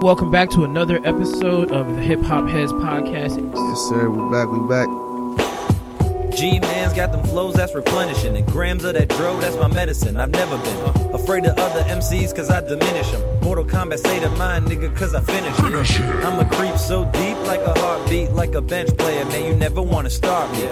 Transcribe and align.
Welcome 0.00 0.30
back 0.30 0.48
to 0.50 0.62
another 0.62 1.00
episode 1.04 1.72
of 1.72 1.88
the 1.88 2.00
Hip 2.00 2.20
Hop 2.22 2.48
Heads 2.48 2.72
Podcast. 2.72 3.36
Yes, 3.52 3.80
sir. 3.88 4.08
We're 4.08 4.30
back. 4.30 4.46
We're 4.46 4.68
back. 4.68 6.36
G 6.36 6.60
man's 6.60 6.94
got 6.94 7.10
them 7.10 7.24
flows 7.24 7.54
that's 7.54 7.74
replenishing, 7.74 8.36
and 8.36 8.46
grams 8.46 8.84
of 8.84 8.94
that 8.94 9.08
dro 9.08 9.40
that's 9.40 9.56
my 9.56 9.66
medicine. 9.66 10.16
I've 10.16 10.30
never 10.30 10.56
been 10.56 10.76
uh, 10.76 11.08
afraid 11.14 11.46
of 11.46 11.58
other 11.58 11.82
MCs 11.82 12.34
cause 12.34 12.48
I 12.48 12.60
diminish 12.60 13.10
them. 13.10 13.40
Mortal 13.42 13.64
Kombat 13.64 13.98
say 13.98 14.20
to 14.20 14.30
mine, 14.30 14.66
nigga, 14.66 14.94
cause 14.96 15.16
I 15.16 15.20
finish 15.20 15.58
it. 15.58 16.04
I'm 16.24 16.38
a 16.38 16.48
creep 16.48 16.76
so 16.76 17.04
deep 17.06 17.36
like 17.48 17.60
a 17.60 17.76
heartbeat, 17.80 18.30
like 18.30 18.54
a 18.54 18.60
bench 18.60 18.96
player, 18.96 19.24
man. 19.24 19.46
You 19.46 19.56
never 19.56 19.82
wanna 19.82 20.10
start 20.10 20.52
me. 20.52 20.64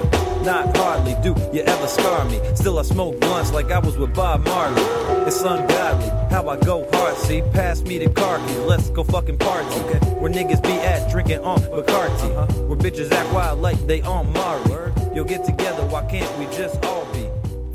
Not 0.45 0.77
hardly 0.77 1.17
do 1.21 1.35
you 1.53 1.63
ever 1.63 1.89
scar 1.89 2.25
me. 2.27 2.41
Still 2.55 2.79
I 2.79 2.83
smoke 2.83 3.19
blunts 3.19 3.53
like 3.53 3.73
I 3.73 3.81
was 3.81 3.97
with 3.97 4.15
Bob 4.15 4.45
Marley. 4.45 5.06
It's 5.27 5.41
ungodly 5.43 6.09
how 6.31 6.49
I 6.49 6.57
go 6.57 6.89
hard. 6.93 7.17
See, 7.17 7.43
pass 7.53 7.83
me 7.83 7.99
the 7.99 8.09
car 8.11 8.39
keys, 8.47 8.59
let's 8.59 8.91
go 8.91 9.03
fucking 9.03 9.39
party. 9.39 9.67
Okay. 9.81 9.99
Where 10.21 10.31
niggas 10.31 10.63
be 10.63 10.71
at 10.71 11.11
drinking 11.11 11.41
on 11.41 11.59
Bacardi. 11.59 12.69
Where 12.69 12.79
bitches 12.79 13.11
act 13.11 13.33
wild 13.35 13.61
like 13.61 13.77
they 13.87 14.03
on 14.03 14.33
Mari. 14.33 14.93
You'll 15.15 15.25
get 15.25 15.45
together, 15.45 15.85
why 15.87 16.05
can't 16.07 16.39
we 16.39 16.45
just 16.57 16.85
all 16.85 17.05
be 17.13 17.27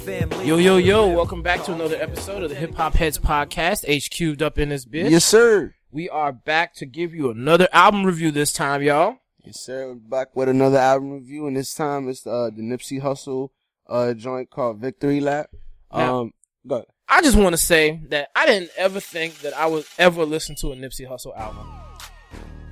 family? 0.06 0.46
Yo, 0.48 0.58
yo, 0.58 0.78
yo, 0.78 1.10
welcome 1.10 1.42
back 1.42 1.64
to 1.66 1.74
another 1.74 1.98
episode 1.98 2.42
of 2.44 2.50
the 2.50 2.56
Hip 2.56 2.74
Hop 2.76 2.94
Heads 2.94 3.18
Podcast. 3.18 3.84
HQ'd 3.86 4.42
up 4.42 4.58
in 4.58 4.70
this 4.70 4.86
bitch. 4.86 5.10
Yes, 5.10 5.26
sir. 5.26 5.76
We 5.92 6.08
are 6.08 6.32
back 6.32 6.74
to 6.76 6.86
give 6.86 7.14
you 7.14 7.32
another 7.32 7.68
album 7.74 8.06
review 8.06 8.32
this 8.32 8.54
time, 8.54 8.82
y'all. 8.82 9.18
Yes, 9.44 9.60
sir. 9.60 9.88
We're 9.90 9.96
back 9.96 10.36
with 10.38 10.48
another 10.48 10.78
album 10.78 11.12
review, 11.12 11.48
and 11.48 11.58
this 11.58 11.74
time 11.74 12.08
it's 12.08 12.26
uh, 12.26 12.50
the 12.56 12.62
Nipsey 12.62 13.02
Hussle 13.02 13.50
uh, 13.90 14.14
joint 14.14 14.50
called 14.50 14.78
Victory 14.80 15.20
Lap. 15.20 15.50
Now- 15.94 16.20
Um, 16.22 16.34
go 16.66 16.76
ahead. 16.76 16.86
I 17.12 17.22
just 17.22 17.36
want 17.38 17.52
to 17.54 17.58
say 17.58 18.00
that 18.10 18.30
I 18.36 18.46
didn't 18.46 18.72
ever 18.78 19.00
think 19.02 19.40
that 19.40 19.54
I 19.54 19.66
would 19.68 19.86
ever 19.98 20.24
listen 20.26 20.56
to 20.58 20.72
a 20.72 20.76
Nipsey 20.76 21.08
Hussle 21.08 21.38
album. 21.38 21.68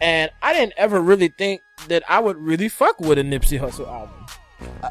And 0.02 0.32
I 0.42 0.54
didn't 0.54 0.74
ever 0.78 1.02
really 1.02 1.28
think 1.28 1.62
that 1.90 2.04
I 2.10 2.20
would 2.20 2.38
really 2.38 2.70
fuck 2.70 3.00
with 3.02 3.18
a 3.20 3.22
Nipsey 3.24 3.60
Hussle 3.60 3.88
album. 3.88 4.26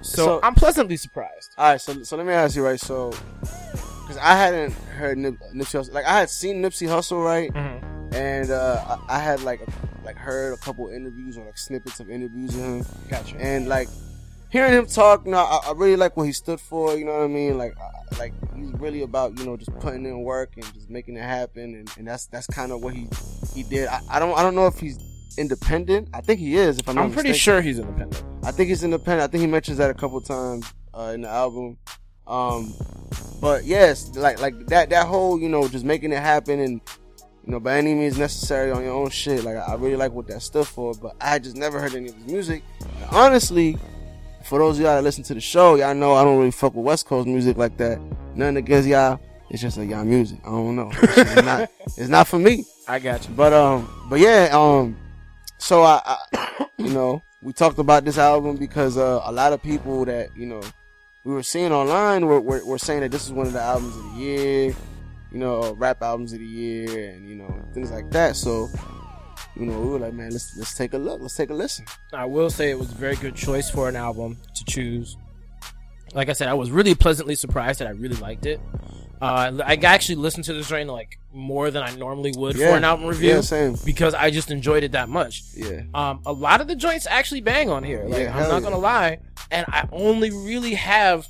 So, 0.02 0.24
so- 0.24 0.40
I'm 0.42 0.54
pleasantly 0.54 0.96
surprised. 0.98 1.54
All 1.56 1.70
right, 1.72 1.80
so 1.80 2.02
so 2.02 2.16
let 2.16 2.26
me 2.26 2.32
ask 2.32 2.54
you, 2.56 2.64
right? 2.64 2.78
So, 2.78 3.10
because 3.40 4.18
I 4.18 4.36
hadn't 4.36 4.72
heard 4.72 5.16
Nip, 5.18 5.34
Nipsey 5.54 5.80
Hussle, 5.80 5.92
like 5.94 6.04
I 6.04 6.18
had 6.20 6.28
seen 6.30 6.62
Nipsey 6.62 6.86
Hussle, 6.86 7.24
right? 7.24 7.50
Mhm. 7.52 8.14
And 8.14 8.50
uh, 8.50 8.98
I, 9.08 9.16
I 9.16 9.18
had 9.18 9.42
like 9.42 9.60
like 10.04 10.16
heard 10.16 10.52
a 10.54 10.56
couple 10.58 10.88
interviews 10.88 11.36
or 11.38 11.44
like 11.46 11.58
snippets 11.58 12.00
of 12.00 12.10
interviews 12.10 12.54
of 12.54 12.60
him, 12.62 12.86
Gotcha. 13.08 13.36
and 13.36 13.68
like 13.68 13.88
hearing 14.50 14.72
him 14.72 14.86
talk, 14.86 15.24
you 15.24 15.32
know, 15.32 15.38
I, 15.38 15.68
I 15.68 15.72
really 15.72 15.96
like 15.96 16.16
what 16.16 16.24
he 16.24 16.32
stood 16.32 16.60
for. 16.60 16.96
You 16.96 17.04
know 17.04 17.12
what 17.12 17.24
I 17.24 17.28
mean? 17.28 17.58
Like 17.58 17.74
I, 17.78 18.18
like 18.18 18.32
he's 18.56 18.72
really 18.72 19.02
about 19.02 19.38
you 19.38 19.44
know 19.44 19.56
just 19.56 19.72
putting 19.80 20.04
in 20.04 20.22
work 20.22 20.52
and 20.56 20.64
just 20.74 20.90
making 20.90 21.16
it 21.16 21.22
happen, 21.22 21.74
and, 21.74 21.90
and 21.98 22.08
that's 22.08 22.26
that's 22.26 22.46
kind 22.46 22.72
of 22.72 22.82
what 22.82 22.94
he 22.94 23.08
he 23.54 23.62
did. 23.62 23.88
I, 23.88 24.00
I 24.10 24.18
don't 24.18 24.36
I 24.38 24.42
don't 24.42 24.54
know 24.54 24.66
if 24.66 24.78
he's 24.78 24.98
independent. 25.38 26.08
I 26.12 26.20
think 26.20 26.40
he 26.40 26.56
is. 26.56 26.78
If 26.78 26.88
I'm, 26.88 26.96
not 26.96 27.04
I'm 27.04 27.12
pretty 27.12 27.30
mistaken. 27.30 27.54
sure 27.54 27.60
he's 27.60 27.78
independent. 27.78 28.24
I 28.44 28.50
think 28.50 28.68
he's 28.68 28.82
independent. 28.82 29.28
I 29.28 29.30
think 29.30 29.40
he 29.42 29.46
mentions 29.46 29.78
that 29.78 29.90
a 29.90 29.94
couple 29.94 30.20
times 30.20 30.72
uh, 30.94 31.12
in 31.14 31.22
the 31.22 31.28
album. 31.28 31.78
Um, 32.26 32.74
but 33.40 33.64
yes, 33.64 34.14
like 34.16 34.40
like 34.40 34.66
that 34.66 34.90
that 34.90 35.06
whole 35.06 35.40
you 35.40 35.48
know 35.48 35.68
just 35.68 35.84
making 35.84 36.12
it 36.12 36.20
happen 36.20 36.60
and 36.60 36.80
you 37.44 37.52
know 37.52 37.60
by 37.60 37.78
any 37.78 37.94
means 37.94 38.18
necessary 38.18 38.70
on 38.70 38.82
your 38.82 38.94
own 38.94 39.10
shit. 39.10 39.44
Like 39.44 39.56
I 39.56 39.74
really 39.74 39.96
like 39.96 40.12
what 40.12 40.26
that 40.28 40.42
stood 40.42 40.66
for. 40.66 40.94
But 40.94 41.16
I 41.20 41.38
just 41.38 41.56
never 41.56 41.80
heard 41.80 41.94
any 41.94 42.08
of 42.08 42.14
his 42.14 42.26
music. 42.26 42.62
And 42.80 43.10
honestly, 43.10 43.78
for 44.44 44.58
those 44.58 44.78
of 44.78 44.84
y'all 44.84 44.96
that 44.96 45.04
listen 45.04 45.24
to 45.24 45.34
the 45.34 45.40
show, 45.40 45.74
y'all 45.76 45.94
know 45.94 46.14
I 46.14 46.24
don't 46.24 46.38
really 46.38 46.50
fuck 46.50 46.74
with 46.74 46.84
West 46.84 47.06
Coast 47.06 47.26
music 47.26 47.56
like 47.56 47.76
that. 47.78 48.00
Nothing 48.34 48.58
against 48.58 48.88
y'all. 48.88 49.20
It's 49.50 49.62
just 49.62 49.78
like 49.78 49.88
y'all 49.88 50.04
music. 50.04 50.38
I 50.44 50.50
don't 50.50 50.76
know. 50.76 50.90
It's 50.92 51.42
not. 51.42 51.70
It's 51.96 52.08
not 52.08 52.28
for 52.28 52.38
me. 52.38 52.64
I 52.86 52.98
got 52.98 53.26
you. 53.26 53.34
But 53.34 53.52
um, 53.52 53.88
but 54.08 54.20
yeah, 54.20 54.50
um, 54.52 54.96
so 55.56 55.82
I, 55.82 56.00
I 56.32 56.66
you 56.76 56.90
know, 56.90 57.22
we 57.42 57.52
talked 57.52 57.78
about 57.78 58.04
this 58.04 58.18
album 58.18 58.56
because 58.56 58.96
uh, 58.96 59.20
a 59.24 59.32
lot 59.32 59.52
of 59.52 59.62
people 59.62 60.04
that 60.04 60.36
you 60.36 60.46
know 60.46 60.62
we 61.24 61.32
were 61.32 61.42
seeing 61.42 61.72
online 61.72 62.26
were, 62.26 62.40
were 62.40 62.64
were 62.64 62.78
saying 62.78 63.00
that 63.00 63.10
this 63.10 63.26
is 63.26 63.32
one 63.32 63.46
of 63.46 63.52
the 63.52 63.60
albums 63.60 63.96
of 63.96 64.02
the 64.12 64.18
year, 64.18 64.74
you 65.32 65.38
know, 65.38 65.74
rap 65.74 66.02
albums 66.02 66.32
of 66.32 66.38
the 66.38 66.46
year, 66.46 67.10
and 67.10 67.28
you 67.28 67.34
know 67.34 67.62
things 67.72 67.90
like 67.90 68.10
that. 68.10 68.36
So. 68.36 68.68
You 69.58 69.66
know, 69.66 69.80
we 69.80 69.88
were 69.90 69.98
like, 69.98 70.12
man, 70.14 70.30
let's 70.30 70.56
let's 70.56 70.74
take 70.74 70.92
a 70.94 70.98
look, 70.98 71.20
let's 71.20 71.34
take 71.34 71.50
a 71.50 71.54
listen. 71.54 71.84
I 72.12 72.26
will 72.26 72.48
say 72.50 72.70
it 72.70 72.78
was 72.78 72.90
a 72.92 72.94
very 72.94 73.16
good 73.16 73.34
choice 73.34 73.68
for 73.70 73.88
an 73.88 73.96
album 73.96 74.38
to 74.54 74.64
choose. 74.64 75.16
Like 76.14 76.28
I 76.28 76.32
said, 76.32 76.48
I 76.48 76.54
was 76.54 76.70
really 76.70 76.94
pleasantly 76.94 77.34
surprised 77.34 77.80
that 77.80 77.88
I 77.88 77.90
really 77.90 78.16
liked 78.16 78.46
it. 78.46 78.60
Uh, 79.20 79.50
I 79.64 79.74
actually 79.74 80.14
listened 80.14 80.44
to 80.44 80.52
this 80.54 80.68
joint 80.68 80.88
like 80.88 81.18
more 81.32 81.72
than 81.72 81.82
I 81.82 81.90
normally 81.96 82.32
would 82.36 82.54
Yeah. 82.56 82.70
for 82.70 82.76
an 82.76 82.84
album 82.84 83.06
review 83.06 83.30
Yeah, 83.30 83.40
same. 83.40 83.76
because 83.84 84.14
I 84.14 84.30
just 84.30 84.50
enjoyed 84.52 84.84
it 84.84 84.92
that 84.92 85.08
much. 85.08 85.42
Yeah, 85.56 85.82
Um, 85.92 86.20
a 86.24 86.32
lot 86.32 86.60
of 86.60 86.68
the 86.68 86.76
joints 86.76 87.06
actually 87.10 87.40
bang 87.40 87.68
on 87.68 87.82
here. 87.82 88.04
Like 88.06 88.22
Yeah, 88.22 88.36
I'm 88.36 88.48
not 88.48 88.54
yeah. 88.58 88.60
gonna 88.60 88.78
lie, 88.78 89.18
and 89.50 89.66
I 89.68 89.88
only 89.90 90.30
really 90.30 90.74
have 90.74 91.26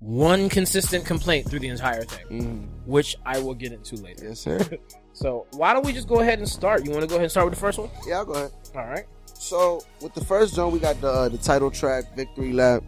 one 0.00 0.48
consistent 0.48 1.04
complaint 1.04 1.48
through 1.48 1.60
the 1.60 1.68
entire 1.68 2.02
thing, 2.02 2.26
mm, 2.28 2.86
which 2.86 3.14
I 3.24 3.38
will 3.38 3.54
get 3.54 3.70
into 3.72 3.94
later. 3.96 4.24
yes, 4.28 4.40
sir. 4.40 4.58
So 5.20 5.46
why 5.50 5.74
don't 5.74 5.84
we 5.84 5.92
just 5.92 6.08
go 6.08 6.20
ahead 6.20 6.38
and 6.38 6.48
start? 6.48 6.82
You 6.82 6.92
want 6.92 7.02
to 7.02 7.06
go 7.06 7.16
ahead 7.16 7.24
and 7.24 7.30
start 7.30 7.44
with 7.44 7.54
the 7.54 7.60
first 7.60 7.78
one? 7.78 7.90
yeah, 8.06 8.18
I'll 8.18 8.24
go 8.24 8.32
ahead. 8.32 8.52
All 8.74 8.86
right. 8.86 9.04
So 9.34 9.82
with 10.00 10.14
the 10.14 10.24
first 10.24 10.54
joint, 10.54 10.72
we 10.72 10.78
got 10.78 10.98
the 11.02 11.10
uh, 11.10 11.28
the 11.28 11.36
title 11.36 11.70
track 11.70 12.16
"Victory 12.16 12.54
Lap," 12.54 12.82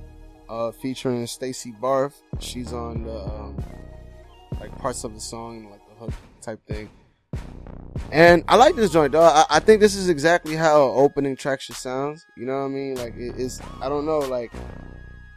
uh, 0.48 0.70
featuring 0.70 1.26
Stacy 1.26 1.74
Barthe. 1.78 2.14
She's 2.40 2.72
on 2.72 3.04
the 3.04 3.22
um, 3.22 3.62
like 4.58 4.74
parts 4.78 5.04
of 5.04 5.12
the 5.12 5.20
song, 5.20 5.70
like 5.70 5.86
the 5.90 5.94
hook 6.06 6.14
type 6.40 6.66
thing. 6.66 6.88
And 8.10 8.44
I 8.48 8.56
like 8.56 8.76
this 8.76 8.90
joint, 8.90 9.12
dog. 9.12 9.30
I, 9.50 9.56
I 9.56 9.60
think 9.60 9.80
this 9.80 9.94
is 9.94 10.08
exactly 10.08 10.56
how 10.56 10.88
an 10.88 10.94
opening 10.96 11.36
track 11.36 11.60
should 11.60 11.76
sound. 11.76 12.24
You 12.38 12.46
know 12.46 12.60
what 12.60 12.66
I 12.66 12.68
mean? 12.68 12.94
Like 12.94 13.14
it, 13.14 13.34
it's 13.36 13.60
I 13.82 13.90
don't 13.90 14.06
know, 14.06 14.20
like 14.20 14.52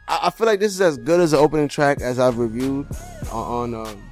I, 0.08 0.20
I 0.24 0.30
feel 0.30 0.46
like 0.46 0.60
this 0.60 0.72
is 0.72 0.80
as 0.80 0.96
good 0.96 1.20
as 1.20 1.34
an 1.34 1.40
opening 1.40 1.68
track 1.68 2.00
as 2.00 2.18
I've 2.18 2.38
reviewed 2.38 2.86
on, 3.30 3.74
on 3.74 3.86
um 3.86 4.02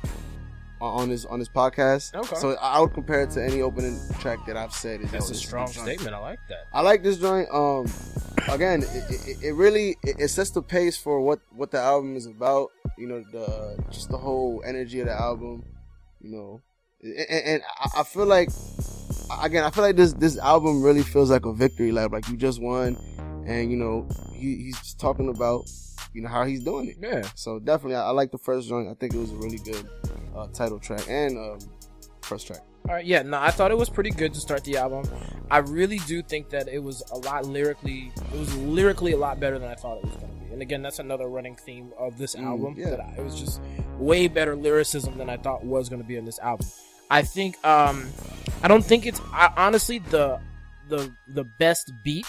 on 0.86 1.10
his 1.10 1.24
on 1.26 1.38
this 1.38 1.48
podcast. 1.48 2.14
Okay. 2.14 2.36
So 2.36 2.56
I 2.60 2.80
would 2.80 2.92
compare 2.92 3.22
it 3.22 3.30
to 3.30 3.44
any 3.44 3.62
opening 3.62 3.98
track 4.20 4.38
that 4.46 4.56
I've 4.56 4.72
said. 4.72 5.00
Is 5.00 5.10
That's 5.10 5.28
oh, 5.28 5.32
a 5.32 5.36
strong 5.36 5.66
statement. 5.68 6.14
I 6.14 6.18
like 6.18 6.38
that. 6.48 6.64
I 6.72 6.80
like 6.82 7.02
this 7.02 7.18
joint. 7.18 7.48
Um, 7.52 7.86
again, 8.50 8.82
it, 8.82 9.04
it, 9.10 9.42
it 9.42 9.52
really 9.52 9.96
it, 10.02 10.16
it 10.18 10.28
sets 10.28 10.50
the 10.50 10.62
pace 10.62 10.96
for 10.96 11.20
what 11.20 11.40
what 11.50 11.70
the 11.70 11.80
album 11.80 12.16
is 12.16 12.26
about. 12.26 12.70
You 12.98 13.08
know, 13.08 13.24
the 13.32 13.82
just 13.90 14.08
the 14.10 14.18
whole 14.18 14.62
energy 14.66 15.00
of 15.00 15.06
the 15.06 15.14
album. 15.14 15.64
You 16.20 16.30
know, 16.30 16.62
and, 17.02 17.44
and 17.44 17.62
I- 17.78 18.00
I 18.00 18.02
feel 18.04 18.26
like 18.26 18.48
again, 19.42 19.64
I 19.64 19.70
feel 19.70 19.84
like 19.84 19.96
this 19.96 20.12
this 20.14 20.38
album 20.38 20.82
really 20.82 21.02
feels 21.02 21.30
like 21.30 21.44
a 21.46 21.52
victory 21.52 21.92
lap. 21.92 22.12
Like 22.12 22.28
you 22.28 22.36
just 22.36 22.60
won, 22.60 22.96
and 23.46 23.70
you 23.70 23.76
know 23.76 24.08
he, 24.32 24.56
he's 24.56 24.78
just 24.78 24.98
talking 25.00 25.28
about 25.28 25.68
you 26.14 26.22
know 26.22 26.28
how 26.30 26.44
he's 26.44 26.64
doing 26.64 26.88
it. 26.88 26.96
Yeah. 27.00 27.28
So 27.34 27.58
definitely, 27.58 27.96
I, 27.96 28.06
I 28.06 28.10
like 28.10 28.30
the 28.32 28.38
first 28.38 28.68
joint. 28.68 28.88
I 28.88 28.94
think 28.94 29.12
it 29.14 29.18
was 29.18 29.32
a 29.32 29.36
really 29.36 29.58
good 29.58 29.86
uh, 30.34 30.46
title 30.48 30.78
track 30.78 31.02
and 31.08 31.36
um, 31.36 31.58
first 32.22 32.46
track. 32.46 32.60
All 32.88 32.94
right, 32.94 33.04
yeah, 33.06 33.22
no, 33.22 33.38
I 33.40 33.50
thought 33.50 33.70
it 33.70 33.78
was 33.78 33.88
pretty 33.88 34.10
good 34.10 34.34
to 34.34 34.40
start 34.40 34.62
the 34.64 34.76
album. 34.76 35.04
I 35.50 35.58
really 35.58 35.98
do 36.06 36.22
think 36.22 36.50
that 36.50 36.68
it 36.68 36.82
was 36.82 37.02
a 37.12 37.16
lot 37.16 37.46
lyrically, 37.46 38.12
it 38.32 38.38
was 38.38 38.54
lyrically 38.56 39.12
a 39.12 39.16
lot 39.16 39.40
better 39.40 39.58
than 39.58 39.70
I 39.70 39.74
thought 39.74 39.96
it 39.98 40.04
was 40.04 40.16
going 40.16 40.28
to 40.28 40.44
be. 40.46 40.52
And 40.52 40.60
again, 40.60 40.82
that's 40.82 40.98
another 40.98 41.26
running 41.26 41.56
theme 41.56 41.92
of 41.98 42.18
this 42.18 42.34
Mm, 42.36 42.44
album. 42.44 42.74
yeah. 42.76 42.90
That 42.90 43.00
I, 43.00 43.14
it 43.16 43.24
was 43.24 43.40
just 43.40 43.60
way 43.98 44.28
better 44.28 44.54
lyricism 44.54 45.16
than 45.16 45.30
I 45.30 45.38
thought 45.38 45.64
was 45.64 45.88
going 45.88 46.02
to 46.02 46.06
be 46.06 46.16
in 46.16 46.26
this 46.26 46.38
album. 46.40 46.66
I 47.10 47.22
think, 47.22 47.56
um, 47.64 48.06
I 48.62 48.68
don't 48.68 48.84
think 48.84 49.06
it's 49.06 49.20
I, 49.32 49.50
honestly 49.56 50.00
the 50.00 50.38
the 50.90 51.10
the 51.28 51.44
best 51.44 51.90
beat 52.04 52.26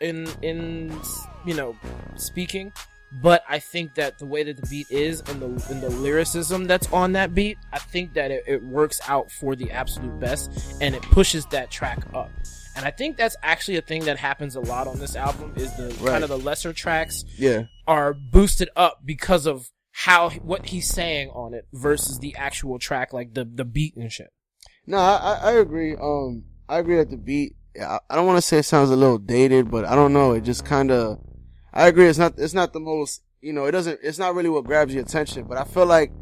in 0.00 0.28
in 0.42 0.98
you 1.46 1.54
know 1.54 1.76
speaking 2.16 2.72
but 3.20 3.44
I 3.46 3.58
think 3.58 3.94
that 3.96 4.18
the 4.18 4.24
way 4.24 4.42
that 4.42 4.56
the 4.56 4.66
beat 4.68 4.90
is 4.90 5.20
and 5.20 5.42
the 5.42 5.46
and 5.70 5.82
the 5.82 5.90
lyricism 5.90 6.64
that's 6.66 6.90
on 6.94 7.12
that 7.12 7.34
beat, 7.34 7.58
I 7.70 7.78
think 7.78 8.14
that 8.14 8.30
it, 8.30 8.42
it 8.46 8.62
works 8.64 9.00
out 9.06 9.30
for 9.30 9.54
the 9.54 9.70
absolute 9.70 10.18
best 10.18 10.50
and 10.80 10.94
it 10.94 11.02
pushes 11.02 11.44
that 11.46 11.70
track 11.70 11.98
up. 12.14 12.30
And 12.74 12.86
I 12.86 12.90
think 12.90 13.18
that's 13.18 13.36
actually 13.42 13.76
a 13.76 13.82
thing 13.82 14.06
that 14.06 14.16
happens 14.16 14.56
a 14.56 14.60
lot 14.60 14.86
on 14.86 14.98
this 14.98 15.14
album 15.14 15.52
is 15.56 15.70
the 15.76 15.88
Right. 16.00 16.12
kind 16.12 16.24
of 16.24 16.30
the 16.30 16.38
lesser 16.38 16.72
tracks 16.72 17.22
Yeah, 17.36 17.64
are 17.86 18.14
boosted 18.14 18.70
up 18.76 19.00
because 19.04 19.44
of 19.46 19.70
how 19.90 20.30
what 20.30 20.64
he's 20.64 20.88
saying 20.88 21.28
on 21.34 21.52
it 21.52 21.66
versus 21.70 22.18
the 22.18 22.34
actual 22.36 22.78
track 22.78 23.12
like 23.12 23.34
the 23.34 23.44
the 23.44 23.66
beat 23.66 23.94
and 23.94 24.10
shit. 24.10 24.32
No, 24.86 24.96
I, 24.96 25.16
I 25.42 25.50
I 25.50 25.52
agree. 25.58 25.94
Um, 26.00 26.44
I 26.66 26.78
agree 26.78 26.96
that 26.96 27.10
the 27.10 27.18
beat. 27.18 27.56
I, 27.80 27.98
I 28.10 28.16
don't 28.16 28.26
want 28.26 28.38
to 28.38 28.42
say 28.42 28.58
it 28.58 28.64
sounds 28.64 28.90
a 28.90 28.96
little 28.96 29.18
dated, 29.18 29.70
but 29.70 29.84
I 29.84 29.94
don't 29.94 30.12
know. 30.12 30.32
It 30.32 30.42
just 30.42 30.64
kind 30.64 30.90
of. 30.90 31.18
I 31.72 31.86
agree. 31.88 32.06
It's 32.06 32.18
not. 32.18 32.34
It's 32.38 32.54
not 32.54 32.72
the 32.72 32.80
most. 32.80 33.22
You 33.40 33.52
know, 33.52 33.64
it 33.66 33.72
doesn't. 33.72 34.00
It's 34.02 34.18
not 34.18 34.34
really 34.34 34.48
what 34.48 34.64
grabs 34.64 34.92
your 34.94 35.02
attention. 35.02 35.44
But 35.44 35.58
I 35.58 35.64
feel 35.64 35.86
like 35.86 36.12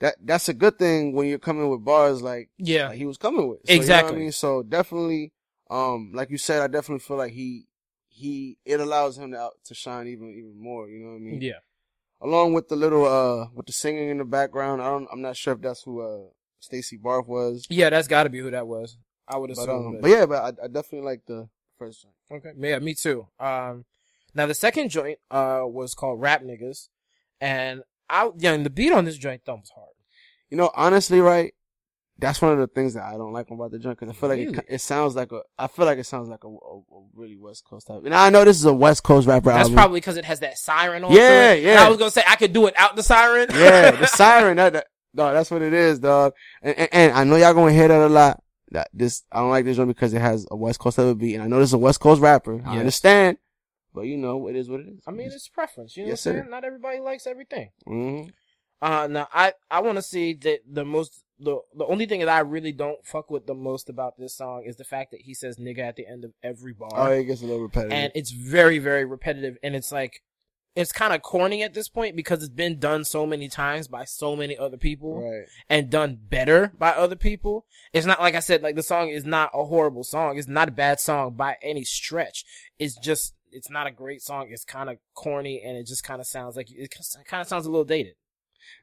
that 0.00 0.16
that's 0.22 0.48
a 0.48 0.54
good 0.54 0.78
thing 0.78 1.14
when 1.14 1.28
you're 1.28 1.38
coming 1.38 1.70
with 1.70 1.84
bars 1.84 2.20
like, 2.22 2.50
Yeah. 2.58 2.88
like 2.88 2.98
he 2.98 3.06
was 3.06 3.16
coming 3.16 3.48
with. 3.48 3.60
So, 3.64 3.72
you 3.72 3.78
know 3.78 3.80
what 3.80 3.82
Exactly. 3.82 4.16
I 4.16 4.18
mean, 4.18 4.32
so 4.32 4.62
definitely. 4.62 5.32
Um, 5.70 6.10
like 6.14 6.30
you 6.30 6.38
said, 6.38 6.60
I 6.62 6.66
definitely 6.66 7.00
feel 7.00 7.16
like 7.16 7.32
he 7.32 7.66
he 8.08 8.58
it 8.64 8.80
allows 8.80 9.16
him 9.18 9.30
to 9.32 9.38
out 9.38 9.52
to 9.64 9.74
shine 9.74 10.08
even 10.08 10.30
even 10.30 10.54
more. 10.60 10.88
You 10.88 10.98
know 11.04 11.10
what 11.12 11.16
I 11.16 11.20
mean? 11.20 11.40
Yeah. 11.40 11.60
Along 12.20 12.52
with 12.52 12.68
the 12.68 12.76
little 12.76 13.04
uh 13.06 13.46
with 13.54 13.66
the 13.66 13.72
singing 13.72 14.08
in 14.10 14.18
the 14.18 14.24
background. 14.24 14.82
I 14.82 14.90
don't. 14.90 15.08
I'm 15.12 15.22
not 15.22 15.36
sure 15.36 15.54
if 15.54 15.60
that's 15.60 15.82
who 15.82 16.00
uh 16.00 16.28
Stacy 16.60 16.98
Barthe 16.98 17.26
was. 17.28 17.66
Yeah, 17.70 17.90
that's 17.90 18.08
got 18.08 18.24
to 18.24 18.30
be 18.30 18.40
who 18.40 18.50
that 18.50 18.66
was. 18.66 18.98
I 19.28 19.36
would 19.38 19.48
But, 19.54 19.58
assume. 19.58 19.70
um, 19.86 19.92
but- 19.94 20.02
but 20.02 20.10
yeah, 20.10 20.26
but 20.26 20.42
I, 20.42 20.64
I 20.64 20.66
definitely 20.68 21.02
like 21.02 21.22
the 21.26 21.48
first 21.78 22.02
joint. 22.02 22.44
Okay. 22.44 22.52
Yeah, 22.58 22.78
me 22.78 22.94
too. 22.94 23.26
Um, 23.40 23.84
now 24.34 24.46
the 24.46 24.54
second 24.54 24.88
joint, 24.90 25.18
uh, 25.30 25.62
was 25.64 25.94
called 25.94 26.20
Rap 26.20 26.42
Niggas. 26.42 26.88
And 27.40 27.82
I, 28.08 28.30
yeah, 28.38 28.52
and 28.52 28.64
the 28.66 28.70
beat 28.70 28.92
on 28.92 29.04
this 29.04 29.16
joint 29.18 29.42
was 29.46 29.70
hard. 29.74 29.88
You 30.50 30.56
know, 30.56 30.70
honestly, 30.74 31.20
right? 31.20 31.52
That's 32.18 32.40
one 32.40 32.52
of 32.52 32.58
the 32.58 32.68
things 32.68 32.94
that 32.94 33.02
I 33.02 33.14
don't 33.14 33.32
like 33.32 33.50
about 33.50 33.72
the 33.72 33.78
joint 33.80 33.98
because 33.98 34.14
I 34.14 34.18
feel 34.18 34.28
like 34.28 34.38
Really? 34.38 34.58
it, 34.58 34.64
it 34.68 34.80
sounds 34.80 35.16
like 35.16 35.32
a. 35.32 35.40
I 35.58 35.66
feel 35.66 35.84
like 35.84 35.98
it 35.98 36.04
sounds 36.06 36.28
like 36.28 36.44
a, 36.44 36.48
a, 36.48 36.50
a 36.78 37.02
really 37.12 37.36
West 37.36 37.64
Coast 37.64 37.88
type. 37.88 38.02
And 38.04 38.14
I 38.14 38.30
know 38.30 38.44
this 38.44 38.56
is 38.56 38.64
a 38.66 38.72
West 38.72 39.02
Coast 39.02 39.26
rapper 39.26 39.46
That's 39.50 39.62
album. 39.62 39.74
probably 39.74 39.98
because 39.98 40.16
it 40.16 40.24
has 40.24 40.38
that 40.40 40.56
siren 40.56 41.02
on 41.02 41.10
Yeah, 41.12 41.52
it. 41.54 41.64
yeah. 41.64 41.70
And 41.70 41.80
I 41.80 41.88
was 41.88 41.98
gonna 41.98 42.12
say 42.12 42.22
I 42.28 42.36
could 42.36 42.52
do 42.52 42.66
it 42.68 42.74
out 42.76 42.94
the 42.94 43.02
siren. 43.02 43.48
yeah, 43.52 43.90
the 43.90 44.06
siren. 44.06 44.58
That, 44.58 44.74
that, 44.74 44.86
no, 45.12 45.32
that's 45.34 45.50
what 45.50 45.62
it 45.62 45.72
is, 45.72 45.98
dog. 45.98 46.34
And, 46.62 46.78
and, 46.78 46.88
and 46.92 47.12
I 47.14 47.24
know 47.24 47.34
y'all 47.34 47.52
gonna 47.52 47.72
hear 47.72 47.88
that 47.88 48.00
a 48.00 48.06
lot. 48.08 48.40
That 48.70 48.88
this, 48.92 49.22
I 49.30 49.40
don't 49.40 49.50
like 49.50 49.64
this 49.64 49.76
joint 49.76 49.88
because 49.88 50.12
it 50.14 50.20
has 50.20 50.46
a 50.50 50.56
West 50.56 50.78
Coast 50.80 50.96
type 50.96 51.06
of 51.06 51.18
beat, 51.18 51.34
and 51.34 51.42
I 51.42 51.46
know 51.46 51.58
this 51.58 51.70
is 51.70 51.74
a 51.74 51.78
West 51.78 52.00
Coast 52.00 52.20
rapper. 52.20 52.62
I 52.64 52.78
understand, 52.78 53.36
but 53.94 54.02
you 54.02 54.16
know, 54.16 54.48
it 54.48 54.56
is 54.56 54.68
what 54.68 54.80
it 54.80 54.88
is. 54.88 55.00
I 55.06 55.10
mean, 55.10 55.26
it's 55.26 55.48
preference. 55.48 55.96
You 55.96 56.04
know 56.04 56.08
Yes, 56.10 56.24
what 56.26 56.32
I'm 56.32 56.36
sir. 56.36 56.40
saying? 56.42 56.50
Not 56.50 56.64
everybody 56.64 56.98
likes 57.00 57.26
everything. 57.26 57.70
hmm 57.86 58.22
Uh, 58.82 59.06
now 59.06 59.28
I, 59.32 59.52
I 59.70 59.80
want 59.80 59.96
to 59.96 60.02
see 60.02 60.34
that 60.34 60.60
the 60.70 60.84
most, 60.84 61.22
the, 61.38 61.58
the 61.76 61.84
only 61.86 62.06
thing 62.06 62.20
that 62.20 62.28
I 62.28 62.40
really 62.40 62.72
don't 62.72 63.04
fuck 63.04 63.30
with 63.30 63.46
the 63.46 63.54
most 63.54 63.88
about 63.88 64.18
this 64.18 64.34
song 64.36 64.64
is 64.66 64.76
the 64.76 64.84
fact 64.84 65.10
that 65.12 65.20
he 65.22 65.34
says 65.34 65.56
nigga 65.56 65.80
at 65.80 65.96
the 65.96 66.06
end 66.06 66.24
of 66.24 66.32
every 66.42 66.72
bar. 66.72 66.90
Oh, 66.94 67.10
it 67.12 67.24
gets 67.24 67.42
a 67.42 67.46
little 67.46 67.62
repetitive. 67.62 67.92
and 67.92 68.12
it's 68.14 68.30
very, 68.30 68.78
very 68.78 69.04
repetitive. 69.04 69.56
And 69.62 69.74
it's 69.76 69.92
like, 69.92 70.22
it's 70.76 70.92
kind 70.92 71.12
of 71.12 71.22
corny 71.22 71.62
at 71.62 71.74
this 71.74 71.88
point 71.88 72.16
because 72.16 72.42
it's 72.42 72.52
been 72.52 72.78
done 72.78 73.04
so 73.04 73.26
many 73.26 73.48
times 73.48 73.86
by 73.86 74.04
so 74.04 74.34
many 74.34 74.56
other 74.58 74.76
people 74.76 75.22
right. 75.22 75.46
and 75.68 75.90
done 75.90 76.18
better 76.20 76.72
by 76.78 76.90
other 76.90 77.16
people. 77.16 77.66
It's 77.92 78.06
not 78.06 78.20
like 78.20 78.34
I 78.34 78.40
said, 78.40 78.62
like 78.62 78.74
the 78.74 78.82
song 78.82 79.08
is 79.08 79.24
not 79.24 79.50
a 79.54 79.64
horrible 79.64 80.04
song. 80.04 80.36
It's 80.36 80.48
not 80.48 80.68
a 80.68 80.72
bad 80.72 80.98
song 80.98 81.34
by 81.34 81.56
any 81.62 81.84
stretch. 81.84 82.44
It's 82.78 82.96
just, 82.96 83.34
it's 83.52 83.70
not 83.70 83.86
a 83.86 83.92
great 83.92 84.20
song. 84.20 84.48
It's 84.50 84.64
kind 84.64 84.90
of 84.90 84.98
corny 85.14 85.62
and 85.64 85.76
it 85.76 85.86
just 85.86 86.02
kind 86.02 86.20
of 86.20 86.26
sounds 86.26 86.56
like, 86.56 86.68
it 86.70 86.92
kind 87.26 87.40
of 87.40 87.46
sounds 87.46 87.66
a 87.66 87.70
little 87.70 87.84
dated. 87.84 88.14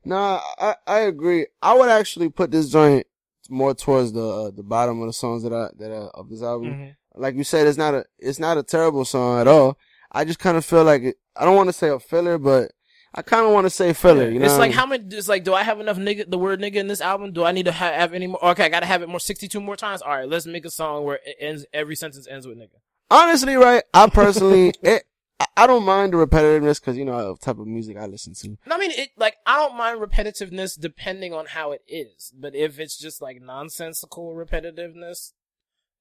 Nah, 0.05 0.39
I, 0.57 0.75
I 0.87 0.99
agree. 0.99 1.47
I 1.61 1.73
would 1.73 1.89
actually 1.89 2.29
put 2.29 2.51
this 2.51 2.69
joint 2.69 3.05
more 3.49 3.73
towards 3.73 4.13
the 4.13 4.25
uh, 4.25 4.51
the 4.51 4.63
bottom 4.63 5.01
of 5.01 5.07
the 5.07 5.13
songs 5.13 5.43
that 5.43 5.51
I 5.51 5.69
that 5.79 5.91
I, 5.91 6.07
of 6.13 6.29
this 6.29 6.43
album. 6.43 6.69
Mm-hmm. 6.69 7.21
Like 7.21 7.35
you 7.35 7.43
said, 7.43 7.67
it's 7.67 7.77
not 7.77 7.93
a 7.93 8.05
it's 8.19 8.39
not 8.39 8.57
a 8.57 8.63
terrible 8.63 9.03
song 9.03 9.41
at 9.41 9.47
all. 9.47 9.77
I 10.11 10.25
just 10.25 10.39
kind 10.39 10.57
of 10.57 10.65
feel 10.65 10.83
like 10.83 11.03
it, 11.03 11.15
I 11.35 11.45
don't 11.45 11.55
want 11.55 11.69
to 11.69 11.73
say 11.73 11.89
a 11.89 11.99
filler, 11.99 12.37
but 12.37 12.71
I 13.13 13.21
kind 13.21 13.45
of 13.45 13.51
want 13.53 13.65
to 13.65 13.69
say 13.69 13.93
filler. 13.93 14.29
You 14.29 14.39
know, 14.39 14.45
it's 14.45 14.55
I 14.55 14.57
like 14.57 14.69
mean? 14.71 14.77
how 14.77 14.85
many? 14.85 15.03
It's 15.15 15.27
like, 15.29 15.43
do 15.43 15.53
I 15.53 15.63
have 15.63 15.79
enough 15.79 15.97
nigga? 15.97 16.29
The 16.29 16.37
word 16.37 16.59
nigga 16.61 16.75
in 16.75 16.87
this 16.87 17.01
album? 17.01 17.31
Do 17.33 17.43
I 17.43 17.51
need 17.51 17.65
to 17.65 17.71
ha- 17.71 17.91
have 17.93 18.13
any 18.13 18.27
more? 18.27 18.43
Okay, 18.51 18.65
I 18.65 18.69
gotta 18.69 18.85
have 18.85 19.01
it 19.01 19.09
more. 19.09 19.19
Sixty-two 19.19 19.61
more 19.61 19.75
times. 19.75 20.01
All 20.01 20.11
right, 20.11 20.27
let's 20.27 20.45
make 20.45 20.65
a 20.65 20.69
song 20.71 21.03
where 21.05 21.19
it 21.25 21.35
ends. 21.39 21.65
Every 21.73 21.95
sentence 21.95 22.27
ends 22.29 22.45
with 22.47 22.57
nigga. 22.57 22.79
honestly, 23.09 23.55
right? 23.55 23.83
I 23.93 24.07
personally, 24.13 24.73
it, 24.83 25.03
I- 25.39 25.45
I 25.57 25.67
don't 25.67 25.83
mind 25.83 26.13
the 26.13 26.17
repetitiveness 26.17 26.79
because 26.79 26.97
you 26.97 27.03
know 27.05 27.33
the 27.33 27.39
type 27.39 27.57
of 27.59 27.65
music 27.67 27.97
I 27.97 28.05
listen 28.05 28.33
to. 28.35 28.57
I 28.69 28.77
mean, 28.77 28.91
it 28.91 29.09
like 29.17 29.35
I 29.45 29.57
don't 29.57 29.75
mind 29.77 29.99
repetitiveness 29.99 30.79
depending 30.79 31.33
on 31.33 31.47
how 31.47 31.71
it 31.71 31.81
is, 31.87 32.31
but 32.37 32.53
if 32.55 32.79
it's 32.79 32.97
just 32.97 33.21
like 33.21 33.41
nonsensical 33.41 34.33
repetitiveness, 34.35 35.33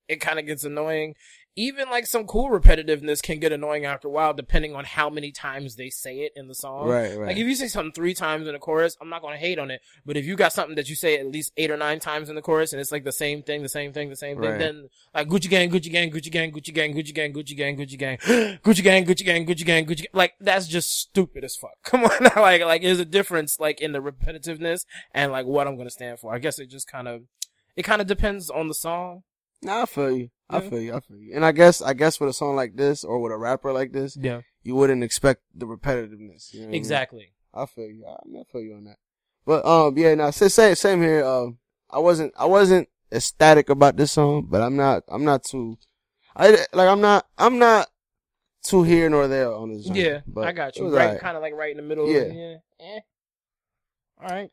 it 0.08 0.20
kind 0.20 0.38
of 0.38 0.46
gets 0.46 0.64
annoying. 0.64 1.14
Even 1.56 1.90
like 1.90 2.06
some 2.06 2.26
cool 2.26 2.48
repetitiveness 2.48 3.20
can 3.20 3.40
get 3.40 3.50
annoying 3.52 3.84
after 3.84 4.06
a 4.06 4.10
while, 4.10 4.32
depending 4.32 4.74
on 4.74 4.84
how 4.84 5.10
many 5.10 5.32
times 5.32 5.74
they 5.74 5.90
say 5.90 6.18
it 6.20 6.32
in 6.36 6.46
the 6.46 6.54
song. 6.54 6.88
Right, 6.88 7.16
right. 7.18 7.26
Like 7.28 7.36
if 7.36 7.46
you 7.46 7.54
say 7.56 7.66
something 7.66 7.92
three 7.92 8.14
times 8.14 8.46
in 8.46 8.54
a 8.54 8.58
chorus, 8.58 8.96
I'm 9.00 9.08
not 9.08 9.20
gonna 9.20 9.36
hate 9.36 9.58
on 9.58 9.70
it. 9.70 9.80
But 10.06 10.16
if 10.16 10.24
you 10.24 10.36
got 10.36 10.52
something 10.52 10.76
that 10.76 10.88
you 10.88 10.94
say 10.94 11.18
at 11.18 11.26
least 11.26 11.52
eight 11.56 11.70
or 11.70 11.76
nine 11.76 11.98
times 11.98 12.28
in 12.28 12.36
the 12.36 12.40
chorus 12.40 12.72
and 12.72 12.80
it's 12.80 12.92
like 12.92 13.04
the 13.04 13.10
same 13.12 13.42
thing, 13.42 13.62
the 13.62 13.68
same 13.68 13.92
thing, 13.92 14.08
the 14.10 14.16
same 14.16 14.40
thing, 14.40 14.50
Right. 14.50 14.58
then 14.58 14.88
like 15.12 15.28
Gucci 15.28 15.50
gang, 15.50 15.70
Gucci 15.70 15.90
gang, 15.90 16.10
Gucci 16.12 16.30
gang, 16.30 16.52
Gucci 16.52 16.72
gang, 16.72 16.94
Gucci 16.94 17.14
gang, 17.14 17.32
Gucci 17.34 17.56
gang, 17.56 17.76
Gucci 17.76 17.98
gang, 17.98 18.16
Gucci 18.62 18.84
gang, 18.84 19.04
Gucci 19.04 19.24
gang, 19.24 19.44
Gucci 19.46 19.64
gang, 19.66 19.86
Gucci 19.86 19.96
gang, 19.98 20.06
like 20.14 20.34
that's 20.40 20.68
just 20.68 20.90
stupid 20.98 21.42
as 21.44 21.56
fuck. 21.56 21.72
Come 21.82 22.04
on, 22.04 22.10
now, 22.22 22.42
like 22.42 22.62
like 22.62 22.82
there's 22.82 23.00
a 23.00 23.04
difference 23.04 23.58
like 23.58 23.80
in 23.80 23.90
the 23.92 23.98
repetitiveness 24.00 24.84
and 25.12 25.32
like 25.32 25.46
what 25.46 25.66
I'm 25.66 25.76
gonna 25.76 25.90
stand 25.90 26.20
for. 26.20 26.32
I 26.32 26.38
guess 26.38 26.58
it 26.60 26.70
just 26.70 26.86
kind 26.88 27.08
of 27.08 27.22
it 27.76 27.82
kind 27.82 28.00
of 28.00 28.06
depends 28.06 28.50
on 28.50 28.68
the 28.68 28.74
song. 28.74 29.24
Nah, 29.62 29.82
I 29.82 29.86
feel 29.86 30.10
you. 30.10 30.30
I 30.48 30.60
feel 30.60 30.80
you. 30.80 30.94
I 30.94 31.00
feel 31.00 31.18
you. 31.18 31.34
And 31.34 31.44
I 31.44 31.52
guess, 31.52 31.80
I 31.82 31.92
guess 31.92 32.18
with 32.18 32.30
a 32.30 32.32
song 32.32 32.56
like 32.56 32.76
this 32.76 33.04
or 33.04 33.20
with 33.20 33.32
a 33.32 33.36
rapper 33.36 33.72
like 33.72 33.92
this, 33.92 34.16
Yeah, 34.20 34.40
you 34.62 34.74
wouldn't 34.74 35.04
expect 35.04 35.42
the 35.54 35.66
repetitiveness. 35.66 36.52
You 36.52 36.60
know 36.60 36.66
what 36.66 36.68
I 36.68 36.72
mean? 36.72 36.74
exactly. 36.74 37.32
I 37.52 37.66
feel 37.66 37.88
you. 37.88 38.04
I, 38.06 38.40
I 38.40 38.42
feel 38.50 38.62
you 38.62 38.74
on 38.74 38.84
that. 38.84 38.96
But 39.46 39.64
um, 39.64 39.96
yeah, 39.96 40.14
now 40.14 40.30
same 40.30 40.48
same 40.48 40.74
same 40.74 41.02
here. 41.02 41.24
Um, 41.24 41.58
I 41.90 41.98
wasn't 41.98 42.32
I 42.38 42.46
wasn't 42.46 42.88
ecstatic 43.12 43.68
about 43.68 43.96
this 43.96 44.12
song, 44.12 44.46
but 44.48 44.62
I'm 44.62 44.76
not 44.76 45.02
I'm 45.08 45.24
not 45.24 45.44
too, 45.44 45.78
I 46.36 46.50
like 46.72 46.88
I'm 46.88 47.00
not 47.00 47.26
I'm 47.36 47.58
not 47.58 47.88
too 48.62 48.82
here 48.82 49.08
nor 49.08 49.26
there 49.28 49.52
on 49.52 49.72
this. 49.72 49.86
Song, 49.86 49.96
Yeah, 49.96 50.20
but 50.26 50.46
I 50.46 50.52
got 50.52 50.76
you. 50.76 50.94
Right, 50.94 51.18
kind 51.18 51.36
of 51.36 51.42
like 51.42 51.54
right 51.54 51.70
in 51.70 51.76
the 51.78 51.82
middle. 51.82 52.08
Yeah. 52.08 52.32
yeah. 52.32 52.56
Eh. 52.80 53.00
All 54.22 54.28
right. 54.28 54.50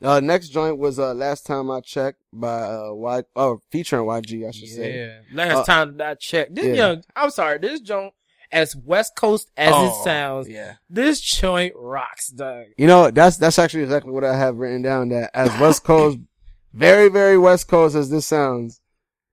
Uh, 0.00 0.20
next 0.20 0.50
joint 0.50 0.78
was 0.78 0.98
uh 0.98 1.12
last 1.14 1.44
time 1.44 1.70
I 1.70 1.80
checked 1.80 2.20
by 2.32 2.62
uh 2.62 2.92
Y 2.92 3.22
oh 3.34 3.60
featuring 3.70 4.04
YG 4.06 4.46
I 4.46 4.50
should 4.52 4.68
say. 4.68 4.96
Yeah. 4.96 5.20
Last 5.34 5.56
Uh, 5.56 5.64
time 5.64 5.96
that 5.96 6.08
I 6.10 6.14
checked, 6.14 6.54
this 6.54 6.66
yeah. 6.66 6.74
young, 6.74 7.02
I'm 7.16 7.30
sorry, 7.30 7.58
this 7.58 7.80
joint, 7.80 8.12
as 8.52 8.76
West 8.76 9.16
Coast 9.16 9.50
as 9.56 9.72
Oh, 9.74 9.88
it 9.88 10.04
sounds, 10.04 10.48
Yeah. 10.48 10.74
this 10.88 11.20
joint 11.20 11.72
rocks, 11.76 12.28
dog. 12.28 12.66
You 12.76 12.86
know 12.86 13.10
that's 13.10 13.38
that's 13.38 13.58
actually 13.58 13.82
exactly 13.82 14.12
what 14.12 14.24
I 14.24 14.36
have 14.36 14.56
written 14.56 14.82
down. 14.82 15.08
That 15.08 15.30
as 15.34 15.48
West 15.58 15.82
Coast, 15.82 16.18
very 16.72 17.08
very 17.08 17.36
West 17.36 17.66
Coast 17.66 17.96
as 17.96 18.08
this 18.08 18.26
sounds, 18.26 18.80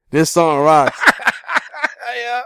this 0.10 0.32
song 0.32 0.64
rocks. 0.64 1.00
yeah. 2.18 2.42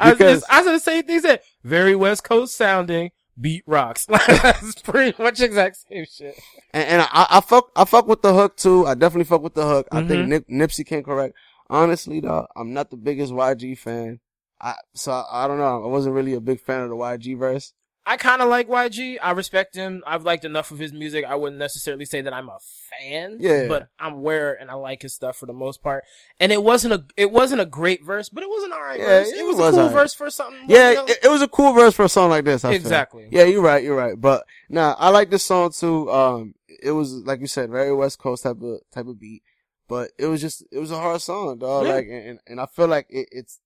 I 0.00 0.08
was, 0.10 0.18
Because- 0.18 0.40
just, 0.40 0.52
I 0.52 0.58
was 0.58 0.66
gonna 0.66 0.80
say 0.80 1.02
things 1.02 1.22
that 1.24 1.42
very 1.62 1.94
West 1.94 2.24
Coast 2.24 2.56
sounding 2.56 3.10
beat 3.40 3.64
rocks. 3.66 4.06
That's 4.28 4.74
pretty 4.82 5.20
much 5.22 5.40
exact 5.40 5.76
same 5.88 6.04
shit. 6.04 6.38
And, 6.72 6.88
and 6.88 7.02
I, 7.02 7.26
I 7.30 7.40
fuck, 7.40 7.70
I 7.76 7.84
fuck 7.84 8.06
with 8.06 8.22
the 8.22 8.32
hook 8.34 8.56
too. 8.56 8.86
I 8.86 8.94
definitely 8.94 9.24
fuck 9.24 9.42
with 9.42 9.54
the 9.54 9.66
hook. 9.66 9.88
I 9.92 10.00
Mhm. 10.02 10.08
think 10.08 10.28
Nip, 10.28 10.48
Nipsey 10.48 10.86
can 10.86 11.02
correct. 11.02 11.34
Honestly 11.70 12.20
though, 12.20 12.46
I'm 12.56 12.72
not 12.72 12.90
the 12.90 12.96
biggest 12.96 13.32
YG 13.32 13.76
fan. 13.78 14.20
I, 14.60 14.74
so 14.94 15.12
I, 15.12 15.44
I 15.44 15.48
don't 15.48 15.58
know. 15.58 15.82
I 15.82 15.86
wasn't 15.88 16.14
really 16.14 16.34
a 16.34 16.40
big 16.40 16.60
fan 16.60 16.82
of 16.82 16.90
the 16.90 16.96
YG 16.96 17.36
verse. 17.38 17.72
I 18.04 18.16
kind 18.16 18.42
of 18.42 18.48
like 18.48 18.68
YG. 18.68 19.18
I 19.22 19.30
respect 19.30 19.76
him. 19.76 20.02
I've 20.04 20.24
liked 20.24 20.44
enough 20.44 20.72
of 20.72 20.78
his 20.80 20.92
music. 20.92 21.24
I 21.24 21.36
wouldn't 21.36 21.60
necessarily 21.60 22.04
say 22.04 22.20
that 22.20 22.32
I'm 22.32 22.48
a 22.48 22.58
fan. 22.90 23.36
Yeah. 23.38 23.68
But 23.68 23.88
I'm 23.98 24.14
aware 24.14 24.54
and 24.60 24.72
I 24.72 24.74
like 24.74 25.02
his 25.02 25.14
stuff 25.14 25.36
for 25.36 25.46
the 25.46 25.52
most 25.52 25.82
part. 25.84 26.02
And 26.40 26.50
it 26.50 26.64
wasn't 26.64 26.94
a 26.94 27.04
it 27.16 27.30
wasn't 27.30 27.60
a 27.60 27.64
great 27.66 28.02
verse, 28.04 28.28
but 28.28 28.42
it 28.42 28.48
was 28.48 28.64
an 28.64 28.72
alright 28.72 28.98
Yeah, 28.98 29.06
verse. 29.06 29.28
it 29.28 29.36
It 29.38 29.46
was, 29.46 29.56
was 29.56 29.66
a 29.68 29.70
cool 29.70 29.78
alright. 29.80 29.94
verse 29.94 30.14
for 30.14 30.30
something. 30.30 30.64
Yeah, 30.66 30.90
you 30.90 30.96
know? 30.96 31.04
it, 31.04 31.18
it 31.22 31.28
was 31.28 31.42
a 31.42 31.48
cool 31.48 31.72
verse 31.74 31.94
for 31.94 32.04
a 32.04 32.08
song 32.08 32.30
like 32.30 32.44
this. 32.44 32.64
I 32.64 32.70
feel. 32.70 32.76
exactly. 32.76 33.28
Yeah, 33.30 33.44
you're 33.44 33.62
right. 33.62 33.84
You're 33.84 33.96
right. 33.96 34.20
But 34.20 34.44
nah, 34.68 34.96
I 34.98 35.10
like 35.10 35.30
this 35.30 35.44
song 35.44 35.70
too. 35.70 36.10
Um, 36.10 36.54
it 36.82 36.90
was 36.90 37.12
like 37.12 37.40
you 37.40 37.46
said, 37.46 37.70
very 37.70 37.94
West 37.94 38.18
Coast 38.18 38.42
type 38.42 38.60
of 38.62 38.80
type 38.92 39.06
of 39.06 39.20
beat. 39.20 39.42
But 39.88 40.10
it 40.18 40.26
was 40.26 40.40
just, 40.40 40.64
it 40.72 40.78
was 40.78 40.90
a 40.90 40.96
hard 40.98 41.20
song, 41.20 41.58
dog. 41.58 41.86
Yeah. 41.86 41.92
Like, 41.92 42.06
and 42.10 42.40
and 42.48 42.60
I 42.60 42.66
feel 42.66 42.88
like 42.88 43.06
it, 43.10 43.28
it's 43.30 43.60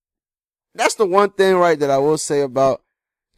that's 0.74 0.94
the 0.96 1.06
one 1.06 1.30
thing, 1.30 1.54
right, 1.56 1.78
that 1.78 1.90
I 1.90 1.96
will 1.98 2.18
say 2.18 2.42
about 2.42 2.82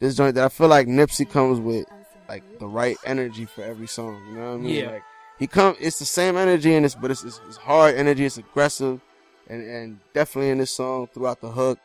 this 0.00 0.14
joint 0.17 0.35
that 0.37 0.45
I 0.45 0.49
feel 0.49 0.69
like 0.69 0.87
Nipsey 0.87 1.28
comes 1.28 1.61
with 1.61 1.87
like 2.28 2.43
the 2.59 2.67
right 2.67 2.97
energy 3.05 3.45
for 3.47 3.62
every 3.64 3.87
song. 3.87 4.23
You 4.28 4.35
know 4.38 4.49
what 4.50 4.55
I 4.55 4.57
mean? 4.59 4.75
Yeah. 4.75 4.90
Like 4.93 5.02
he 5.38 5.47
come, 5.47 5.76
it's 5.81 5.99
the 5.99 6.05
same 6.05 6.37
energy 6.37 6.75
in 6.75 6.83
this, 6.83 6.95
but 6.95 7.11
it's, 7.11 7.23
it's, 7.25 7.40
it's 7.47 7.57
hard 7.57 7.95
energy. 7.95 8.25
It's 8.25 8.38
aggressive, 8.38 9.00
and 9.49 9.62
and 9.62 9.99
definitely 10.12 10.50
in 10.50 10.59
this 10.59 10.71
song 10.73 11.07
throughout 11.14 11.40
the 11.40 11.49
hook, 11.50 11.78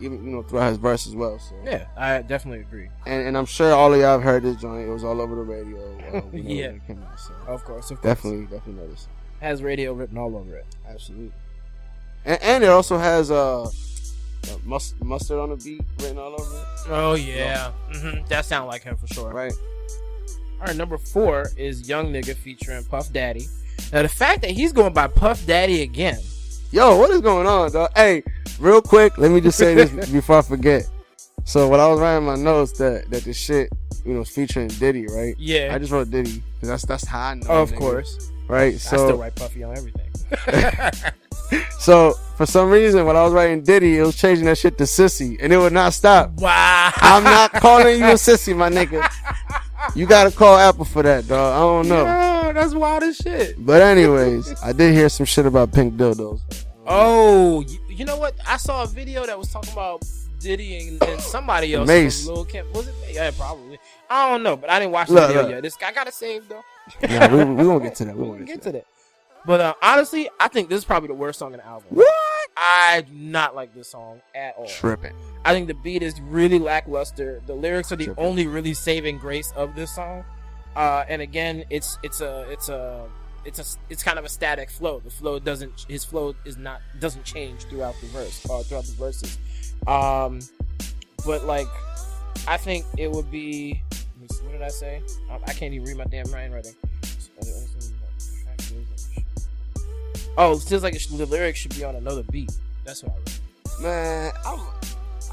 even 0.00 0.22
you 0.24 0.30
know 0.30 0.42
throughout 0.42 0.68
his 0.68 0.78
verse 0.78 1.06
as 1.06 1.14
well. 1.16 1.38
So 1.38 1.54
Yeah, 1.64 1.86
I 1.96 2.22
definitely 2.22 2.60
agree. 2.60 2.88
and 3.06 3.26
and 3.26 3.36
I'm 3.38 3.46
sure 3.46 3.72
all 3.72 3.92
of 3.94 3.98
y'all 4.00 4.10
have 4.18 4.22
heard 4.22 4.42
this 4.42 4.56
joint. 4.56 4.86
It 4.86 4.92
was 4.92 5.02
all 5.04 5.20
over 5.20 5.34
the 5.34 5.42
radio. 5.42 5.78
Uh, 5.98 6.20
Yeah. 6.32 6.66
when 6.68 6.76
it 6.76 6.86
came 6.86 7.02
out, 7.02 7.18
so 7.18 7.32
Of 7.46 7.64
course, 7.64 7.90
of 7.90 8.00
course. 8.00 8.14
definitely, 8.16 8.42
definitely 8.44 8.74
know 8.82 8.88
this. 8.90 9.08
has 9.40 9.62
radio 9.62 9.92
written 9.94 10.18
all 10.18 10.36
over 10.36 10.56
it. 10.56 10.66
Absolutely. 10.88 11.32
And, 12.26 12.42
and 12.42 12.64
it 12.64 12.68
also 12.70 12.98
has 12.98 13.30
uh, 13.30 13.66
uh 14.48 14.56
mus- 14.64 14.94
mustard 15.02 15.38
on 15.38 15.50
the 15.50 15.56
beat 15.56 15.82
written 16.00 16.18
all 16.18 16.32
over 16.40 16.56
it. 16.56 16.66
Oh 16.88 17.14
yeah, 17.14 17.72
mm-hmm 17.92 18.24
that 18.28 18.44
sound 18.44 18.68
like 18.68 18.82
him 18.82 18.96
for 18.96 19.06
sure. 19.08 19.30
Right. 19.32 19.52
All 20.60 20.66
right, 20.66 20.76
number 20.76 20.98
four 20.98 21.46
is 21.56 21.88
Young 21.88 22.12
Nigga 22.12 22.34
featuring 22.36 22.84
Puff 22.84 23.12
Daddy. 23.12 23.46
Now 23.92 24.02
the 24.02 24.08
fact 24.08 24.42
that 24.42 24.50
he's 24.50 24.72
going 24.72 24.92
by 24.92 25.06
Puff 25.08 25.44
Daddy 25.46 25.82
again. 25.82 26.18
Yo, 26.70 26.96
what 26.98 27.10
is 27.10 27.20
going 27.20 27.46
on, 27.46 27.72
dog? 27.72 27.90
Hey, 27.96 28.22
real 28.60 28.80
quick, 28.82 29.18
let 29.18 29.30
me 29.30 29.40
just 29.40 29.58
say 29.58 29.74
this 29.74 29.90
before 30.12 30.38
I 30.38 30.42
forget. 30.42 30.88
So 31.44 31.66
when 31.68 31.80
I 31.80 31.88
was 31.88 31.98
writing 31.98 32.26
my 32.26 32.36
notes 32.36 32.72
that 32.78 33.10
that 33.10 33.24
the 33.24 33.32
shit, 33.32 33.70
you 34.04 34.12
know, 34.12 34.20
was 34.20 34.28
featuring 34.30 34.68
Diddy, 34.68 35.06
right? 35.08 35.34
Yeah, 35.38 35.74
I 35.74 35.78
just 35.78 35.90
wrote 35.90 36.10
Diddy 36.10 36.42
because 36.54 36.68
that's 36.68 36.84
that's 36.84 37.06
how 37.06 37.20
I 37.30 37.34
know. 37.34 37.46
of 37.48 37.72
nigga, 37.72 37.78
course. 37.78 38.30
right? 38.46 38.78
So 38.78 38.96
I 38.96 38.98
still 38.98 39.08
So 39.08 39.16
write 39.16 39.34
Puffy 39.34 39.64
on 39.64 39.76
everything. 39.76 40.06
so 41.78 42.12
for 42.36 42.46
some 42.46 42.70
reason 42.70 43.04
when 43.06 43.16
I 43.16 43.22
was 43.24 43.32
writing 43.32 43.62
Diddy, 43.62 43.98
it 43.98 44.02
was 44.02 44.16
changing 44.16 44.46
that 44.46 44.58
shit 44.58 44.78
to 44.78 44.84
Sissy, 44.84 45.36
and 45.40 45.52
it 45.52 45.58
would 45.58 45.72
not 45.72 45.92
stop. 45.92 46.32
wow. 46.34 46.92
I'm 46.96 47.24
not 47.24 47.52
calling 47.54 47.98
you 47.98 48.06
a 48.06 48.14
sissy, 48.14 48.56
my 48.56 48.70
nigga. 48.70 49.06
You 49.94 50.06
gotta 50.06 50.30
call 50.30 50.56
Apple 50.56 50.84
for 50.84 51.02
that, 51.02 51.26
dog. 51.26 51.54
I 51.54 51.58
don't 51.60 51.88
know. 51.88 52.42
Lord, 52.44 52.56
that's 52.56 52.74
wild 52.74 53.02
as 53.02 53.16
shit. 53.16 53.56
But 53.64 53.82
anyways, 53.82 54.54
I 54.62 54.72
did 54.72 54.94
hear 54.94 55.08
some 55.08 55.26
shit 55.26 55.46
about 55.46 55.72
pink 55.72 55.94
dildos. 55.94 56.40
Oh, 56.86 57.60
you, 57.62 57.78
you 57.88 58.04
know 58.04 58.16
what? 58.18 58.34
I 58.46 58.56
saw 58.56 58.82
a 58.84 58.86
video 58.86 59.24
that 59.26 59.38
was 59.38 59.50
talking 59.52 59.72
about 59.72 60.02
Diddy 60.38 60.88
and, 60.88 61.02
and 61.02 61.20
somebody 61.20 61.74
else. 61.74 61.86
Mase. 61.86 62.26
Lil 62.26 62.44
Kim. 62.44 62.66
Was 62.72 62.88
it? 62.88 62.94
Yeah, 63.10 63.30
probably. 63.36 63.78
I 64.08 64.30
don't 64.30 64.42
know, 64.42 64.56
but 64.56 64.70
I 64.70 64.78
didn't 64.78 64.92
watch 64.92 65.08
the 65.08 65.26
video 65.26 65.42
look. 65.42 65.50
yet. 65.50 65.62
This 65.62 65.76
guy 65.76 65.92
got 65.92 66.08
it 66.08 66.14
saved 66.14 66.48
though. 66.48 66.62
Nah, 67.08 67.28
we, 67.28 67.44
we 67.44 67.66
won't 67.66 67.82
get 67.82 67.94
to 67.96 68.04
that. 68.06 68.16
We 68.16 68.22
won't 68.26 68.38
get 68.40 68.46
get 68.46 68.62
to 68.62 68.72
to 68.72 68.72
that. 68.78 68.86
But 69.46 69.60
uh, 69.60 69.74
honestly, 69.82 70.28
I 70.38 70.48
think 70.48 70.68
this 70.68 70.78
is 70.78 70.84
probably 70.84 71.08
the 71.08 71.14
worst 71.14 71.38
song 71.38 71.52
in 71.52 71.58
the 71.58 71.66
album. 71.66 71.86
What? 71.90 72.06
I 72.56 73.02
do 73.08 73.14
not 73.14 73.54
like 73.54 73.74
this 73.74 73.88
song 73.88 74.20
at 74.34 74.54
all. 74.56 74.66
Tripping. 74.66 75.14
I 75.44 75.52
think 75.54 75.66
the 75.68 75.74
beat 75.74 76.02
is 76.02 76.20
really 76.20 76.58
lackluster. 76.58 77.40
The 77.46 77.54
lyrics 77.54 77.90
are 77.92 77.96
the 77.96 78.06
Tripping. 78.06 78.24
only 78.24 78.46
really 78.46 78.74
saving 78.74 79.18
grace 79.18 79.50
of 79.56 79.74
this 79.74 79.94
song. 79.94 80.24
Uh, 80.76 81.04
and 81.08 81.22
again, 81.22 81.64
it's 81.70 81.98
it's 82.02 82.20
a 82.20 82.42
it's 82.50 82.68
a 82.68 83.08
it's 83.46 83.58
a 83.58 83.64
it's 83.88 84.02
kind 84.02 84.18
of 84.18 84.24
a 84.24 84.28
static 84.28 84.68
flow. 84.70 85.00
The 85.00 85.10
flow 85.10 85.38
doesn't 85.38 85.86
his 85.88 86.04
flow 86.04 86.34
is 86.44 86.58
not 86.58 86.80
doesn't 86.98 87.24
change 87.24 87.64
throughout 87.64 87.94
the 88.00 88.08
verse 88.08 88.44
or 88.46 88.62
throughout 88.62 88.84
the 88.84 88.92
verses. 88.92 89.38
Um, 89.86 90.40
but 91.24 91.44
like, 91.44 91.66
I 92.46 92.56
think 92.58 92.84
it 92.98 93.10
would 93.10 93.30
be. 93.30 93.82
let 93.90 94.20
me 94.20 94.28
see, 94.36 94.44
What 94.44 94.52
did 94.52 94.62
I 94.62 94.68
say? 94.68 95.00
I, 95.30 95.34
I 95.46 95.52
can't 95.54 95.72
even 95.72 95.86
read 95.86 95.96
my 95.96 96.04
damn 96.04 96.28
handwriting. 96.28 96.74
Oh, 100.40 100.56
it 100.56 100.62
feels 100.62 100.82
like 100.82 100.94
it 100.94 101.02
should, 101.02 101.18
the 101.18 101.26
lyrics 101.26 101.58
should 101.58 101.76
be 101.76 101.84
on 101.84 101.96
another 101.96 102.22
beat. 102.22 102.50
That's 102.86 103.04
what 103.04 103.12
I 103.12 103.16
wrote. 103.16 103.82
Man, 103.82 104.32
I'm, 104.46 104.58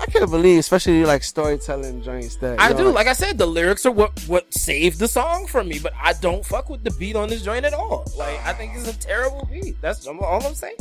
I 0.01 0.05
can't 0.05 0.29
believe, 0.29 0.59
especially 0.59 1.05
like 1.05 1.23
storytelling 1.23 2.03
joints 2.03 2.35
that 2.37 2.59
I 2.59 2.73
do. 2.73 2.91
Like 2.91 3.07
I 3.07 3.13
said, 3.13 3.37
the 3.37 3.45
lyrics 3.45 3.85
are 3.85 3.91
what 3.91 4.19
what 4.27 4.53
saved 4.53 4.99
the 4.99 5.07
song 5.07 5.47
for 5.47 5.63
me, 5.63 5.79
but 5.79 5.93
I 6.01 6.11
don't 6.11 6.45
fuck 6.45 6.69
with 6.69 6.83
the 6.83 6.91
beat 6.91 7.15
on 7.15 7.29
this 7.29 7.41
joint 7.41 7.63
at 7.63 7.73
all. 7.73 8.03
Like 8.17 8.37
I 8.45 8.51
think 8.51 8.73
it's 8.75 8.89
a 8.89 8.99
terrible 8.99 9.47
beat. 9.49 9.79
That's 9.79 10.05
all 10.05 10.45
I'm 10.45 10.53
saying. 10.53 10.75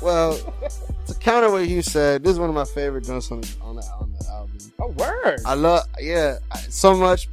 Well, 0.00 0.38
to 1.08 1.14
counter 1.14 1.50
what 1.50 1.68
you 1.68 1.82
said, 1.82 2.22
this 2.22 2.34
is 2.34 2.38
one 2.38 2.48
of 2.48 2.54
my 2.54 2.64
favorite 2.64 3.04
joints 3.04 3.32
on 3.32 3.40
the, 3.40 3.54
on 3.60 3.74
the, 3.74 3.82
on 3.82 4.12
the 4.18 4.26
album. 4.28 4.58
A 4.78 4.82
oh, 4.82 4.88
word. 4.88 5.40
I 5.44 5.54
love, 5.54 5.84
yeah, 6.00 6.38
so 6.68 6.96
much 6.96 7.28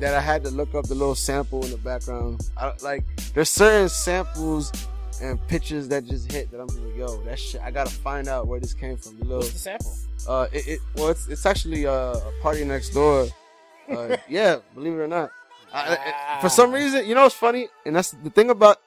that 0.00 0.14
I 0.14 0.20
had 0.20 0.44
to 0.44 0.50
look 0.50 0.74
up 0.74 0.86
the 0.86 0.94
little 0.94 1.16
sample 1.16 1.64
in 1.64 1.70
the 1.72 1.76
background. 1.78 2.48
I, 2.56 2.72
like, 2.82 3.04
there's 3.34 3.50
certain 3.50 3.88
samples 3.88 4.70
and 5.20 5.38
pictures 5.48 5.88
that 5.88 6.04
just 6.06 6.30
hit 6.30 6.50
that 6.52 6.60
I'm 6.60 6.66
like, 6.68 6.96
yo, 6.96 7.16
that 7.24 7.38
shit. 7.38 7.60
I 7.60 7.70
gotta 7.70 7.90
find 7.90 8.28
out 8.28 8.46
where 8.46 8.60
this 8.60 8.74
came 8.74 8.96
from. 8.96 9.18
Little, 9.20 9.38
What's 9.38 9.52
the 9.52 9.58
sample? 9.58 9.94
uh, 10.28 10.46
it, 10.52 10.66
it 10.68 10.80
well, 10.94 11.08
it's, 11.08 11.28
it's 11.28 11.46
actually 11.46 11.86
uh, 11.86 11.92
a 11.92 12.32
PARTYNEXTDOOR. 12.42 13.30
Uh, 13.90 14.16
yeah, 14.28 14.56
believe 14.74 14.92
it 14.94 14.96
or 14.96 15.08
not. 15.08 15.30
I, 15.72 15.96
I- 16.38 16.40
for 16.40 16.48
some 16.48 16.72
reason, 16.72 17.06
you 17.06 17.14
know 17.14 17.22
what's 17.24 17.34
funny, 17.34 17.68
and 17.84 17.96
that's 17.96 18.12
the 18.12 18.30
thing 18.30 18.50
about 18.50 18.80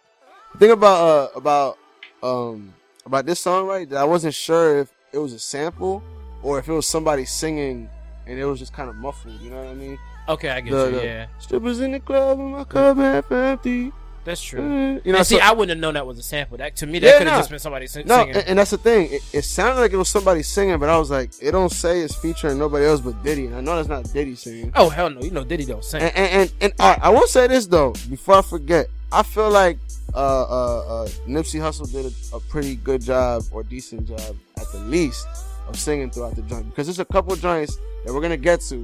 the 0.54 0.60
thing 0.60 0.72
about 0.72 1.02
uh 1.02 1.38
about 1.38 1.78
um 2.24 2.74
about 3.06 3.26
this 3.26 3.40
song, 3.40 3.68
right? 3.68 3.88
That 3.90 3.98
I 3.98 4.04
wasn't 4.04 4.34
sure 4.34 4.80
if 4.80 4.92
it 5.14 5.18
was 5.18 5.34
a 5.34 5.40
sample 5.40 6.02
or 6.44 6.60
if 6.60 6.68
it 6.68 6.74
was 6.74 6.88
somebody 6.88 7.26
singing 7.26 7.90
and 8.26 8.40
it 8.40 8.46
was 8.46 8.60
just 8.60 8.74
kind 8.74 8.90
of 8.90 8.96
muffled. 8.96 9.40
You 9.42 9.50
know 9.52 9.58
what 9.58 9.68
I 9.68 9.74
mean? 9.74 9.98
Okay, 10.30 10.50
I 10.50 10.62
get 10.62 10.72
The- 10.72 10.86
you. 10.86 10.92
the- 11.00 11.04
Yeah, 11.06 11.26
Strippers 11.40 11.80
in 11.82 11.92
the 11.92 12.00
club 12.00 12.40
and 12.40 12.52
my 12.54 12.64
cup 12.64 12.98
half 12.98 13.32
empty. 13.32 13.92
That's 14.24 14.42
true. 14.42 14.60
Uh, 14.62 15.00
You 15.04 15.12
know, 15.14 15.18
and 15.20 15.28
see, 15.28 15.38
so- 15.38 15.42
I 15.44 15.52
wouldn't 15.52 15.70
have 15.70 15.80
known 15.80 15.96
that 15.96 16.06
was 16.06 16.20
a 16.20 16.24
sample. 16.24 16.58
That 16.58 16.76
to 16.78 16.88
me, 16.88 17.00
that 17.00 17.08
Yeah, 17.08 17.18
could 17.18 17.28
have 17.28 17.36
no. 17.36 17.40
just 17.40 17.50
been 17.50 17.60
somebody 17.60 17.88
sing- 17.88 18.06
no, 18.08 18.18
singing. 18.20 18.36
and, 18.36 18.48
and 18.50 18.60
that's 18.60 18.72
the 18.72 18.78
thing. 18.78 19.10
It, 19.12 19.22
it 19.34 19.42
sounded 19.44 19.82
like 19.82 19.92
it 19.94 19.98
was 19.98 20.10
somebody 20.10 20.44
singing, 20.44 20.78
but 20.80 20.90
I 20.90 20.98
was 20.98 21.10
like, 21.10 21.32
it 21.42 21.52
don't 21.52 21.72
say 21.72 22.02
it's 22.02 22.16
featuring 22.16 22.58
nobody 22.60 22.86
else 22.86 23.02
but 23.02 23.22
Diddy, 23.24 23.48
and 23.48 23.56
I 23.56 23.62
know 23.62 23.76
that's 23.76 23.88
not 23.90 24.12
Diddy 24.14 24.36
singing. 24.36 24.72
oh 24.76 24.90
hell 24.90 25.10
no, 25.10 25.22
you 25.22 25.32
know 25.32 25.44
Diddy 25.44 25.66
don't 25.66 25.84
sing. 25.84 26.02
And 26.02 26.16
and 26.16 26.54
and, 26.62 26.74
right, 26.80 27.00
I 27.02 27.10
won't 27.10 27.30
say 27.30 27.48
this 27.48 27.66
though, 27.68 27.94
before 28.10 28.36
I 28.36 28.42
forget, 28.42 28.88
I 29.12 29.24
feel 29.24 29.50
like 29.50 29.78
uh, 30.14 30.18
uh, 30.18 31.04
uh, 31.04 31.08
Nipsey 31.28 31.60
Hussle 31.60 31.90
did 31.92 32.06
a, 32.06 32.36
a 32.36 32.40
pretty 32.42 32.76
good 32.76 33.02
job 33.02 33.44
or 33.52 33.64
decent 33.64 34.08
job 34.08 34.36
at 34.58 34.70
the 34.74 34.80
least 34.80 35.26
of 35.68 35.78
singing 35.80 36.10
throughout 36.12 36.36
the 36.36 36.42
joint 36.44 36.68
because 36.70 36.86
there's 36.88 37.00
a 37.00 37.06
couple 37.06 37.36
joints 37.36 37.78
that 38.06 38.14
we're 38.14 38.20
gonna 38.22 38.36
get 38.38 38.60
to 38.62 38.84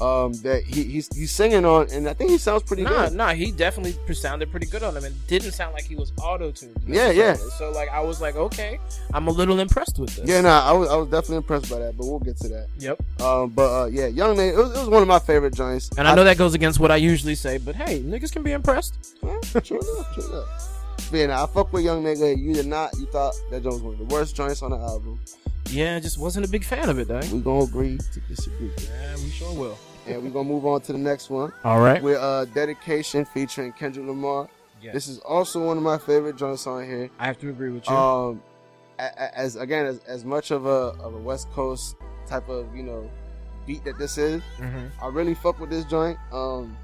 um, 0.00 0.32
that 0.42 0.62
he, 0.64 0.84
he's 0.84 1.14
he's 1.14 1.30
singing 1.30 1.64
on, 1.64 1.88
and 1.92 2.08
I 2.08 2.14
think 2.14 2.30
he 2.30 2.38
sounds 2.38 2.62
pretty 2.62 2.82
Nah, 2.82 3.08
good. 3.08 3.12
nah, 3.12 3.32
he 3.34 3.52
definitely 3.52 3.94
sounded 4.14 4.50
pretty 4.50 4.66
good 4.66 4.82
on 4.82 4.96
him, 4.96 5.04
and 5.04 5.14
didn't 5.26 5.52
sound 5.52 5.74
like 5.74 5.84
he 5.84 5.94
was 5.94 6.12
auto 6.22 6.50
tuned. 6.50 6.76
Yeah, 6.86 7.10
yeah. 7.10 7.34
So 7.34 7.70
like, 7.72 7.88
I 7.90 8.00
was 8.00 8.20
like, 8.20 8.34
okay, 8.36 8.78
I'm 9.12 9.28
a 9.28 9.30
little 9.30 9.60
impressed 9.60 9.98
with 9.98 10.16
this. 10.16 10.28
Yeah, 10.28 10.40
nah, 10.40 10.62
I 10.68 10.72
was 10.72 10.88
I 10.88 10.96
was 10.96 11.08
definitely 11.08 11.36
impressed 11.38 11.70
by 11.70 11.78
that, 11.80 11.96
but 11.96 12.06
we'll 12.06 12.18
get 12.20 12.36
to 12.38 12.48
that. 12.48 12.68
Yep. 12.78 13.02
Um, 13.20 13.50
but 13.50 13.82
uh, 13.82 13.86
yeah, 13.86 14.06
Young 14.06 14.36
Nigga, 14.36 14.52
it 14.52 14.56
was, 14.56 14.70
it 14.74 14.78
was 14.80 14.88
one 14.88 15.02
of 15.02 15.08
my 15.08 15.18
favorite 15.18 15.54
joints. 15.54 15.90
And 15.98 16.08
I 16.08 16.14
know 16.14 16.24
that 16.24 16.38
goes 16.38 16.54
against 16.54 16.80
what 16.80 16.90
I 16.90 16.96
usually 16.96 17.34
say, 17.34 17.58
but 17.58 17.74
hey, 17.76 18.00
niggas 18.00 18.32
can 18.32 18.42
be 18.42 18.52
impressed. 18.52 19.14
Well, 19.22 19.40
true 19.42 19.78
enough, 19.80 20.14
true 20.14 20.26
enough. 20.30 20.68
But 21.10 21.16
yeah, 21.18 21.26
nah, 21.26 21.44
I 21.44 21.46
fuck 21.46 21.72
with 21.72 21.84
Young 21.84 22.02
Nigga. 22.02 22.38
You 22.38 22.54
did 22.54 22.66
not. 22.66 22.90
You 22.98 23.04
thought 23.06 23.34
that 23.50 23.62
joint 23.62 23.74
was 23.74 23.82
one 23.82 23.92
of 23.94 23.98
the 23.98 24.14
worst 24.14 24.34
joints 24.34 24.62
on 24.62 24.70
the 24.70 24.78
album. 24.78 25.20
Yeah, 25.70 25.96
I 25.96 26.00
just 26.00 26.18
wasn't 26.18 26.44
a 26.46 26.48
big 26.48 26.64
fan 26.64 26.88
of 26.88 26.98
it, 26.98 27.08
though. 27.08 27.20
We're 27.32 27.40
gonna 27.40 27.64
agree 27.64 27.98
to 27.98 28.20
disagree, 28.20 28.70
Yeah, 28.78 29.14
we 29.16 29.30
sure 29.30 29.52
will. 29.54 29.78
and 30.06 30.22
we're 30.22 30.30
gonna 30.30 30.48
move 30.48 30.66
on 30.66 30.80
to 30.82 30.92
the 30.92 30.98
next 30.98 31.30
one 31.30 31.52
All 31.64 31.80
right. 31.80 32.02
with 32.02 32.18
uh, 32.18 32.44
"Dedication" 32.46 33.24
featuring 33.24 33.72
Kendrick 33.72 34.06
Lamar. 34.06 34.48
Yes. 34.82 34.94
This 34.94 35.08
is 35.08 35.18
also 35.20 35.64
one 35.64 35.76
of 35.76 35.82
my 35.82 35.96
favorite 35.96 36.36
joints 36.36 36.66
on 36.66 36.84
here. 36.84 37.08
I 37.18 37.26
have 37.26 37.38
to 37.38 37.48
agree 37.48 37.70
with 37.70 37.88
you. 37.88 37.94
Um, 37.94 38.42
a- 38.98 39.02
a- 39.04 39.38
as 39.38 39.56
again, 39.56 39.86
as, 39.86 40.00
as 40.00 40.24
much 40.24 40.50
of 40.50 40.66
a 40.66 40.68
of 41.00 41.14
a 41.14 41.18
West 41.18 41.50
Coast 41.52 41.96
type 42.26 42.48
of 42.48 42.74
you 42.76 42.82
know 42.82 43.08
beat 43.66 43.84
that 43.84 43.96
this 43.98 44.18
is, 44.18 44.42
hmm 44.58 44.86
I 45.00 45.06
really 45.06 45.34
fuck 45.34 45.58
with 45.60 45.70
this 45.70 45.84
joint. 45.84 46.18
Um, 46.32 46.76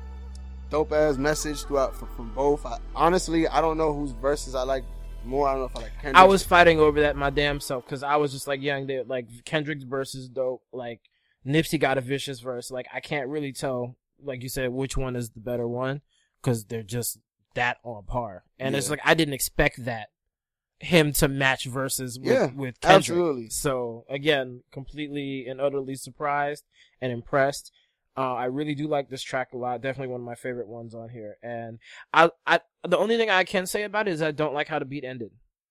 dope 0.71 0.93
ass 0.93 1.17
message 1.17 1.65
throughout 1.65 1.95
from, 1.97 2.09
from 2.15 2.33
both. 2.35 2.65
I, 2.65 2.79
honestly, 2.95 3.49
I 3.49 3.61
don't 3.61 3.77
know 3.77 3.93
whose 3.93 4.13
verses 4.13 4.55
I 4.55 4.63
like 4.63 4.85
more. 5.25 5.49
I 5.49 5.53
don't 5.53 5.61
know 5.61 5.67
if 5.67 5.77
I 5.77 5.81
like 5.81 5.93
Kendrick. 5.95 6.17
I 6.17 6.25
was 6.25 6.43
fighting 6.45 6.79
over 6.81 7.01
that 7.03 7.17
my 7.17 7.31
damn 7.31 7.61
self 7.61 7.85
because 7.85 8.03
I 8.03 8.17
was 8.17 8.33
just 8.33 8.47
like, 8.49 8.63
young, 8.63 8.87
they 8.87 9.03
like 9.03 9.27
Kendrick's 9.45 9.85
verse 9.85 10.15
is 10.15 10.29
dope. 10.29 10.63
Like 10.73 11.01
Nipsey 11.47 11.79
got 11.81 11.99
a 11.99 12.01
vicious 12.01 12.41
verse. 12.41 12.71
Like 12.71 12.87
I 12.93 13.01
can't 13.01 13.29
really 13.29 13.53
tell, 13.53 13.97
like 14.23 14.43
you 14.43 14.49
said, 14.49 14.71
which 14.71 14.97
one 14.97 15.17
is 15.17 15.31
the 15.31 15.41
better 15.41 15.67
one 15.69 16.01
because 16.43 16.65
they're 16.65 16.83
just 16.83 17.19
that 17.55 17.79
on 17.83 18.05
par. 18.05 18.45
And 18.59 18.77
it's 18.77 18.91
like 18.91 19.01
I 19.05 19.15
didn't 19.15 19.35
expect 19.35 19.85
that 19.85 20.09
him 20.81 21.13
to 21.13 21.27
match 21.27 21.65
verses 21.65 22.19
with, 22.21 22.29
Yeah, 22.33 22.47
with 22.55 22.81
Kendrick. 22.81 22.97
absolutely. 22.99 23.51
So 23.51 24.05
again, 24.09 24.63
completely 24.71 25.47
and 25.49 25.61
utterly 25.61 25.97
surprised 25.97 26.65
and 27.01 27.11
impressed. 27.13 27.73
Uh, 28.19 28.35
I 28.35 28.47
really 28.47 28.75
do 28.75 28.89
like 28.89 29.09
this 29.09 29.23
track 29.23 29.53
a 29.53 29.57
lot. 29.57 29.81
Definitely 29.81 30.09
one 30.13 30.21
of 30.21 30.27
my 30.27 30.35
favorite 30.35 30.67
ones 30.69 30.95
on 30.95 31.09
here. 31.09 31.37
And 31.43 31.79
I, 32.13 32.31
I, 32.47 32.61
the 32.87 32.99
only 32.99 33.17
thing 33.17 33.31
I 33.31 33.45
can 33.45 33.65
say 33.67 33.85
about 33.85 34.09
it 34.09 34.13
is 34.13 34.23
I 34.23 34.33
don't 34.33 34.55
like 34.55 34.67
how 34.69 34.79
the 34.81 34.85
beat 34.85 35.05
ended 35.05 35.31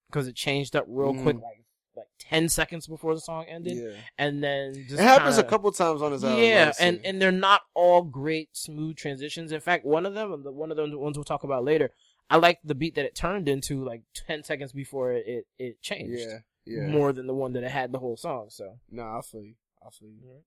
because 0.09 0.27
it 0.27 0.35
changed 0.35 0.75
up 0.75 0.85
real 0.87 1.13
Mm. 1.13 1.23
quick, 1.23 1.35
like 1.37 1.63
like 1.97 2.05
ten 2.19 2.47
seconds 2.47 2.85
before 2.85 3.15
the 3.15 3.19
song 3.21 3.45
ended, 3.49 3.75
Yeah. 3.75 3.99
and 4.19 4.43
then 4.43 4.73
just 4.75 4.93
It 4.93 4.99
happens 4.99 5.35
kinda- 5.35 5.47
a 5.47 5.49
couple 5.49 5.71
times 5.71 6.01
on 6.03 6.11
his 6.11 6.23
album. 6.23 6.43
yeah, 6.43 6.71
and 6.79 7.01
and 7.03 7.19
they're 7.21 7.31
not 7.31 7.61
all 7.73 8.03
great 8.03 8.55
smooth 8.55 8.95
transitions. 8.97 9.51
In 9.51 9.59
fact, 9.59 9.83
one 9.83 10.05
of 10.05 10.13
them, 10.13 10.43
the 10.43 10.51
one 10.51 10.69
of 10.69 10.77
the 10.77 10.95
ones 10.97 11.17
we'll 11.17 11.23
talk 11.23 11.43
about 11.43 11.63
later, 11.65 11.89
I 12.29 12.37
like 12.37 12.59
the 12.63 12.75
beat 12.75 12.93
that 12.95 13.05
it 13.05 13.15
turned 13.15 13.49
into 13.49 13.83
like 13.83 14.03
ten 14.13 14.43
seconds 14.43 14.71
before 14.73 15.11
it 15.11 15.25
it, 15.27 15.45
it 15.57 15.81
changed. 15.81 16.19
yeah, 16.21 16.37
yeah. 16.65 16.87
More 16.87 17.11
than 17.11 17.25
the 17.25 17.33
one 17.33 17.53
that 17.53 17.63
it 17.63 17.71
had 17.71 17.91
the 17.91 17.99
whole 17.99 18.15
song. 18.15 18.51
So, 18.51 18.77
Nah, 18.91 19.17
I 19.17 19.21
feel 19.23 19.41
you. 19.43 19.55
I 19.85 19.89
feel 19.89 20.09
you. 20.09 20.43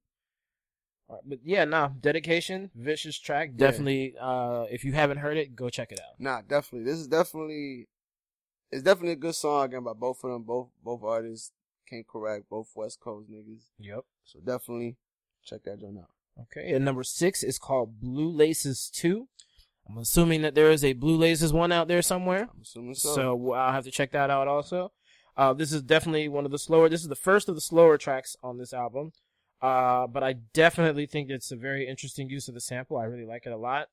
All 1.10 1.16
right, 1.16 1.24
but 1.26 1.38
yeah, 1.42 1.64
nah, 1.64 1.88
dedication, 1.88 2.70
vicious 2.72 3.18
track. 3.18 3.50
Yeah. 3.56 3.66
Definitely, 3.66 4.14
uh, 4.20 4.66
if 4.70 4.84
you 4.84 4.92
haven't 4.92 5.18
heard 5.18 5.36
it, 5.36 5.56
go 5.56 5.68
check 5.68 5.90
it 5.90 5.98
out. 5.98 6.20
Nah, 6.20 6.42
definitely. 6.46 6.88
This 6.88 7.00
is 7.00 7.08
definitely, 7.08 7.88
it's 8.70 8.84
definitely 8.84 9.14
a 9.14 9.16
good 9.16 9.34
song 9.34 9.64
again 9.64 9.82
by 9.82 9.92
both 9.92 10.22
of 10.22 10.30
them. 10.30 10.44
Both 10.44 10.68
both 10.84 11.02
artists 11.02 11.50
came 11.88 12.04
correct. 12.08 12.48
Both 12.48 12.70
West 12.76 13.00
Coast 13.00 13.28
niggas. 13.28 13.70
Yep. 13.80 14.04
So 14.24 14.38
definitely 14.38 14.98
check 15.44 15.64
that 15.64 15.80
joint 15.80 15.98
out. 15.98 16.10
Okay, 16.42 16.72
and 16.72 16.84
number 16.84 17.02
six 17.02 17.42
is 17.42 17.58
called 17.58 18.00
Blue 18.00 18.30
Laces 18.30 18.88
Two. 18.88 19.26
I'm 19.88 19.98
assuming 19.98 20.42
that 20.42 20.54
there 20.54 20.70
is 20.70 20.84
a 20.84 20.92
Blue 20.92 21.16
Laces 21.16 21.52
one 21.52 21.72
out 21.72 21.88
there 21.88 22.02
somewhere. 22.02 22.42
I'm 22.54 22.62
assuming 22.62 22.94
so. 22.94 23.14
So 23.16 23.52
I'll 23.52 23.72
have 23.72 23.82
to 23.84 23.90
check 23.90 24.12
that 24.12 24.30
out 24.30 24.46
also. 24.46 24.92
Uh, 25.36 25.54
this 25.54 25.72
is 25.72 25.82
definitely 25.82 26.28
one 26.28 26.44
of 26.44 26.52
the 26.52 26.58
slower. 26.58 26.88
This 26.88 27.02
is 27.02 27.08
the 27.08 27.16
first 27.16 27.48
of 27.48 27.56
the 27.56 27.60
slower 27.60 27.98
tracks 27.98 28.36
on 28.44 28.58
this 28.58 28.72
album. 28.72 29.10
Uh, 29.62 30.06
but 30.06 30.22
I 30.22 30.34
definitely 30.54 31.06
think 31.06 31.30
it's 31.30 31.52
a 31.52 31.56
very 31.56 31.86
interesting 31.86 32.30
use 32.30 32.48
of 32.48 32.54
the 32.54 32.60
sample. 32.60 32.96
I 32.96 33.04
really 33.04 33.26
like 33.26 33.44
it 33.46 33.52
a 33.52 33.56
lot. 33.56 33.88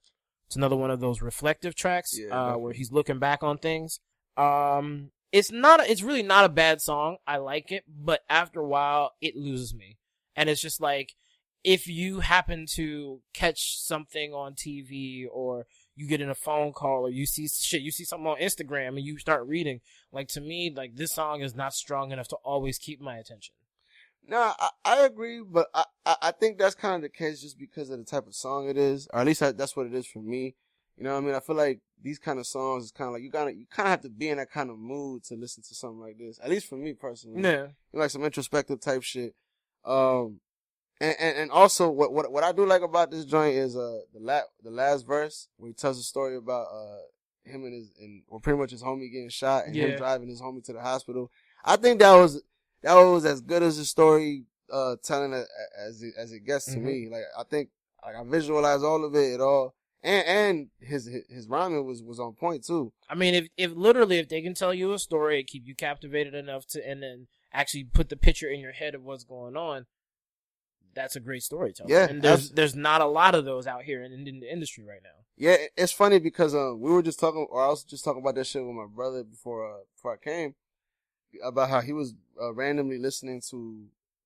It's 0.47 0.55
another 0.55 0.77
one 0.77 0.91
of 0.91 1.01
those 1.01 1.21
reflective 1.21 1.75
tracks, 1.75 2.17
Yeah, 2.17 2.53
uh, 2.53 2.57
where 2.57 2.73
he's 2.73 2.91
looking 2.91 3.19
back 3.19 3.43
on 3.43 3.57
things. 3.57 3.99
Um, 4.37 5.11
it's 5.33 5.51
not, 5.51 5.81
it's 5.81 6.01
really 6.01 6.23
not 6.23 6.45
a 6.45 6.49
bad 6.49 6.81
song. 6.81 7.17
I 7.27 7.37
like 7.37 7.71
it, 7.71 7.83
but 7.87 8.21
after 8.29 8.61
a 8.61 8.67
while, 8.67 9.11
it 9.21 9.35
loses 9.35 9.73
me. 9.73 9.97
And 10.37 10.49
it's 10.49 10.61
just 10.61 10.79
like, 10.79 11.15
if 11.63 11.85
you 11.85 12.21
happen 12.21 12.65
to 12.75 13.19
catch 13.33 13.77
something 13.79 14.31
on 14.31 14.53
TV 14.53 15.25
or 15.29 15.65
you 15.97 16.07
get 16.07 16.21
in 16.21 16.29
a 16.29 16.35
phone 16.35 16.71
call 16.71 17.07
or 17.07 17.09
you 17.09 17.25
see 17.25 17.47
shit, 17.49 17.81
you 17.81 17.91
see 17.91 18.05
something 18.05 18.27
on 18.27 18.39
Instagram 18.39 18.89
and 18.89 19.01
you 19.01 19.17
start 19.17 19.45
reading, 19.45 19.81
like 20.13 20.29
to 20.29 20.39
me, 20.39 20.71
like 20.73 20.95
this 20.95 21.11
song 21.11 21.41
is 21.41 21.55
not 21.55 21.73
strong 21.73 22.11
enough 22.11 22.29
to 22.29 22.37
always 22.37 22.77
keep 22.77 23.01
my 23.01 23.17
attention. 23.17 23.53
Nah, 24.27 24.53
I, 24.59 24.69
I 24.83 25.05
agree, 25.05 25.41
but 25.41 25.67
I, 25.73 25.85
I, 26.05 26.15
I 26.23 26.31
think 26.31 26.57
that's 26.57 26.75
kind 26.75 26.95
of 26.95 27.01
the 27.01 27.09
case 27.09 27.41
just 27.41 27.57
because 27.57 27.89
of 27.89 27.97
the 27.99 28.03
type 28.05 28.27
of 28.27 28.35
song 28.35 28.67
it 28.69 28.77
is, 28.77 29.07
or 29.13 29.21
at 29.21 29.25
least 29.25 29.39
that, 29.39 29.57
that's 29.57 29.75
what 29.75 29.85
it 29.85 29.93
is 29.93 30.05
for 30.05 30.19
me. 30.19 30.55
You 30.97 31.03
know 31.03 31.13
what 31.13 31.23
I 31.23 31.25
mean? 31.25 31.35
I 31.35 31.39
feel 31.39 31.55
like 31.55 31.79
these 32.01 32.19
kind 32.19 32.37
of 32.39 32.45
songs 32.47 32.85
is 32.85 32.91
kind 32.91 33.07
of 33.07 33.13
like 33.13 33.23
you 33.23 33.29
gotta 33.29 33.53
you 33.53 33.65
kind 33.69 33.87
of 33.87 33.91
have 33.91 34.01
to 34.01 34.09
be 34.09 34.29
in 34.29 34.37
that 34.37 34.51
kind 34.51 34.69
of 34.69 34.77
mood 34.77 35.23
to 35.25 35.35
listen 35.35 35.63
to 35.63 35.75
something 35.75 35.99
like 35.99 36.17
this. 36.17 36.39
At 36.43 36.49
least 36.49 36.67
for 36.67 36.75
me 36.75 36.93
personally, 36.93 37.41
Yeah. 37.43 37.67
like 37.93 38.09
some 38.09 38.23
introspective 38.23 38.81
type 38.81 39.03
shit. 39.03 39.33
Um, 39.85 40.39
and, 40.99 41.15
and, 41.19 41.37
and 41.37 41.51
also 41.51 41.89
what, 41.89 42.11
what 42.11 42.31
what 42.31 42.43
I 42.43 42.51
do 42.51 42.65
like 42.65 42.81
about 42.81 43.11
this 43.11 43.25
joint 43.25 43.55
is 43.55 43.75
uh 43.77 43.99
the 44.13 44.19
la- 44.19 44.41
the 44.63 44.71
last 44.71 45.05
verse 45.05 45.47
where 45.57 45.69
he 45.69 45.73
tells 45.73 45.99
a 45.99 46.03
story 46.03 46.35
about 46.35 46.67
uh 46.73 46.97
him 47.49 47.63
and 47.63 47.73
his 47.73 47.91
and 48.01 48.23
or 48.27 48.39
pretty 48.39 48.57
much 48.59 48.71
his 48.71 48.81
homie 48.83 49.11
getting 49.11 49.29
shot 49.29 49.65
and 49.67 49.75
Yeah. 49.75 49.85
him 49.85 49.95
driving 49.97 50.27
his 50.27 50.41
homie 50.41 50.63
to 50.65 50.73
the 50.73 50.81
hospital. 50.81 51.31
I 51.63 51.75
think 51.75 51.99
that 51.99 52.15
was 52.15 52.41
that 52.83 52.93
was 52.95 53.25
as 53.25 53.41
good 53.41 53.63
as 53.63 53.77
a 53.77 53.85
story 53.85 54.45
uh 54.71 54.95
telling 55.03 55.33
as 55.33 56.01
it, 56.01 56.13
as 56.17 56.31
it 56.31 56.45
gets 56.45 56.65
to 56.73 56.79
Mhm. 56.79 56.83
me. 56.83 57.09
Like 57.09 57.23
I 57.37 57.43
think 57.43 57.69
like 58.05 58.15
I 58.15 58.23
visualize 58.23 58.83
all 58.83 59.03
of 59.05 59.15
it 59.15 59.33
at 59.33 59.41
all. 59.41 59.73
And 60.03 60.27
and 60.27 60.69
his 60.79 61.09
his, 61.29 61.47
rhyming 61.47 61.85
was 61.85 62.03
was 62.03 62.19
on 62.19 62.33
point 62.33 62.65
too. 62.65 62.93
I 63.09 63.15
mean, 63.15 63.33
if 63.33 63.47
if 63.57 63.71
literally 63.71 64.19
if 64.19 64.29
they 64.29 64.41
can 64.41 64.53
tell 64.53 64.73
you 64.73 64.93
a 64.93 64.99
story 64.99 65.39
and 65.39 65.47
keep 65.47 65.65
you 65.65 65.75
captivated 65.75 66.33
enough 66.35 66.65
to, 66.67 66.87
and 66.87 67.01
then 67.01 67.27
actually 67.51 67.85
put 67.85 68.09
the 68.09 68.17
picture 68.17 68.49
in 68.49 68.59
your 68.59 68.73
head 68.73 68.93
of 68.93 69.03
what's 69.03 69.23
going 69.23 69.55
on, 69.57 69.85
that's 70.93 71.15
a 71.15 71.19
great 71.19 71.43
storytelling. 71.43 71.91
Yeah, 71.91 72.07
and 72.09 72.21
there's 72.21 72.51
there's 72.51 72.75
not 72.75 73.01
a 73.01 73.05
lot 73.07 73.35
of 73.35 73.45
those 73.45 73.67
out 73.67 73.83
here 73.83 74.03
in, 74.03 74.27
in 74.27 74.39
the 74.39 74.51
industry 74.51 74.83
right 74.83 75.01
now. 75.03 75.25
Yeah, 75.35 75.57
it's 75.75 75.91
funny 75.91 76.19
because 76.19 76.53
um 76.55 76.79
we 76.79 76.91
were 76.91 77.01
just 77.03 77.19
talking, 77.19 77.47
or 77.49 77.63
I 77.63 77.69
was 77.69 77.83
just 77.83 78.03
talking 78.03 78.21
about 78.21 78.35
that 78.35 78.45
shit 78.47 78.65
with 78.65 78.75
my 78.75 78.87
brother 78.87 79.23
before 79.23 79.65
uh, 79.65 79.79
before 79.95 80.13
I 80.13 80.17
came 80.17 80.55
about 81.43 81.69
how 81.69 81.81
he 81.81 81.93
was 81.93 82.13
uh, 82.41 82.53
randomly 82.53 82.97
listening 82.97 83.41
to 83.49 83.85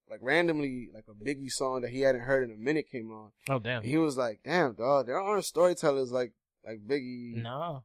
like 0.09 0.19
randomly 0.21 0.89
like 0.93 1.05
a 1.09 1.13
Biggie 1.13 1.51
song 1.51 1.81
that 1.81 1.91
he 1.91 2.01
hadn't 2.01 2.21
heard 2.21 2.43
in 2.43 2.53
a 2.53 2.57
minute 2.57 2.85
came 2.91 3.11
on. 3.11 3.31
Oh 3.49 3.59
damn! 3.59 3.83
He 3.83 3.97
was 3.97 4.17
like, 4.17 4.41
"Damn, 4.43 4.73
dog, 4.73 5.07
there 5.07 5.19
aren't 5.19 5.45
storytellers 5.45 6.11
like 6.11 6.33
like 6.65 6.79
Biggie." 6.85 7.35
No, 7.35 7.83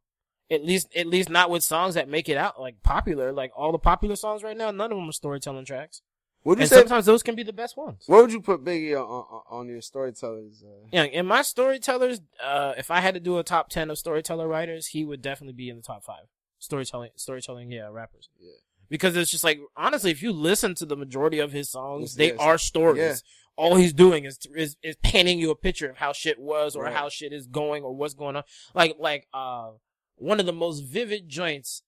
at 0.51 0.65
least 0.65 0.89
at 0.97 1.07
least 1.07 1.31
not 1.31 1.51
with 1.51 1.63
songs 1.63 1.95
that 1.95 2.09
make 2.09 2.29
it 2.29 2.37
out 2.37 2.61
like 2.61 2.83
popular. 2.83 3.33
Like 3.33 3.53
all 3.57 3.73
the 3.73 3.79
popular 3.79 4.17
songs 4.17 4.43
right 4.43 4.57
now, 4.57 4.71
none 4.71 4.91
of 4.91 4.99
them 4.99 5.09
are 5.09 5.13
storytelling 5.13 5.65
tracks. 5.65 6.03
Would 6.45 6.59
you 6.59 6.63
And 6.63 6.69
say? 6.71 6.77
sometimes 6.79 7.07
those 7.07 7.25
can 7.25 7.35
be 7.35 7.43
the 7.43 7.53
best 7.53 7.77
ones. 7.77 8.05
What 8.07 8.23
would 8.23 8.33
you 8.33 8.41
put 8.41 8.65
Biggie 8.65 8.93
on 8.95 9.05
on, 9.07 9.43
on 9.51 9.69
your 9.69 9.81
storytellers? 9.81 10.63
Uh, 10.65 10.87
Yeah, 10.93 11.03
in 11.05 11.27
my 11.27 11.43
storytellers, 11.43 12.21
uh, 12.43 12.75
if 12.79 12.89
I 12.91 13.01
had 13.01 13.15
to 13.15 13.21
do 13.21 13.39
a 13.39 13.43
top 13.45 13.69
ten 13.69 13.91
of 13.91 13.99
storyteller 13.99 14.47
writers, 14.47 14.89
he 14.89 15.05
would 15.05 15.23
definitely 15.23 15.55
be 15.55 15.69
in 15.71 15.77
the 15.77 15.83
top 15.83 16.05
five. 16.05 16.27
Storytelling, 16.59 17.11
storytelling, 17.17 17.71
yeah, 17.71 17.89
rappers. 17.91 18.29
Yeah. 18.41 18.51
Because 18.89 19.17
it's 19.17 19.31
just 19.31 19.45
like 19.45 19.59
honestly, 19.77 20.11
if 20.11 20.23
you 20.23 20.33
listen 20.33 20.75
to 20.77 20.87
the 20.87 20.97
majority 20.97 21.39
of 21.39 21.53
his 21.53 21.71
songs, 21.71 22.15
they 22.15 22.29
yes. 22.29 22.37
are 22.41 22.59
stories. 22.59 22.99
Yeah. 22.99 23.15
All 23.59 23.77
he's 23.77 23.95
doing 23.95 24.25
is, 24.25 24.39
is 24.55 24.77
is 24.83 24.97
painting 25.03 25.39
you 25.39 25.51
a 25.51 25.57
picture 25.57 25.89
of 25.89 25.97
how 25.97 26.13
shit 26.13 26.39
was 26.39 26.77
or 26.77 26.85
Right. 26.85 26.95
how 26.95 27.09
shit 27.09 27.33
is 27.33 27.47
going 27.47 27.83
or 27.83 27.95
what's 27.95 28.15
going 28.15 28.37
on. 28.37 28.43
Like 28.75 28.97
like 28.99 29.29
uh, 29.33 29.71
one 30.17 30.41
of 30.41 30.47
the 30.47 30.53
most 30.53 30.81
vivid 30.81 31.29
joints 31.29 31.83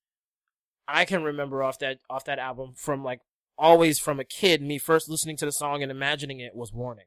I 0.87 1.05
can 1.05 1.23
remember 1.23 1.63
off 1.63 1.79
that 1.81 1.99
off 2.09 2.25
that 2.25 2.39
album 2.39 2.73
from 2.75 3.05
like 3.05 3.21
always 3.59 3.99
from 3.99 4.19
a 4.19 4.25
kid. 4.25 4.63
Me 4.63 4.79
first 4.79 5.09
listening 5.09 5.37
to 5.37 5.45
the 5.45 5.53
song 5.53 5.83
and 5.83 5.91
imagining 5.93 6.41
it 6.41 6.55
was 6.55 6.73
"Warning." 6.73 7.05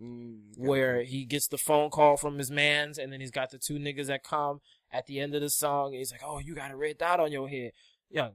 mm, 0.00 0.38
where 0.56 1.02
he 1.02 1.24
gets 1.24 1.48
the 1.48 1.58
phone 1.58 1.90
call 1.90 2.16
from 2.16 2.38
his 2.38 2.50
mans, 2.50 2.98
and 2.98 3.12
then 3.12 3.20
he's 3.20 3.30
got 3.30 3.50
the 3.50 3.58
two 3.58 3.78
niggas 3.78 4.06
that 4.06 4.22
come 4.22 4.60
at 4.92 5.06
the 5.06 5.20
end 5.20 5.34
of 5.34 5.40
the 5.40 5.50
song. 5.50 5.88
And 5.88 5.96
he's 5.96 6.12
like, 6.12 6.22
"Oh, 6.24 6.38
you 6.38 6.54
got 6.54 6.70
a 6.70 6.76
red 6.76 6.98
dot 6.98 7.20
on 7.20 7.32
your 7.32 7.48
head." 7.48 7.72
Yeah, 8.10 8.30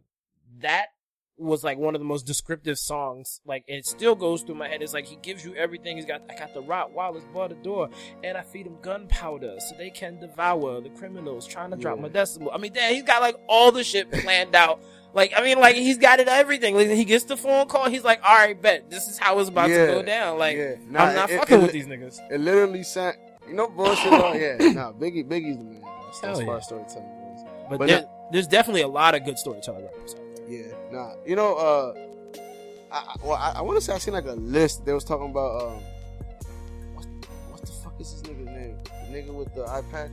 that 0.62 0.88
was 1.38 1.64
like 1.64 1.78
one 1.80 1.96
of 1.96 2.00
the 2.02 2.06
most 2.06 2.28
descriptive 2.28 2.78
songs. 2.78 3.42
Like 3.46 3.64
it 3.68 3.86
still 3.86 4.16
goes 4.16 4.44
through 4.44 4.56
my 4.56 4.68
head. 4.68 4.82
It's 4.82 4.94
like 4.94 5.06
he 5.06 5.16
gives 5.18 5.44
you 5.44 5.56
everything. 5.56 5.98
He's 5.98 6.06
got 6.06 6.22
I 6.30 6.36
got 6.36 6.54
the 6.54 6.62
Rottweilers 6.62 7.32
bar 7.34 7.50
the 7.50 7.56
door, 7.56 7.90
and 8.24 8.38
I 8.38 8.42
feed 8.44 8.66
them 8.68 8.78
gunpowder 8.82 9.56
so 9.60 9.76
they 9.78 9.90
can 9.90 10.20
devour 10.20 10.80
the 10.82 10.90
criminals 10.92 11.48
trying 11.48 11.72
to 11.72 11.78
drop 11.78 12.00
my 12.00 12.08
decimal. 12.08 12.52
I 12.52 12.58
mean, 12.60 12.74
damn, 12.74 12.94
he's 12.94 13.04
got 13.04 13.22
like 13.22 13.36
all 13.48 13.72
the 13.72 13.84
shit 13.84 14.12
planned 14.12 14.56
out. 14.56 14.82
Like 15.16 15.34
I 15.36 15.42
mean, 15.42 15.60
like 15.60 15.76
he's 15.76 15.98
got 15.98 16.20
it 16.20 16.28
everything. 16.28 16.76
Like 16.76 16.88
he 16.90 17.04
gets 17.04 17.26
the 17.26 17.38
phone 17.38 17.68
call, 17.68 17.90
he's 17.90 18.04
like, 18.04 18.22
"All 18.24 18.36
right, 18.36 18.60
bet 18.60 18.90
this 18.90 19.08
is 19.08 19.18
how 19.18 19.38
it's 19.40 19.50
about 19.50 19.70
Yeah. 19.70 19.88
to 19.88 19.92
go 19.94 20.02
down." 20.04 20.38
Like 20.40 20.58
Yeah. 20.58 20.76
Nah, 20.88 21.04
I'm 21.06 21.16
not 21.16 21.30
it- 21.32 21.40
fucking 21.40 21.60
it- 21.60 21.62
with 21.64 21.72
these 21.72 21.88
niggas. 21.88 22.20
It 22.32 22.40
literally 22.42 22.84
sound, 22.84 23.16
you 23.48 23.54
know, 23.56 23.68
bullshit. 23.70 24.10
though? 24.12 24.34
yeah, 24.34 24.58
nah, 24.72 24.92
Biggie, 24.92 25.28
Biggie's 25.28 25.58
the 25.58 25.64
man. 25.64 25.84
As 26.10 26.20
far 26.20 26.42
yeah. 26.56 26.60
storytelling. 26.60 27.10
But, 27.70 27.80
But 27.80 27.88
there, 27.88 28.06
there's 28.32 28.48
definitely 28.48 28.82
a 28.82 28.88
lot 28.88 29.16
of 29.16 29.24
good 29.26 29.38
storytelling 29.40 29.86
rappers. 29.86 30.16
Yeah, 30.48 30.74
nah. 30.92 31.14
You 31.26 31.36
know, 31.36 31.56
uh, 31.56 31.94
I, 32.92 32.98
I- 32.98 33.16
well, 33.24 33.34
I, 33.38 33.54
I 33.58 33.62
want 33.62 33.78
to 33.80 33.84
say 33.86 33.94
I 33.94 33.98
seen 33.98 34.14
like 34.14 34.26
a 34.26 34.34
list. 34.34 34.86
They 34.86 34.94
was 34.94 35.04
talking 35.04 35.30
about 35.32 35.62
um, 35.62 35.84
what, 36.96 37.06
what 37.50 37.62
the 37.62 37.68
fuck 37.72 37.94
is 38.00 38.12
this 38.14 38.22
nigga's 38.24 38.48
name? 38.48 38.78
The 38.84 39.18
nigga 39.18 39.34
with 39.34 39.54
the 39.56 39.66
eye 39.66 39.82
patch. 39.92 40.12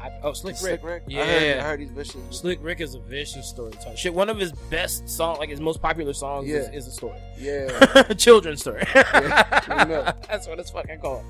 I, 0.00 0.12
oh, 0.22 0.32
Slick 0.32 0.54
Rick. 0.62 0.80
Slick 0.80 0.82
Rick. 0.84 1.02
Yeah. 1.08 1.22
I 1.22 1.24
heard, 1.26 1.58
I 1.58 1.62
heard 1.64 1.80
he's 1.80 1.90
vicious. 1.90 2.20
Slick 2.30 2.60
Rick 2.62 2.80
is 2.80 2.94
a 2.94 3.00
vicious 3.00 3.48
storyteller. 3.48 3.96
Shit, 3.96 4.14
one 4.14 4.28
of 4.28 4.38
his 4.38 4.52
best 4.70 5.08
song, 5.08 5.38
like 5.38 5.48
his 5.48 5.60
most 5.60 5.82
popular 5.82 6.12
songs, 6.12 6.48
is, 6.48 6.68
Yeah. 6.68 6.76
is 6.78 6.86
a 6.86 6.92
story, 6.92 7.18
Yeah. 7.36 8.02
children's 8.16 8.60
story. 8.60 8.84
Yeah, 8.94 9.60
you 9.84 9.88
know. 9.90 10.02
That's 10.28 10.46
what 10.46 10.60
it's 10.60 10.70
fucking 10.70 11.00
called. 11.00 11.24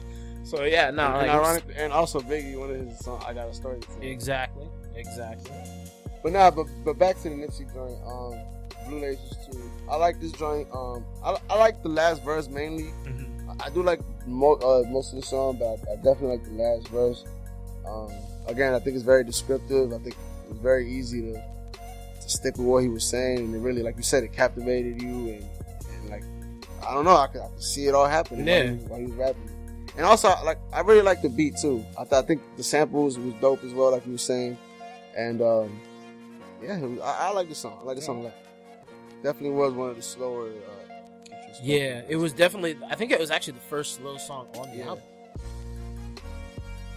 So 0.44 0.64
yeah, 0.64 0.90
no, 0.90 1.04
and, 1.06 1.14
like, 1.14 1.22
and 1.22 1.30
ironic, 1.30 1.64
and 1.76 1.92
also 1.94 2.20
Biggie, 2.20 2.58
one 2.58 2.70
of 2.70 2.76
his 2.87 2.98
songs. 2.98 3.24
I 3.26 3.32
got 3.32 3.48
a 3.48 3.54
story. 3.54 3.80
To 3.80 3.87
tell. 3.87 4.02
exactly, 4.02 4.66
exactly. 4.94 5.50
But 6.22 6.33
nah, 6.33 6.50
but 6.50 6.66
but 6.85 6.98
back 6.98 7.16
to 7.22 7.28
the 7.31 7.35
Nipsey 7.37 7.72
joint. 7.72 7.98
Um, 8.07 8.35
Blue 8.88 9.00
Laces 9.00 9.37
too. 9.50 9.70
I 9.90 9.96
like 9.96 10.18
this 10.20 10.33
joint. 10.33 10.66
Um, 10.72 11.04
I, 11.22 11.37
I 11.50 11.59
like 11.59 11.83
the 11.83 11.88
last 11.90 12.24
verse 12.24 12.48
mainly. 12.48 12.85
Mhm. 13.04 13.24
I- 13.61 13.66
I 13.66 13.70
do 13.70 13.83
like 13.83 14.00
mo- 14.26 14.54
uh, 14.57 14.85
most 14.88 15.12
of 15.12 15.20
the 15.20 15.26
song, 15.26 15.57
but 15.59 15.66
I, 15.66 15.92
I 15.92 15.96
definitely 15.96 16.37
like 16.38 16.44
the 16.44 16.62
last 16.62 16.88
verse. 16.88 17.24
Um, 17.87 18.11
again, 18.46 18.72
I 18.74 18.78
think 18.78 18.94
it's 18.94 19.04
very 19.04 19.24
descriptive. 19.24 19.92
I 19.92 19.98
think 19.98 20.14
it's 20.50 20.59
very 20.61 20.90
easy 20.90 21.22
to 21.22 21.33
to 22.22 22.28
stick 22.28 22.57
with 22.57 22.66
what 22.66 22.83
he 22.83 22.88
was 22.88 23.04
saying, 23.04 23.38
and 23.38 23.54
it 23.54 23.59
really, 23.59 23.83
like 23.83 23.96
you 23.96 24.02
said, 24.02 24.22
it 24.22 24.33
captivated 24.33 25.00
you, 25.02 25.09
and, 25.09 25.44
and 25.92 26.11
like 26.11 26.22
I 26.87 26.94
don't 26.94 27.04
know, 27.04 27.16
I 27.16 27.26
could, 27.26 27.40
I 27.42 27.48
could 27.48 27.62
see 27.62 27.87
it 27.87 27.94
all 27.94 28.07
happening 28.07 28.46
Yeah. 28.46 28.64
while, 28.64 28.76
he, 28.76 28.85
while 28.87 29.00
he 29.00 29.07
was 29.07 29.14
rapping. 29.16 29.50
And 29.96 30.07
also, 30.07 30.28
like 30.44 30.59
I 30.72 30.81
really 30.81 31.02
like 31.02 31.22
the 31.22 31.28
beat 31.28 31.54
too. 31.61 31.85
I, 31.98 32.04
th- 32.04 32.12
I 32.12 32.22
think 32.22 32.40
the 32.57 32.62
samples 32.62 33.18
was 33.18 33.35
dope 33.40 33.64
as 33.64 33.72
well, 33.74 33.90
like 33.92 34.07
you 34.07 34.12
were 34.12 34.18
saying, 34.18 34.57
and 35.16 35.40
um, 35.42 35.81
yeah, 36.62 36.80
I, 37.04 37.28
I 37.28 37.32
like 37.32 37.48
the 37.48 37.54
song. 37.54 37.78
I 37.80 37.84
like 37.84 37.96
the 37.96 38.02
song 38.02 38.20
a 38.20 38.22
lot. 38.24 38.34
Definitely 39.22 39.50
was 39.56 39.72
one 39.72 39.90
of 39.90 39.96
the 39.96 40.02
slower. 40.02 40.48
Uh, 40.50 41.34
Yeah, 41.62 42.02
it 42.08 42.16
was 42.16 42.32
definitely. 42.32 42.76
I 42.88 42.94
think 42.94 43.10
it 43.10 43.18
was 43.18 43.30
actually 43.30 43.54
the 43.54 43.66
first 43.68 43.96
slow 43.96 44.16
song 44.16 44.46
on 44.56 44.70
the 44.70 44.76
Yeah. 44.78 44.88
album. 44.88 45.04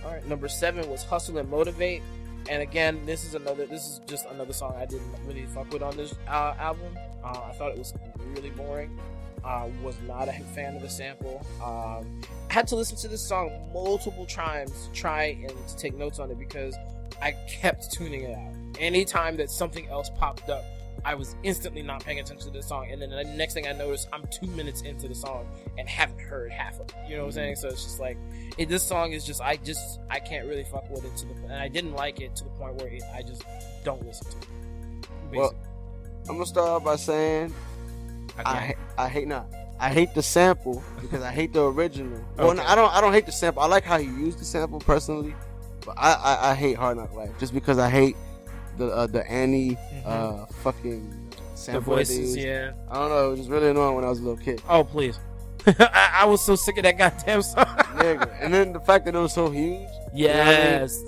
All 0.06 0.12
right, 0.12 0.26
number 0.28 0.48
seven 0.48 0.90
was 0.90 1.04
"Hustle 1.04 1.38
and 1.38 1.50
Motivate," 1.50 2.02
and 2.50 2.62
again, 2.62 3.00
this 3.06 3.24
is 3.24 3.36
another. 3.36 3.66
This 3.66 3.84
is 3.86 4.02
just 4.08 4.26
another 4.28 4.54
song 4.54 4.74
I 4.78 4.86
didn't 4.86 5.08
really 5.26 5.46
fuck 5.48 5.72
with 5.72 5.84
on 5.84 5.96
this 5.96 6.16
uh, 6.28 6.56
album. 6.60 6.98
Uh, 7.24 7.28
I 7.50 7.52
thought 7.54 7.72
it 7.72 7.78
was 7.78 7.94
really 8.36 8.50
boring. 8.52 9.00
Uh, 9.44 9.68
was 9.84 9.96
not 10.08 10.28
a 10.28 10.34
fan 10.54 10.76
of 10.76 10.84
the 10.84 10.90
sample. 10.90 11.44
Um, 11.64 12.22
I 12.50 12.54
had 12.54 12.68
to 12.68 12.76
listen 12.76 12.96
to 12.98 13.08
this 13.08 13.22
song 13.28 13.50
multiple 13.74 14.26
times 14.28 14.72
to 14.88 14.92
try 14.92 15.24
and 15.48 15.54
to 15.68 15.76
take 15.78 15.96
notes 15.96 16.20
on 16.20 16.30
it 16.30 16.38
because 16.38 16.76
I 17.22 17.32
kept 17.50 17.92
tuning 17.92 18.22
it 18.22 18.36
out. 18.38 18.54
Anytime 18.80 19.38
that 19.38 19.50
something 19.50 19.88
else 19.90 20.10
popped 20.18 20.50
up, 20.50 20.64
I 21.04 21.16
was 21.16 21.36
instantly 21.44 21.82
not 21.82 22.04
paying 22.06 22.20
attention 22.20 22.52
to 22.52 22.58
the 22.58 22.62
song, 22.64 22.88
and 22.92 23.02
then 23.02 23.10
the 23.10 23.24
next 23.24 23.54
thing 23.56 23.68
I 23.68 23.72
noticed, 23.72 24.08
I'm 24.14 24.24
two 24.32 24.46
minutes 24.48 24.82
into 24.82 25.08
the 25.08 25.16
song 25.16 25.48
and 25.78 25.90
haven't 25.90 26.20
heard 26.20 26.52
half 26.52 26.80
of 26.80 26.90
it. 26.90 26.96
You 27.08 27.16
know 27.16 27.24
what 27.24 27.28
I'm 27.30 27.32
saying? 27.34 27.56
So 27.56 27.70
it's 27.70 27.84
just 27.84 28.00
like 28.00 28.18
it, 28.58 28.70
this 28.70 28.84
song 28.84 29.14
is 29.14 29.26
just 29.26 29.42
I 29.42 29.56
just 29.58 30.00
I 30.10 30.20
can't 30.20 30.48
really 30.48 30.64
fuck 30.64 30.90
with 30.92 31.04
it 31.06 31.16
to 31.18 31.26
the 31.26 31.34
and 31.46 31.54
I 31.54 31.70
didn't 31.70 31.94
like 31.94 32.22
it 32.22 32.36
to 32.36 32.44
the 32.44 32.50
point 32.52 32.76
where 32.76 32.88
it, 32.88 33.02
I 33.16 33.24
just 33.24 33.44
don't 33.84 34.06
listen 34.06 34.28
to 34.30 34.38
it. 34.38 35.38
Well, 35.38 35.56
I'm 36.30 36.36
gonna 36.36 36.46
start 36.46 36.70
off 36.70 36.84
by 36.84 36.98
saying 36.98 37.54
I. 38.46 38.76
I 38.98 39.08
hate 39.10 39.28
not. 39.28 39.48
I 39.80 39.90
hate 39.90 40.14
the 40.14 40.22
sample 40.22 40.84
because 41.02 41.24
I 41.24 41.32
hate 41.32 41.54
the 41.54 41.64
original. 41.66 42.24
Well, 42.38 42.52
Okay. 42.52 42.62
I 42.62 42.76
don't. 42.76 42.94
I 42.94 43.02
don't 43.02 43.14
hate 43.14 43.26
the 43.26 43.32
sample. 43.32 43.64
I 43.64 43.66
like 43.66 43.84
how 43.84 43.98
he 43.98 44.06
used 44.06 44.40
the 44.40 44.46
sample 44.46 44.80
personally, 44.80 45.34
but 45.84 45.96
I 45.98 46.14
I, 46.14 46.52
I 46.52 46.56
hate 46.56 46.78
Hard 46.78 46.98
Knock 46.98 47.14
Life 47.16 47.32
just 47.40 47.54
because 47.54 47.80
I 47.80 47.90
hate 47.90 48.16
the 48.88 48.94
uh, 48.96 49.08
the 49.08 49.30
Annie 49.30 49.78
uh 50.06 50.46
fucking 50.64 51.02
Mm-hmm. 51.02 51.30
the 51.30 51.58
sample. 51.58 51.96
that 51.96 52.08
they 52.08 52.16
voices, 52.16 52.36
yeah. 52.38 52.72
I 52.90 52.96
don't 52.96 53.10
know. 53.10 53.28
It 53.28 53.30
was 53.32 53.40
just 53.42 53.50
really 53.52 53.70
annoying 53.70 53.96
when 53.96 54.04
I 54.06 54.10
was 54.10 54.20
a 54.20 54.24
little 54.24 54.44
kid. 54.44 54.62
Oh 54.68 54.84
please, 54.84 55.20
I, 55.68 56.10
I 56.22 56.26
was 56.26 56.44
so 56.44 56.56
sick 56.56 56.78
of 56.78 56.84
that 56.84 56.98
goddamn 56.98 57.42
song. 57.44 57.66
nigga. 57.66 58.30
And 58.42 58.54
then 58.54 58.74
the 58.74 58.80
fact 58.80 59.06
that 59.06 59.14
it 59.16 59.20
was 59.20 59.34
so 59.34 59.50
huge. 59.50 59.88
yes. 60.14 61.00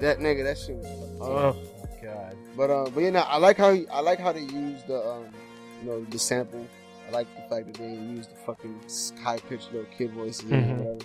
That 0.00 0.18
nigga. 0.18 0.44
That 0.44 0.58
shit 0.58 0.76
was. 0.76 1.18
Oh 1.20 1.56
my 1.80 2.02
god. 2.06 2.36
But 2.56 2.70
um, 2.70 2.92
but 2.92 3.00
you 3.00 3.10
know, 3.10 3.20
I 3.20 3.38
like 3.38 3.56
how 3.56 3.72
he, 3.72 3.86
I 3.88 4.00
like 4.00 4.18
how 4.20 4.32
they 4.32 4.40
use 4.42 4.82
the 4.86 4.98
um, 5.02 5.24
you 5.80 5.88
know, 5.88 6.04
the 6.04 6.18
sample. 6.18 6.66
I 7.08 7.12
like 7.12 7.28
the 7.34 7.42
fact 7.54 7.66
that 7.72 7.74
they 7.74 7.94
use 7.94 8.26
the 8.26 8.34
fucking 8.46 8.80
high 9.22 9.38
pitched 9.38 9.72
little 9.72 9.88
kid 9.96 10.12
voices 10.12 10.44
Mhm. 10.50 10.80
or 10.80 10.82
whatever. 10.94 10.98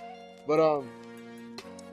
But 0.48 0.60
um, 0.60 0.90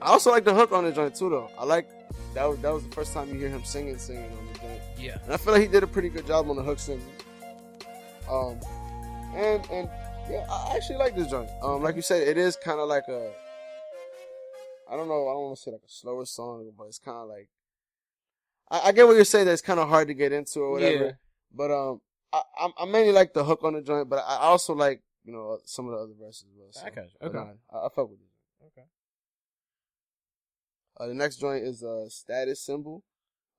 I 0.01 0.07
also 0.07 0.31
like 0.31 0.43
the 0.43 0.53
hook 0.53 0.71
on 0.73 0.83
the 0.83 0.91
joint 0.91 1.15
too, 1.15 1.29
though. 1.29 1.49
I 1.57 1.63
like 1.65 1.87
that 2.33 2.45
was 2.49 2.59
that 2.59 2.73
was 2.73 2.83
the 2.83 2.91
first 2.95 3.13
time 3.13 3.29
you 3.29 3.35
hear 3.35 3.49
him 3.49 3.63
singing, 3.63 3.97
singing 3.97 4.23
on 4.37 4.47
the 4.53 4.59
joint, 4.59 4.81
Yeah. 4.97 5.17
and 5.23 5.33
I 5.33 5.37
feel 5.37 5.53
like 5.53 5.61
he 5.61 5.67
did 5.67 5.83
a 5.83 5.87
pretty 5.87 6.09
good 6.09 6.27
job 6.27 6.49
on 6.49 6.55
the 6.55 6.63
hook 6.63 6.79
singing. 6.79 7.05
Um, 8.29 8.59
and 9.35 9.65
and 9.71 9.89
yeah, 10.29 10.45
I 10.49 10.75
actually 10.75 10.97
like 10.97 11.15
this 11.15 11.27
joint. 11.29 11.49
Um, 11.61 11.81
like 11.83 11.95
you 11.95 12.01
said, 12.01 12.27
it 12.27 12.37
is 12.37 12.55
kind 12.55 12.79
of 12.79 12.87
like 12.89 13.07
a 13.07 13.31
I 14.89 14.95
don't 14.95 15.07
know. 15.07 15.27
I 15.27 15.33
don't 15.33 15.43
want 15.43 15.57
to 15.57 15.61
say 15.61 15.71
like 15.71 15.81
a 15.85 15.89
slower 15.91 16.25
song, 16.25 16.71
but 16.77 16.85
it's 16.85 16.99
kind 16.99 17.17
of 17.17 17.27
like 17.29 17.49
I, 18.69 18.89
I 18.89 18.91
get 18.91 19.05
what 19.07 19.15
you're 19.15 19.25
saying. 19.25 19.45
That 19.45 19.53
it's 19.53 19.61
kind 19.61 19.79
of 19.79 19.87
hard 19.89 20.07
to 20.07 20.13
get 20.13 20.31
into 20.31 20.59
or 20.61 20.71
whatever. 20.71 21.05
Yeah. 21.05 21.11
But 21.53 21.71
um, 21.71 22.01
I, 22.33 22.41
I 22.59 22.69
I 22.79 22.85
mainly 22.85 23.11
like 23.11 23.33
the 23.33 23.43
hook 23.43 23.63
on 23.63 23.73
the 23.73 23.81
joint, 23.81 24.09
but 24.09 24.17
I 24.17 24.37
also 24.37 24.73
like 24.73 25.01
you 25.23 25.33
know 25.33 25.59
some 25.65 25.85
of 25.87 25.91
the 25.93 25.97
other 25.99 26.13
verses. 26.19 26.45
As 26.51 26.57
well, 26.57 26.67
so, 26.71 26.85
I 26.85 26.89
got 26.89 27.05
you. 27.05 27.27
Okay. 27.27 27.37
nah, 27.37 27.79
I, 27.79 27.85
I 27.85 27.89
fuck 27.95 28.09
with 28.09 28.19
it. 28.19 28.27
Uh, 30.97 31.07
the 31.07 31.13
next 31.13 31.37
joint 31.37 31.63
is 31.65 31.83
uh 31.83 32.07
status 32.09 32.61
symbol. 32.61 33.03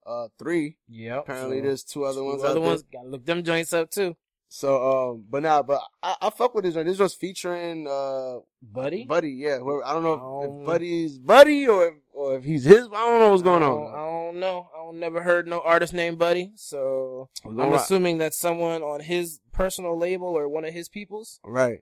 Uh, 0.06 0.28
three. 0.38 0.76
Yeah. 0.88 1.18
Apparently, 1.18 1.60
there's 1.60 1.82
two 1.82 2.04
other 2.04 2.20
two 2.20 2.24
ones. 2.26 2.42
other 2.44 2.50
out 2.50 2.54
there. 2.54 2.62
ones. 2.62 2.84
Gotta 2.92 3.08
look 3.08 3.26
them 3.26 3.42
joints 3.42 3.72
up 3.72 3.90
too, 3.90 4.16
So 4.48 5.10
um, 5.10 5.24
but 5.28 5.42
nah, 5.42 5.62
but 5.62 5.80
I, 6.02 6.14
I 6.22 6.30
fuck 6.30 6.54
with 6.54 6.64
this 6.64 6.74
joint. 6.74 6.86
This 6.86 6.98
was 7.00 7.12
featuring 7.14 7.88
uh 7.88 8.38
buddy. 8.62 9.04
Buddy. 9.04 9.32
Yeah, 9.32 9.58
whoever, 9.58 9.84
I 9.84 9.92
don't 9.92 10.04
know 10.04 10.12
if, 10.14 10.20
Um, 10.50 10.60
if 10.60 10.66
Buddy's 10.66 11.18
Buddy 11.18 11.66
or 11.66 11.88
if, 11.88 11.94
or 12.12 12.36
if 12.36 12.44
he's 12.44 12.64
his. 12.64 12.86
I 12.86 12.90
don't 12.90 13.18
know 13.18 13.30
what's 13.30 13.42
going 13.42 13.64
I 13.64 13.66
on. 13.66 13.92
I 13.92 13.96
don't 14.30 14.40
know. 14.40 14.68
I 14.72 14.78
don't 14.84 15.00
never 15.00 15.22
heard 15.22 15.48
no 15.48 15.60
artist 15.60 15.92
named 15.92 16.18
Buddy, 16.20 16.52
so 16.54 17.28
I'm 17.44 17.56
gonna 17.56 17.74
assuming 17.74 18.18
that 18.18 18.32
someone 18.32 18.82
on 18.82 19.00
his 19.00 19.40
personal 19.52 19.98
label 19.98 20.28
or 20.28 20.48
one 20.48 20.64
of 20.64 20.72
his 20.72 20.88
people's. 20.88 21.40
Right. 21.44 21.80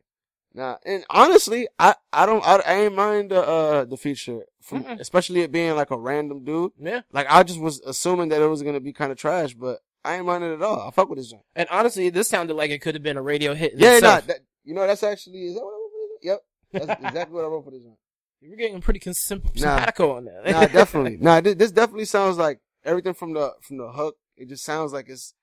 Now, 0.54 0.78
and 0.86 1.04
honestly, 1.10 1.66
I, 1.78 1.96
I 2.12 2.26
don't, 2.26 2.46
I, 2.46 2.62
I 2.64 2.74
ain't 2.84 2.94
mind 2.94 3.32
the, 3.32 3.42
uh, 3.42 3.84
the 3.86 3.96
feature 3.96 4.44
from, 4.62 4.84
Mm-mm. 4.84 5.00
especially 5.00 5.40
it 5.40 5.50
being 5.50 5.74
like 5.74 5.90
a 5.90 5.98
random 5.98 6.44
dude. 6.44 6.72
Yeah. 6.78 7.00
Like, 7.12 7.26
I 7.28 7.42
just 7.42 7.60
was 7.60 7.80
assuming 7.80 8.28
that 8.28 8.40
it 8.40 8.46
was 8.46 8.62
gonna 8.62 8.78
be 8.80 8.92
kind 8.92 9.10
of 9.10 9.18
trash, 9.18 9.54
but 9.54 9.80
I 10.04 10.14
ain't 10.16 10.26
mind 10.26 10.44
it 10.44 10.52
at 10.54 10.62
all. 10.62 10.86
I 10.86 10.90
fuck 10.92 11.08
with 11.08 11.18
this 11.18 11.30
joint. 11.30 11.42
And 11.56 11.68
honestly, 11.70 12.08
this 12.10 12.28
sounded 12.28 12.54
like 12.54 12.70
it 12.70 12.80
could 12.80 12.94
have 12.94 13.02
been 13.02 13.16
a 13.16 13.22
radio 13.22 13.52
hit. 13.54 13.72
Yeah, 13.76 13.98
nah, 13.98 14.20
that, 14.20 14.40
you 14.62 14.74
know, 14.74 14.86
that's 14.86 15.02
actually, 15.02 15.46
is 15.46 15.54
that 15.54 15.62
what 15.64 15.72
I 15.72 15.76
wrote 15.76 15.90
for 15.90 16.08
this? 16.08 16.18
Yep. 16.22 16.86
That's 16.86 17.02
exactly 17.08 17.34
what 17.34 17.44
I 17.44 17.48
wrote 17.48 17.64
for 17.64 17.70
this 17.72 17.82
joint. 17.82 17.98
You 18.40 18.50
were 18.50 18.56
getting 18.56 18.80
pretty 18.80 19.00
cons- 19.00 19.18
sim- 19.20 19.42
Nah. 19.42 19.50
simpatico 19.76 20.16
on 20.16 20.26
that. 20.26 20.44
Nah, 20.44 20.66
definitely. 20.66 21.16
Nah, 21.20 21.40
this, 21.40 21.54
this 21.56 21.72
definitely 21.72 22.04
sounds 22.04 22.36
like 22.36 22.60
everything 22.84 23.14
from 23.14 23.32
the, 23.32 23.54
from 23.62 23.78
the 23.78 23.90
hook. 23.90 24.16
It 24.36 24.48
just 24.48 24.64
sounds 24.64 24.92
like 24.92 25.08
it's. 25.08 25.34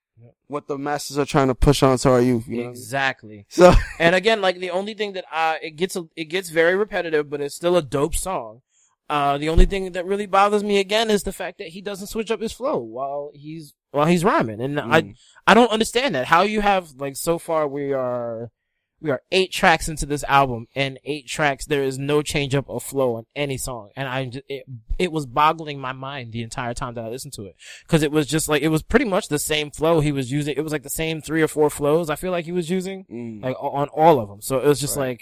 What 0.47 0.67
the 0.67 0.77
masters 0.77 1.17
are 1.17 1.25
trying 1.25 1.47
to 1.47 1.55
push 1.55 1.81
onto 1.83 2.09
our 2.09 2.21
youth. 2.21 2.47
You 2.47 2.63
know? 2.63 2.67
I 2.67 2.71
exactly. 2.71 3.45
So, 3.49 3.73
And 3.99 4.15
again, 4.15 4.41
like 4.41 4.59
the 4.59 4.71
only 4.71 4.93
thing 4.93 5.13
that 5.13 5.25
uh 5.31 5.55
it 5.61 5.71
gets 5.71 5.95
a, 5.95 6.03
it 6.15 6.25
gets 6.25 6.49
very 6.49 6.75
repetitive, 6.75 7.29
but 7.29 7.41
it's 7.41 7.55
still 7.55 7.77
a 7.77 7.81
dope 7.81 8.15
song. 8.15 8.61
Uh, 9.09 9.37
the 9.37 9.49
only 9.49 9.65
thing 9.65 9.91
that 9.91 10.05
really 10.05 10.25
bothers 10.25 10.63
me 10.63 10.79
again 10.79 11.09
is 11.11 11.23
the 11.23 11.33
fact 11.33 11.57
that 11.57 11.67
he 11.67 11.81
doesn't 11.81 12.07
switch 12.07 12.31
up 12.31 12.39
his 12.39 12.53
flow 12.53 12.77
while 12.77 13.31
he's 13.33 13.73
while 13.91 14.05
he's 14.05 14.23
rhyming, 14.23 14.61
and 14.61 14.79
I 14.79 15.01
Mm. 15.01 15.15
I 15.45 15.53
don't 15.53 15.71
understand 15.71 16.15
that. 16.15 16.27
How 16.27 16.43
you 16.43 16.61
have 16.61 16.91
like 16.97 17.17
so 17.17 17.37
far 17.37 17.67
we 17.67 17.91
are 17.91 18.51
we 19.01 19.09
are 19.09 19.21
eight 19.31 19.51
tracks 19.51 19.89
into 19.89 20.05
this 20.05 20.23
album, 20.25 20.67
and 20.75 20.99
eight 21.03 21.27
tracks 21.27 21.65
there 21.65 21.83
is 21.83 21.97
no 21.97 22.21
change 22.21 22.53
up 22.53 22.69
of 22.69 22.83
flow 22.83 23.15
on 23.15 23.25
any 23.35 23.57
song, 23.57 23.89
and 23.95 24.07
I 24.07 24.31
it 24.47 24.65
it 24.99 25.11
was 25.11 25.25
boggling 25.25 25.79
my 25.79 25.91
mind 25.91 26.31
the 26.31 26.43
entire 26.43 26.73
time 26.75 26.93
that 26.93 27.03
I 27.05 27.09
listened 27.09 27.33
to 27.33 27.45
it 27.45 27.55
because 27.83 28.03
it 28.03 28.11
was 28.11 28.27
just 28.27 28.47
like 28.47 28.61
it 28.61 28.67
was 28.69 28.83
pretty 28.83 29.05
much 29.05 29.27
the 29.27 29.39
same 29.39 29.71
flow 29.71 29.99
he 30.01 30.11
was 30.11 30.31
using. 30.31 30.55
It 30.55 30.61
was 30.63 30.71
like 30.71 30.83
the 30.83 30.89
same 30.89 31.19
three 31.21 31.41
or 31.41 31.47
four 31.47 31.69
flows 31.69 32.09
I 32.09 32.15
feel 32.15 32.31
like 32.31 32.45
he 32.45 32.51
was 32.51 32.69
using 32.69 33.05
Mm. 33.11 33.43
like 33.43 33.55
on 33.59 33.87
all 33.89 34.19
of 34.19 34.29
them. 34.29 34.41
So 34.41 34.59
it 34.59 34.65
was 34.67 34.79
just 34.79 34.95
Right. 34.97 35.07
like, 35.09 35.21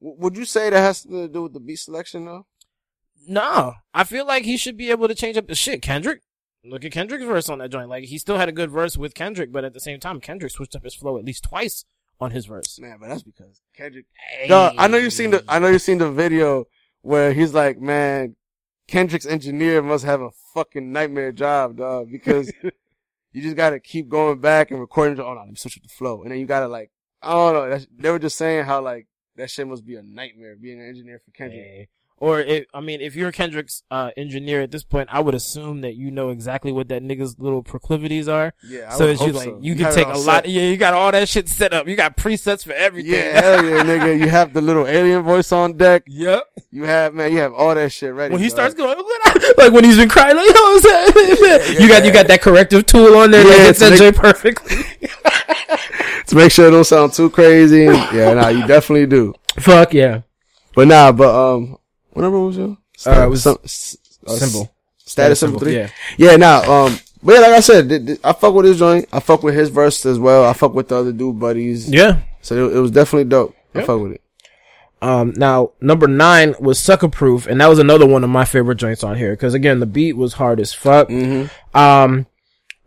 would 0.00 0.36
you 0.36 0.44
say 0.44 0.70
that 0.70 0.78
has 0.80 1.02
to 1.04 1.28
do 1.28 1.42
with 1.44 1.52
the 1.52 1.60
beat 1.60 1.76
selection 1.78 2.24
though? 2.26 2.46
no, 3.26 3.74
I 3.94 4.04
feel 4.04 4.26
like 4.26 4.44
he 4.44 4.56
should 4.58 4.76
be 4.76 4.90
able 4.90 5.08
to 5.08 5.14
change 5.14 5.36
up 5.38 5.46
the 5.46 5.54
shit. 5.54 5.80
Kendrick, 5.80 6.20
look 6.62 6.84
at 6.84 6.92
Kendrick's 6.92 7.24
verse 7.24 7.48
on 7.48 7.58
that 7.58 7.70
joint. 7.70 7.88
Like 7.88 8.04
he 8.04 8.18
still 8.18 8.36
had 8.36 8.48
a 8.50 8.52
good 8.52 8.70
verse 8.70 8.96
with 8.98 9.14
Kendrick, 9.14 9.50
but 9.50 9.64
at 9.64 9.72
the 9.72 9.80
same 9.80 9.98
time, 10.00 10.20
Kendrick 10.20 10.52
switched 10.52 10.76
up 10.76 10.84
his 10.84 10.94
flow 10.94 11.16
at 11.18 11.24
least 11.24 11.44
twice 11.44 11.84
on 12.20 12.30
his 12.30 12.46
verse. 12.46 12.78
Man, 12.78 12.98
but 13.00 13.08
that's 13.08 13.22
because 13.22 13.60
Kendrick 13.76 14.06
Hey. 14.16 14.48
No, 14.48 14.72
I 14.76 14.88
know 14.88 14.98
you've 14.98 15.12
seen 15.12 15.30
the 15.30 15.44
I 15.48 15.58
know 15.58 15.68
you've 15.68 15.82
seen 15.82 15.98
the 15.98 16.10
video 16.10 16.66
where 17.02 17.32
he's 17.32 17.52
like, 17.52 17.80
man, 17.80 18.36
Kendrick's 18.88 19.26
engineer 19.26 19.82
must 19.82 20.04
have 20.04 20.20
a 20.20 20.30
fucking 20.54 20.92
nightmare 20.92 21.32
job, 21.32 21.76
dog, 21.76 22.10
because 22.10 22.52
you 23.32 23.42
just 23.42 23.56
gotta 23.56 23.80
keep 23.80 24.08
going 24.08 24.40
back 24.40 24.70
and 24.70 24.80
recording. 24.80 25.18
Oh 25.20 25.34
no, 25.34 25.40
let 25.40 25.48
me 25.48 25.56
switch 25.56 25.76
up 25.76 25.82
the 25.82 25.88
flow, 25.88 26.22
and 26.22 26.30
then 26.30 26.38
you 26.38 26.46
gotta 26.46 26.68
like, 26.68 26.90
I 27.22 27.32
don't 27.32 27.54
know. 27.54 27.70
That's, 27.70 27.86
they 27.96 28.10
were 28.10 28.18
just 28.18 28.38
saying 28.38 28.64
how 28.64 28.82
like 28.82 29.06
that 29.36 29.50
shit 29.50 29.66
must 29.66 29.84
be 29.84 29.96
a 29.96 30.02
nightmare 30.02 30.56
being 30.56 30.80
an 30.80 30.88
engineer 30.88 31.20
for 31.24 31.30
Kendrick. 31.32 31.60
Hey. 31.60 31.88
Or 32.18 32.40
it, 32.40 32.68
I 32.72 32.80
mean, 32.80 33.00
if 33.00 33.16
you're 33.16 33.32
Kendrick's 33.32 33.82
uh, 33.90 34.10
engineer 34.16 34.62
at 34.62 34.70
this 34.70 34.84
point, 34.84 35.08
I 35.12 35.18
would 35.20 35.34
assume 35.34 35.80
that 35.82 35.96
you 35.96 36.10
know 36.12 36.30
exactly 36.30 36.70
what 36.72 36.88
that 36.88 37.02
nigga's 37.02 37.38
little 37.40 37.62
proclivities 37.62 38.28
are. 38.28 38.54
Yeah, 38.66 38.88
I 38.94 38.96
so 38.96 39.04
would 39.06 39.12
it's 39.14 39.20
you 39.26 39.32
like 39.32 39.44
so. 39.44 39.58
you 39.60 39.74
can 39.74 39.84
have 39.84 39.92
it 39.92 39.96
take 39.96 40.06
a 40.08 40.16
set. 40.16 40.26
lot. 40.26 40.48
Yeah, 40.48 40.62
you 40.62 40.76
got 40.76 40.94
all 40.94 41.10
that 41.10 41.28
shit 41.28 41.48
set 41.48 41.74
up. 41.74 41.88
You 41.88 41.96
got 41.96 42.16
presets 42.16 42.64
for 42.64 42.72
everything. 42.72 43.12
Yeah, 43.12 43.40
hell 43.40 43.64
yeah, 43.64 43.82
nigga. 43.82 44.18
You 44.18 44.28
have 44.28 44.54
the 44.54 44.60
little 44.62 44.86
alien 44.86 45.22
voice 45.22 45.50
on 45.52 45.76
deck. 45.76 46.04
yep. 46.06 46.44
You 46.70 46.84
have 46.84 47.14
man, 47.14 47.32
you 47.32 47.38
have 47.38 47.52
all 47.52 47.74
that 47.74 47.90
shit 47.92 48.14
ready. 48.14 48.32
when 48.32 48.40
he 48.40 48.48
dog. 48.48 48.56
starts 48.56 48.74
going 48.74 48.96
like 49.58 49.72
when 49.72 49.84
he's 49.84 49.96
been 49.96 50.08
crying 50.08 50.36
like 50.36 50.46
you 50.48 50.54
know 50.54 50.60
what 50.62 50.86
I'm 50.86 51.60
saying 51.60 51.82
you 51.82 51.88
got 51.88 52.04
you 52.04 52.12
got 52.12 52.26
that 52.28 52.40
corrective 52.42 52.86
tool 52.86 53.16
on 53.16 53.30
there 53.32 53.42
Yeah, 53.44 53.50
that 53.50 53.66
hits 53.66 53.78
to 53.80 53.90
that 53.90 54.00
make- 54.00 54.14
perfectly 54.16 54.76
to 56.26 56.36
make 56.36 56.50
sure 56.52 56.68
it 56.68 56.70
don't 56.70 56.84
sound 56.84 57.12
too 57.12 57.28
crazy. 57.30 57.84
yeah, 57.84 58.34
nah, 58.34 58.48
you 58.48 58.66
definitely 58.66 59.06
do. 59.06 59.34
fuck 59.58 59.92
yeah 59.94 60.22
But 60.74 60.88
nah, 60.88 61.12
but 61.12 61.34
um, 61.54 61.76
what 62.14 62.22
number 62.22 62.40
was 62.40 62.56
your? 62.56 62.76
Uh, 63.06 63.24
it 63.26 63.28
was 63.30 63.42
Some- 63.42 63.58
s- 63.64 63.96
uh, 64.26 64.32
symbol. 64.36 64.74
Status 65.06 65.40
symbol 65.40 65.60
three. 65.60 65.74
yeah 65.76 65.88
Yeah, 66.16 66.36
nah, 66.36 66.60
um, 66.86 66.98
but 67.22 67.34
yeah, 67.34 67.40
like 67.40 67.52
I 67.52 67.60
said, 67.60 67.88
th- 67.90 68.06
th- 68.06 68.20
I 68.24 68.32
fuck 68.32 68.54
with 68.54 68.64
his 68.64 68.78
joint. 68.78 69.06
I 69.12 69.20
fuck 69.20 69.42
with 69.42 69.54
his 69.54 69.68
verse 69.68 70.04
as 70.06 70.18
well. 70.18 70.44
I 70.44 70.52
fuck 70.54 70.72
with 70.74 70.88
the 70.88 70.96
other 70.96 71.12
dude 71.12 71.38
buddies. 71.38 71.90
yeah 71.90 72.20
So 72.40 72.68
it, 72.70 72.76
it 72.76 72.80
was 72.80 72.90
definitely 72.90 73.28
dope. 73.28 73.54
I 73.74 73.82
fuck 73.82 74.00
with 74.00 74.12
it. 74.12 74.22
um 75.02 75.34
now 75.36 75.72
number 75.80 76.06
nine 76.06 76.54
was 76.60 76.78
sucker 76.78 77.08
proof 77.08 77.46
and 77.46 77.60
that 77.60 77.66
was 77.66 77.78
another 77.78 78.06
one 78.06 78.24
of 78.24 78.30
my 78.30 78.44
favorite 78.44 78.76
joints 78.76 79.02
on 79.04 79.16
here 79.16 79.32
because 79.32 79.52
again 79.52 79.80
the 79.80 79.86
beat 79.86 80.16
was 80.16 80.34
hard 80.34 80.58
as 80.60 80.72
fuck 80.72 81.08
Mm-hmm. 81.08 81.76
um 81.76 82.26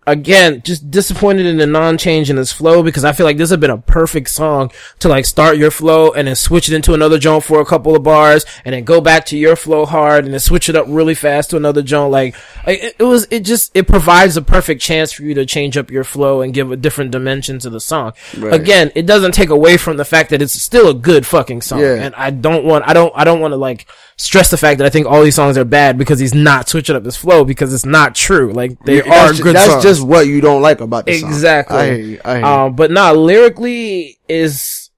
again 0.07 0.61
just 0.63 0.89
disappointed 0.89 1.45
in 1.45 1.57
the 1.57 1.67
non-change 1.67 2.29
in 2.29 2.37
his 2.37 2.51
flow 2.51 2.81
because 2.81 3.03
i 3.03 3.11
feel 3.11 3.25
like 3.25 3.35
this 3.37 3.49
had 3.51 3.59
been 3.59 3.69
a 3.69 3.77
perfect 3.77 4.29
song 4.29 4.71
to 4.99 5.09
like 5.09 5.25
start 5.25 5.57
your 5.57 5.69
flow 5.69 6.11
and 6.13 6.27
then 6.27 6.35
switch 6.35 6.69
it 6.69 6.73
into 6.75 6.93
another 6.93 7.19
joint 7.19 7.43
for 7.43 7.59
a 7.59 7.65
couple 7.65 7.93
of 7.95 8.01
bars 8.03 8.45
and 8.63 8.73
then 8.73 8.83
go 8.85 9.01
back 9.01 9.25
to 9.25 9.37
your 9.37 9.55
flow 9.57 9.85
hard 9.85 10.23
and 10.23 10.33
then 10.33 10.39
switch 10.39 10.69
it 10.69 10.75
up 10.77 10.85
really 10.87 11.13
fast 11.13 11.49
to 11.49 11.57
another 11.57 11.81
joint 11.81 12.09
like, 12.09 12.35
like 12.65 12.79
it, 12.81 12.95
it 12.97 13.03
was 13.03 13.27
it 13.29 13.41
just 13.41 13.69
it 13.75 13.85
provides 13.85 14.37
a 14.37 14.41
perfect 14.41 14.81
chance 14.81 15.11
for 15.11 15.23
you 15.23 15.33
to 15.33 15.45
change 15.45 15.75
up 15.77 15.91
your 15.91 16.05
flow 16.05 16.41
and 16.41 16.53
give 16.53 16.71
a 16.71 16.77
different 16.77 17.11
dimension 17.11 17.59
to 17.59 17.69
the 17.69 17.81
song 17.81 18.13
Right. 18.37 18.53
again 18.53 18.91
it 18.95 19.05
doesn't 19.05 19.33
take 19.33 19.49
away 19.49 19.75
from 19.75 19.97
the 19.97 20.05
fact 20.05 20.29
that 20.29 20.41
it's 20.41 20.53
still 20.53 20.89
a 20.89 20.93
good 20.93 21.25
fucking 21.27 21.61
song 21.61 21.81
Yeah. 21.81 21.95
and 21.95 22.15
i 22.15 22.29
don't 22.31 22.63
want 22.63 22.87
i 22.87 22.93
don't 22.93 23.11
i 23.13 23.25
don't 23.25 23.41
want 23.41 23.51
to 23.51 23.57
like 23.57 23.87
stress 24.19 24.49
the 24.49 24.57
fact 24.57 24.79
that 24.79 24.87
i 24.87 24.89
think 24.89 25.05
all 25.05 25.23
these 25.23 25.35
songs 25.35 25.57
are 25.57 25.63
bad 25.65 25.97
because 25.97 26.19
he's 26.19 26.33
not 26.33 26.67
switching 26.67 26.95
up 26.95 27.05
his 27.05 27.15
flow 27.15 27.45
because 27.45 27.71
it's 27.73 27.85
not 27.85 28.15
true 28.15 28.51
like 28.51 28.77
they 28.83 28.97
Yeah, 28.97 29.03
are 29.03 29.27
that's, 29.27 29.39
good 29.41 29.55
That's 29.55 29.71
songs. 29.71 29.83
just 29.83 30.01
what 30.05 30.25
you 30.27 30.41
don't 30.41 30.61
like 30.61 30.81
about 30.81 31.05
the 31.05 31.19
song. 31.19 31.29
Exactly. 31.29 31.77
I 31.77 31.91
you. 31.93 32.21
I. 32.25 32.41
Um, 32.41 32.75
but 32.75 32.89
nah, 32.91 33.11
lyrically 33.11 34.17
is 34.27 34.89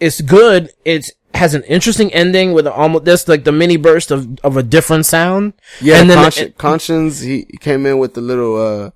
it's 0.00 0.20
good. 0.20 0.70
It 0.84 1.10
has 1.34 1.54
an 1.54 1.62
interesting 1.64 2.12
ending 2.12 2.52
with 2.52 2.66
almost 2.66 3.04
this 3.04 3.28
like 3.28 3.44
the 3.44 3.52
mini 3.52 3.76
burst 3.76 4.10
of 4.10 4.38
of 4.42 4.56
a 4.56 4.62
different 4.62 5.06
sound. 5.06 5.52
yeah, 5.80 6.00
and 6.00 6.10
then 6.10 6.18
Consci- 6.18 6.42
it- 6.42 6.58
Conscience, 6.58 7.20
he, 7.20 7.44
came 7.60 7.86
in 7.86 7.98
with 7.98 8.14
the 8.14 8.20
little, 8.20 8.56
uh, 8.56 8.90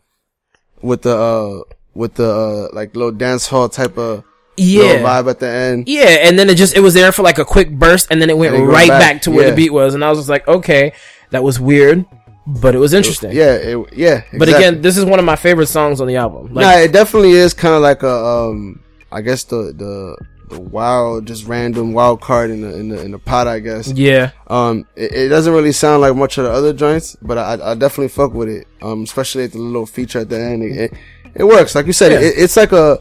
with 0.81 1.03
the, 1.03 1.17
uh, 1.17 1.63
with 1.95 2.15
the, 2.15 2.29
uh, 2.29 2.69
like 2.75 2.97
little 2.97 3.13
dance 3.13 3.47
hall 3.49 3.69
type 3.69 3.97
of 3.99 4.25
Yeah. 4.57 4.99
vibe 5.03 5.31
at 5.31 5.39
the 5.41 5.49
end. 5.49 5.89
Yeah, 5.89 6.03
and 6.27 6.39
then 6.39 6.51
it 6.51 6.57
just 6.57 6.77
it 6.77 6.81
was 6.81 6.95
there 6.95 7.11
for 7.13 7.23
like 7.23 7.39
a 7.39 7.45
quick 7.45 7.71
burst, 7.71 8.09
and 8.11 8.21
then 8.21 8.29
it 8.31 8.37
went 8.37 8.55
it 8.55 8.59
right 8.63 8.89
back. 8.89 9.01
back, 9.15 9.23
to 9.23 9.31
where 9.31 9.45
Yeah. 9.45 9.51
the 9.51 9.57
beat 9.57 9.73
was, 9.73 9.95
and 9.95 10.05
I 10.05 10.11
was 10.11 10.19
just 10.19 10.29
like, 10.29 10.47
okay, 10.47 10.93
that 11.31 11.43
was 11.43 11.59
weird, 11.59 12.05
but 12.47 12.75
it 12.75 12.79
was 12.79 12.93
interesting. 12.93 13.33
Yeah, 13.33 13.55
it, 13.55 13.93
yeah. 13.95 14.23
But 14.39 14.49
again, 14.49 14.83
this 14.83 14.97
is 14.99 15.05
one 15.05 15.19
of 15.19 15.25
my 15.25 15.37
favorite 15.37 15.69
songs 15.69 16.01
on 16.01 16.07
the 16.07 16.17
album. 16.17 16.53
Like, 16.53 16.65
nah, 16.67 16.83
it 16.83 16.93
definitely 16.93 17.33
is 17.33 17.55
kind 17.55 17.75
of 17.75 17.81
like 17.83 18.03
a, 18.03 18.11
um, 18.15 18.81
I 19.11 19.21
guess 19.23 19.45
the, 19.45 19.73
the, 19.75 20.17
the 20.51 20.61
wild, 20.61 21.27
just 21.27 21.47
random 21.47 21.95
wild 21.95 22.21
card 22.21 22.51
in 22.51 22.61
the, 22.61 22.77
in 22.79 22.89
the, 22.91 23.01
in 23.01 23.11
the 23.13 23.19
pot, 23.19 23.47
I 23.49 23.61
guess. 23.61 23.91
yeah, 23.91 24.33
Um, 24.49 24.87
it, 24.97 25.13
it 25.15 25.29
doesn't 25.29 25.55
really 25.55 25.73
sound 25.73 26.03
like 26.03 26.15
much 26.15 26.37
of 26.37 26.45
the 26.45 26.51
other 26.51 26.75
joints, 26.75 27.17
but 27.23 27.39
I, 27.39 27.71
I 27.73 27.75
definitely 27.75 28.09
fuck 28.09 28.35
with 28.35 28.49
it. 28.51 28.67
Um, 28.83 29.05
especially 29.05 29.45
at 29.45 29.53
the 29.53 29.59
little 29.59 29.87
feature 29.87 30.19
at 30.19 30.29
the 30.29 30.39
end. 30.39 30.63
It, 30.63 30.77
it, 30.77 30.93
it 31.37 31.45
works. 31.45 31.75
Like 31.75 31.87
you 31.87 31.95
said, 31.95 32.13
Yeah. 32.13 32.19
it, 32.21 32.35
it's 32.37 32.57
like 32.59 32.73
a, 32.73 33.01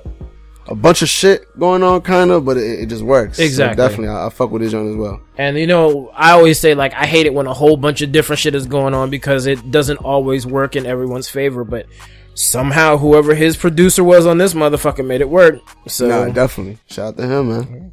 a 0.67 0.75
bunch 0.75 1.01
of 1.01 1.09
shit 1.09 1.43
going 1.59 1.83
on 1.83 2.01
kind 2.01 2.31
of, 2.31 2.45
but 2.45 2.55
it, 2.57 2.81
it 2.81 2.85
just 2.89 3.03
works. 3.03 3.37
So 3.37 3.43
Exactly. 3.43 3.75
definitely. 3.75 4.07
I, 4.09 4.27
I 4.27 4.29
fuck 4.29 4.51
with 4.51 4.61
this 4.61 4.71
joint 4.71 4.89
as 4.89 4.95
well. 4.95 5.19
And 5.37 5.57
you 5.57 5.67
know, 5.67 6.09
I 6.13 6.31
always 6.31 6.59
say 6.59 6.75
like 6.75 6.93
I 6.93 7.05
hate 7.05 7.25
it 7.25 7.33
when 7.33 7.47
a 7.47 7.53
whole 7.53 7.77
bunch 7.77 8.01
of 8.01 8.11
different 8.11 8.39
shit 8.39 8.55
is 8.55 8.65
going 8.67 8.93
on 8.93 9.09
because 9.09 9.47
it 9.47 9.71
doesn't 9.71 9.97
always 9.97 10.45
work 10.45 10.75
in 10.75 10.85
everyone's 10.85 11.27
favor. 11.29 11.63
But 11.63 11.87
somehow, 12.35 12.97
whoever 12.97 13.33
his 13.35 13.57
producer 13.57 14.03
was 14.03 14.25
on 14.25 14.37
this 14.37 14.53
motherfucker 14.53 15.05
made 15.05 15.21
it 15.21 15.29
work. 15.29 15.55
So 15.87 16.07
Nah, 16.07 16.29
definitely. 16.31 16.77
Shout 16.87 17.07
out 17.09 17.17
to 17.17 17.27
him, 17.27 17.49
man. 17.49 17.91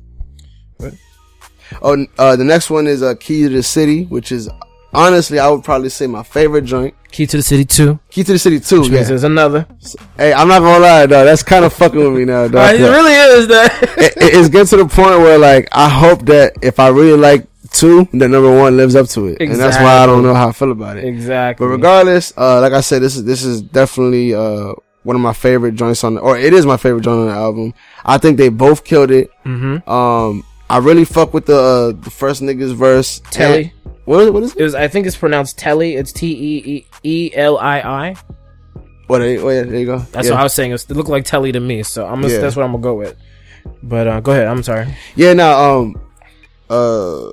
Oh, 1.83 2.07
uh, 2.17 2.35
the 2.35 2.45
next 2.45 2.71
one 2.71 2.87
is, 2.87 3.03
uh, 3.03 3.15
Key 3.21 3.43
to 3.43 3.49
the 3.51 3.63
City, 3.63 4.05
which 4.05 4.33
is 4.33 4.49
honestly, 4.93 5.39
I 5.39 5.49
would 5.49 5.65
probably 5.65 5.89
say 5.89 6.07
my 6.07 6.23
favorite 6.23 6.63
joint. 6.65 6.95
Key 7.11 7.27
to 7.27 7.39
the 7.39 7.43
City 7.43 7.65
two. 7.65 7.99
Key 8.11 8.23
to 8.25 8.33
the 8.33 8.39
City 8.39 8.61
2, 8.61 8.81
Which 8.81 8.89
yeah. 8.91 8.97
means 8.97 9.09
there's 9.09 9.25
another. 9.25 9.67
Hey, 10.17 10.33
I'm 10.35 10.47
not 10.47 10.61
gonna 10.61 10.79
lie, 10.81 11.07
though. 11.07 11.25
That's 11.25 11.43
kind 11.43 11.65
of 11.65 11.73
fucking 11.73 11.99
with 11.99 12.13
me 12.13 12.27
now, 12.27 12.49
dog. 12.49 12.75
It 12.75 12.83
really 12.83 13.13
is 13.13 13.49
that. 13.49 13.83
it, 13.97 14.13
it's 14.17 14.49
getting 14.51 14.67
to 14.67 14.77
the 14.77 14.85
point 14.87 15.21
where 15.21 15.39
like 15.39 15.69
I 15.73 15.89
hope 15.89 16.27
that 16.27 16.53
if 16.61 16.79
I 16.79 16.89
really 16.89 17.17
like 17.19 17.47
two, 17.71 18.07
the 18.13 18.29
number 18.29 18.55
one 18.55 18.77
lives 18.77 18.95
up 18.95 19.09
to 19.09 19.27
it, 19.29 19.41
and 19.41 19.55
that's 19.55 19.79
why 19.79 19.99
I 20.03 20.07
don't 20.07 20.23
know 20.23 20.35
how 20.35 20.49
I 20.49 20.53
feel 20.53 20.71
about 20.71 20.99
it. 20.99 21.05
Exactly. 21.05 21.65
But 21.67 21.71
regardless, 21.71 22.33
uh, 22.37 22.61
like 22.61 22.75
I 22.75 22.83
said, 22.83 23.01
this 23.01 23.17
is 23.17 23.25
this 23.25 23.43
is 23.43 23.63
definitely 23.63 24.35
uh 24.35 24.75
one 25.05 25.17
of 25.17 25.23
my 25.23 25.33
favorite 25.33 25.77
joints 25.77 26.05
on 26.05 26.15
the, 26.17 26.21
or 26.21 26.37
it 26.37 26.53
is 26.53 26.67
my 26.67 26.77
favorite 26.77 27.03
joint 27.05 27.21
on 27.21 27.27
the 27.29 27.33
album. 27.33 27.73
I 28.05 28.19
think 28.19 28.37
they 28.37 28.51
both 28.51 28.85
killed 28.85 29.11
it. 29.11 29.31
mm-hmm. 29.47 29.89
Um, 29.91 30.45
I 30.71 30.79
really 30.79 31.05
fuck 31.05 31.33
with 31.33 31.47
the 31.47 31.57
uh, 31.57 31.93
the 31.93 32.11
first 32.11 32.43
nigga's 32.43 32.73
verse. 32.73 33.21
Telly. 33.31 33.73
And- 33.85 33.95
What 34.05 34.21
is, 34.23 34.31
what 34.31 34.43
is 34.43 34.53
it? 34.53 34.61
It 34.61 34.63
was. 34.65 34.75
I 34.75 34.89
think 34.89 35.07
it's 35.07 35.17
pronounced 35.17 35.59
Telly. 35.59 35.95
It's 35.97 36.13
T 36.13 36.27
E 36.27 36.87
E 37.03 37.31
L 37.35 37.59
I 37.59 37.81
I. 37.81 38.15
What? 39.07 39.19
There, 39.19 39.39
oh, 39.41 39.49
yeah, 39.51 39.63
there 39.63 39.79
you 39.81 39.87
go. 39.87 39.99
That's 39.99 40.27
yeah. 40.27 40.35
what 40.35 40.41
I 40.41 40.43
was 40.45 40.55
saying. 40.55 40.73
It's, 40.73 40.85
it 40.85 40.95
looked 40.97 41.11
like 41.11 41.25
Telly 41.25 41.53
to 41.53 41.61
me, 41.61 41.83
so 41.83 42.07
I'm. 42.07 42.21
Gonna, 42.23 42.33
Yeah. 42.33 42.41
That's 42.41 42.57
what 42.57 42.65
I'm 42.65 42.73
gonna 42.73 42.83
go 42.83 42.95
with. 42.95 43.17
But 43.83 44.07
uh, 44.09 44.21
go 44.21 44.33
ahead. 44.33 44.47
I'm 44.47 44.63
sorry. 44.63 44.95
Yeah, 45.15 45.35
now 45.35 45.53
um 45.61 46.01
uh 46.71 47.31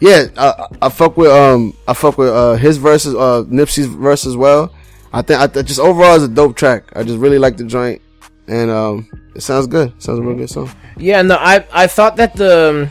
yeah, 0.00 0.26
I, 0.36 0.66
I 0.82 0.88
fuck 0.88 1.16
with 1.16 1.30
um 1.30 1.74
I 1.86 1.94
fuck 1.94 2.18
with 2.18 2.28
uh 2.28 2.54
his 2.54 2.76
verses 2.76 3.14
uh 3.14 3.44
Nipsey's 3.48 3.86
verse 3.86 4.26
as 4.26 4.36
well. 4.36 4.72
I 5.12 5.22
think 5.22 5.40
I 5.40 5.46
th- 5.46 5.66
just 5.66 5.80
overall 5.80 6.16
is 6.16 6.24
a 6.24 6.28
dope 6.28 6.56
track. 6.56 6.84
I 6.96 7.02
just 7.02 7.18
really 7.18 7.38
like 7.38 7.56
the 7.56 7.64
joint 7.64 8.02
and 8.48 8.70
um 8.70 9.08
it 9.34 9.42
sounds 9.42 9.66
good. 9.66 9.92
sounds 10.02 10.18
a 10.18 10.22
real 10.22 10.36
good 10.36 10.50
song. 10.50 10.70
Yeah, 10.96 11.22
no, 11.22 11.36
I 11.36 11.64
I 11.72 11.86
thought 11.86 12.16
that 12.16 12.34
the 12.34 12.90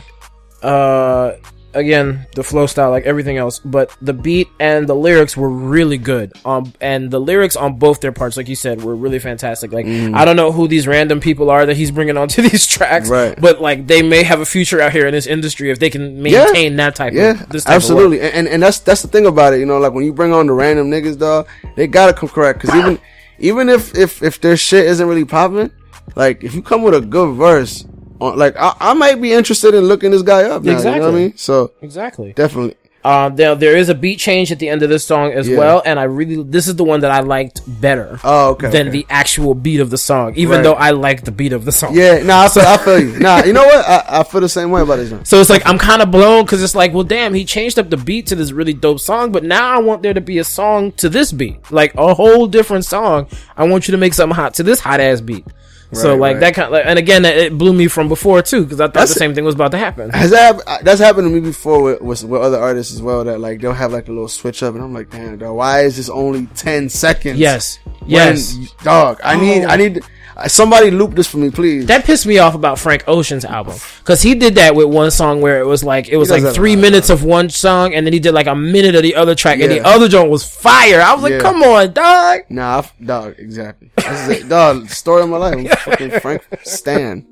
uh 0.62 1.32
again 1.74 2.26
the 2.34 2.42
flow 2.42 2.66
style 2.66 2.90
like 2.90 3.04
everything 3.04 3.36
else, 3.36 3.58
but 3.60 3.94
the 4.00 4.14
beat 4.14 4.48
and 4.58 4.88
the 4.88 4.94
lyrics 4.94 5.36
were 5.36 5.50
really 5.50 5.98
good. 5.98 6.32
Um, 6.44 6.72
and 6.80 7.10
the 7.10 7.20
lyrics 7.20 7.54
on 7.56 7.78
both 7.78 8.00
their 8.00 8.10
parts, 8.10 8.36
like 8.38 8.48
you 8.48 8.56
said, 8.56 8.82
were 8.82 8.96
really 8.96 9.18
fantastic. 9.18 9.70
Like 9.72 9.84
I 9.86 10.24
don't 10.24 10.34
know 10.36 10.50
who 10.50 10.66
these 10.66 10.86
random 10.86 11.20
people 11.20 11.50
are 11.50 11.66
that 11.66 11.76
he's 11.76 11.90
bringing 11.90 12.16
onto 12.16 12.40
these 12.48 12.66
tracks, 12.66 13.10
Right. 13.10 13.38
But 13.38 13.60
like 13.60 13.86
they 13.86 14.00
may 14.02 14.22
have 14.22 14.40
a 14.40 14.46
future 14.46 14.80
out 14.80 14.92
here 14.92 15.06
in 15.06 15.12
this 15.12 15.26
industry 15.26 15.70
if 15.70 15.78
they 15.78 15.90
can 15.90 16.22
maintain 16.22 16.76
that 16.76 16.96
type 16.96 17.12
Yeah, 17.12 17.32
of 17.42 17.48
this 17.50 17.64
type 17.64 17.74
absolutely. 17.76 18.20
And, 18.22 18.34
and 18.34 18.48
and 18.48 18.62
that's 18.62 18.78
that's 18.80 19.02
the 19.02 19.08
thing 19.08 19.26
about 19.26 19.52
it, 19.52 19.60
you 19.60 19.66
know, 19.66 19.78
like 19.78 19.92
when 19.92 20.04
you 20.04 20.12
bring 20.14 20.32
on 20.32 20.46
the 20.46 20.54
random 20.54 20.90
niggas, 20.90 21.18
dog, 21.18 21.46
they 21.76 21.86
gotta 21.86 22.14
come 22.14 22.30
correct. 22.30 22.60
Cause 22.60 22.74
even 22.74 22.98
even 23.38 23.68
if 23.68 23.96
if 23.96 24.22
if 24.22 24.40
their 24.40 24.56
shit 24.56 24.86
isn't 24.86 25.06
really 25.06 25.24
popping, 25.24 25.70
like 26.16 26.42
if 26.44 26.54
you 26.54 26.62
come 26.62 26.82
with 26.82 26.94
a 26.94 27.00
good 27.00 27.34
verse, 27.34 27.84
on, 28.20 28.38
like 28.38 28.56
I, 28.56 28.74
I 28.80 28.94
might 28.94 29.20
be 29.20 29.32
interested 29.32 29.74
in 29.74 29.84
looking 29.84 30.10
this 30.10 30.22
guy 30.22 30.42
up. 30.44 30.62
Now, 30.62 30.72
You 30.78 30.84
know 30.84 30.84
what 30.84 30.86
I 30.86 30.96
Exactly. 30.96 31.20
mean? 31.20 31.36
So 31.36 31.72
exactly. 31.82 32.32
definitely. 32.32 32.76
Um, 33.08 33.36
there 33.36 33.54
there 33.54 33.74
is 33.74 33.88
a 33.88 33.94
beat 33.94 34.18
change 34.18 34.52
at 34.52 34.58
the 34.58 34.68
end 34.68 34.82
of 34.82 34.90
this 34.90 35.02
song 35.02 35.32
as 35.32 35.48
Yeah. 35.48 35.56
well, 35.56 35.82
and 35.84 35.98
I 35.98 36.02
really 36.02 36.42
this 36.42 36.68
is 36.68 36.76
the 36.76 36.84
one 36.84 37.00
that 37.00 37.10
I 37.10 37.20
liked 37.20 37.62
better. 37.80 38.20
Oh, 38.22 38.50
okay. 38.50 38.68
Than 38.70 38.88
okay. 38.88 38.98
the 38.98 39.06
actual 39.08 39.54
beat 39.54 39.80
of 39.80 39.88
the 39.88 39.96
song, 39.96 40.34
even 40.36 40.56
Right. 40.56 40.62
though 40.62 40.74
I 40.74 40.90
like 40.90 41.24
the 41.24 41.30
beat 41.32 41.54
of 41.54 41.64
the 41.64 41.72
song. 41.72 41.94
Yeah, 41.96 42.22
nah, 42.22 42.42
I 42.44 42.48
feel, 42.48 42.62
I 42.64 42.76
feel 42.76 43.00
you. 43.00 43.18
Nah, 43.28 43.44
you 43.44 43.54
know 43.54 43.64
what? 43.64 43.88
I, 43.88 44.20
I 44.20 44.22
feel 44.24 44.42
the 44.42 44.48
same 44.48 44.70
way 44.70 44.82
about 44.82 44.96
this. 44.96 45.12
So 45.28 45.40
it's 45.40 45.48
like 45.48 45.66
I'm 45.66 45.78
kind 45.78 46.02
of 46.02 46.10
blown 46.10 46.44
because 46.44 46.62
it's 46.62 46.74
like, 46.74 46.92
well, 46.92 47.04
damn, 47.04 47.32
he 47.32 47.44
changed 47.46 47.78
up 47.78 47.88
the 47.88 47.96
beat 47.96 48.26
to 48.26 48.34
this 48.36 48.52
really 48.52 48.74
dope 48.74 49.00
song, 49.00 49.32
but 49.32 49.42
now 49.42 49.74
I 49.74 49.78
want 49.78 50.02
there 50.02 50.12
to 50.12 50.20
be 50.20 50.38
a 50.38 50.44
song 50.44 50.92
to 50.92 51.08
this 51.08 51.32
beat, 51.32 51.72
like 51.72 51.94
a 51.94 52.12
whole 52.12 52.46
different 52.46 52.84
song. 52.84 53.26
I 53.56 53.64
want 53.66 53.88
you 53.88 53.92
to 53.92 53.98
make 53.98 54.12
something 54.12 54.36
hot 54.36 54.52
to 54.54 54.62
this 54.62 54.80
hot 54.80 55.00
ass 55.00 55.20
beat. 55.22 55.46
So 55.92 56.16
like 56.16 56.34
right. 56.34 56.40
that 56.40 56.54
kind, 56.54 56.70
like, 56.70 56.84
and 56.86 56.98
again, 56.98 57.24
it 57.24 57.56
blew 57.56 57.72
me 57.72 57.88
from 57.88 58.08
before 58.08 58.42
too 58.42 58.62
because 58.64 58.80
I 58.80 58.84
thought 58.84 58.94
That's- 58.94 59.14
the 59.14 59.18
same 59.18 59.34
thing 59.34 59.44
was 59.44 59.54
about 59.54 59.70
to 59.72 59.78
happen. 59.78 60.10
Has 60.10 60.30
that 60.30 60.62
hap- 60.66 60.82
that's 60.82 61.00
happened 61.00 61.26
to 61.26 61.30
me 61.30 61.40
before 61.40 61.82
with, 61.82 62.00
with 62.02 62.24
with 62.24 62.42
other 62.42 62.58
artists 62.58 62.92
as 62.94 63.00
well? 63.00 63.24
That 63.24 63.40
like 63.40 63.60
they'll 63.60 63.72
have 63.72 63.92
like 63.92 64.08
a 64.08 64.12
little 64.12 64.28
switch 64.28 64.62
up, 64.62 64.74
and 64.74 64.84
I'm 64.84 64.92
like, 64.92 65.10
damn, 65.10 65.38
dog, 65.38 65.56
why 65.56 65.80
is 65.82 65.96
this 65.96 66.08
only 66.10 66.46
ten 66.54 66.88
seconds? 66.88 67.38
Yes, 67.38 67.78
yes. 68.06 68.54
dog. 68.82 69.20
I 69.24 69.40
need 69.40 69.64
Oh. 69.64 69.68
I 69.68 69.76
need 69.76 69.98
uh, 69.98 70.06
somebody 70.46 70.90
loop 70.90 71.14
this 71.14 71.26
for 71.26 71.38
me, 71.38 71.50
please. 71.50 71.86
That 71.86 72.04
pissed 72.04 72.26
me 72.26 72.38
off 72.38 72.54
about 72.54 72.78
Frank 72.78 73.02
Ocean's 73.08 73.44
album 73.44 73.74
because 73.98 74.22
he 74.22 74.34
did 74.34 74.54
that 74.54 74.74
with 74.76 74.86
one 74.86 75.10
song 75.10 75.40
where 75.40 75.58
it 75.60 75.66
was 75.66 75.82
like 75.82 76.08
it 76.08 76.16
was 76.16 76.30
like 76.30 76.54
three 76.54 76.76
minutes 76.76 77.10
of 77.10 77.24
one 77.24 77.48
song 77.50 77.94
and 77.94 78.06
then 78.06 78.12
he 78.12 78.20
did 78.20 78.32
like 78.32 78.46
a 78.46 78.54
minute 78.54 78.94
of 78.94 79.02
the 79.02 79.14
other 79.16 79.34
track 79.34 79.58
and 79.60 79.70
the 79.72 79.80
other 79.80 80.06
joint 80.08 80.30
was 80.30 80.48
fire. 80.48 81.00
I 81.00 81.12
was 81.14 81.22
like, 81.24 81.32
Yeah. 81.32 81.40
come 81.40 81.62
on, 81.62 81.92
dog. 81.92 82.40
nah, 82.50 82.76
I 82.76 82.78
f- 82.78 82.94
dog, 83.04 83.34
exactly. 83.38 83.90
This 83.96 84.20
is 84.20 84.28
it, 84.44 84.48
dog. 84.48 84.88
Story 84.90 85.22
of 85.22 85.28
my 85.28 85.38
life. 85.38 85.78
Fucking 85.80 86.20
Frank 86.20 86.46
Stan. 86.62 87.26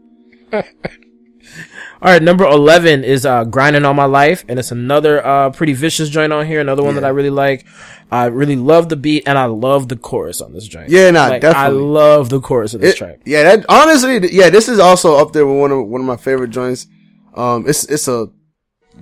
All 2.02 2.12
right, 2.12 2.22
number 2.22 2.44
eleven 2.44 3.04
is 3.04 3.24
uh, 3.24 3.44
"Grinding 3.44 3.84
All 3.84 3.94
My 3.94 4.04
Life," 4.04 4.44
and 4.48 4.58
it's 4.58 4.70
another 4.70 5.24
uh, 5.26 5.50
pretty 5.50 5.72
vicious 5.72 6.08
joint 6.10 6.32
on 6.32 6.46
here. 6.46 6.60
Another 6.60 6.82
one 6.82 6.94
that 6.96 7.04
I 7.04 7.08
really 7.08 7.30
like. 7.30 7.66
I 8.12 8.26
really 8.26 8.54
love 8.56 8.88
the 8.88 8.96
beat 8.96 9.24
and 9.26 9.36
I 9.36 9.46
love 9.46 9.88
the 9.88 9.96
chorus 9.96 10.40
on 10.40 10.52
this 10.52 10.68
joint. 10.68 10.90
Yeah, 10.90 11.10
nah, 11.10 11.26
Like, 11.26 11.40
definitely. 11.40 11.78
I 11.78 11.82
love 11.82 12.28
the 12.28 12.40
chorus 12.40 12.72
of 12.74 12.80
this 12.80 12.94
It- 12.94 12.98
track. 12.98 13.20
yeah, 13.24 13.42
that 13.42 13.66
honestly, 13.68 14.20
yeah, 14.32 14.48
this 14.48 14.68
is 14.68 14.78
also 14.78 15.16
up 15.16 15.32
there 15.32 15.44
with 15.46 15.58
one 15.58 15.72
of 15.72 15.86
one 15.88 16.00
of 16.02 16.06
my 16.06 16.16
favorite 16.16 16.50
joints. 16.50 16.86
Um, 17.34 17.64
it's 17.66 17.84
it's 17.86 18.06
a 18.08 18.28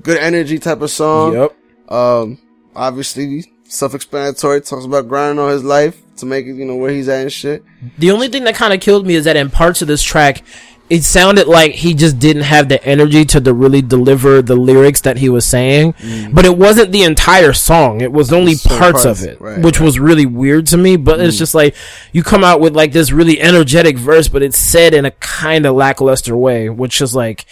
good 0.03 0.19
energy 0.19 0.59
type 0.59 0.81
of 0.81 0.91
song. 0.91 1.35
Yep. 1.35 1.55
Um, 1.91 2.39
obviously 2.75 3.45
self-explanatory. 3.69 4.61
Talks 4.63 4.85
about 4.85 5.09
grinding 5.09 5.45
on 5.45 5.51
his 5.51 5.65
life 5.65 6.01
to 6.19 6.27
make 6.27 6.47
it, 6.47 6.55
you 6.55 6.65
know, 6.65 6.77
where 6.77 6.91
he's 6.93 7.09
at 7.09 7.23
and 7.23 7.33
shit. 7.33 7.63
The 7.99 8.11
only 8.13 8.29
thing 8.29 8.45
that 8.45 8.55
kind 8.55 8.73
of 8.73 8.81
killed 8.81 9.05
me 9.07 9.17
is 9.17 9.25
that 9.25 9.37
in 9.37 9.51
parts 9.51 9.83
of 9.83 9.89
this 9.89 10.03
track, 10.03 10.43
it 10.91 11.03
sounded 11.03 11.47
like 11.49 11.73
he 11.73 11.95
just 11.95 12.19
didn't 12.19 12.43
have 12.43 12.69
the 12.69 12.83
energy 12.85 13.25
to 13.25 13.41
really 13.55 13.81
deliver 13.81 14.43
the 14.43 14.55
lyrics 14.55 15.01
that 15.03 15.17
he 15.17 15.29
was 15.29 15.45
saying. 15.47 15.95
But 16.33 16.45
it 16.45 16.59
wasn't 16.59 16.93
the 16.93 17.03
entire 17.05 17.53
song; 17.55 18.01
it 18.03 18.13
was 18.13 18.33
only 18.33 18.55
Certain 18.55 18.79
parts, 18.79 19.05
parts, 19.05 19.23
of 19.23 19.27
it, 19.29 19.41
right, 19.41 19.63
which 19.63 19.81
was 19.81 19.99
really 19.99 20.27
weird 20.27 20.67
to 20.69 20.77
me. 20.77 20.97
But 20.97 21.21
it's 21.21 21.39
just 21.39 21.55
like 21.55 21.75
you 22.13 22.23
come 22.23 22.45
out 22.45 22.61
with 22.61 22.77
like 22.77 22.93
this 22.93 23.11
really 23.13 23.41
energetic 23.41 23.97
verse, 23.97 24.29
but 24.29 24.43
it's 24.43 24.59
said 24.59 24.93
in 24.95 25.05
a 25.07 25.11
kind 25.13 25.65
of 25.67 25.75
lackluster 25.75 26.37
way, 26.37 26.69
which 26.69 27.01
is 27.01 27.15
like. 27.15 27.47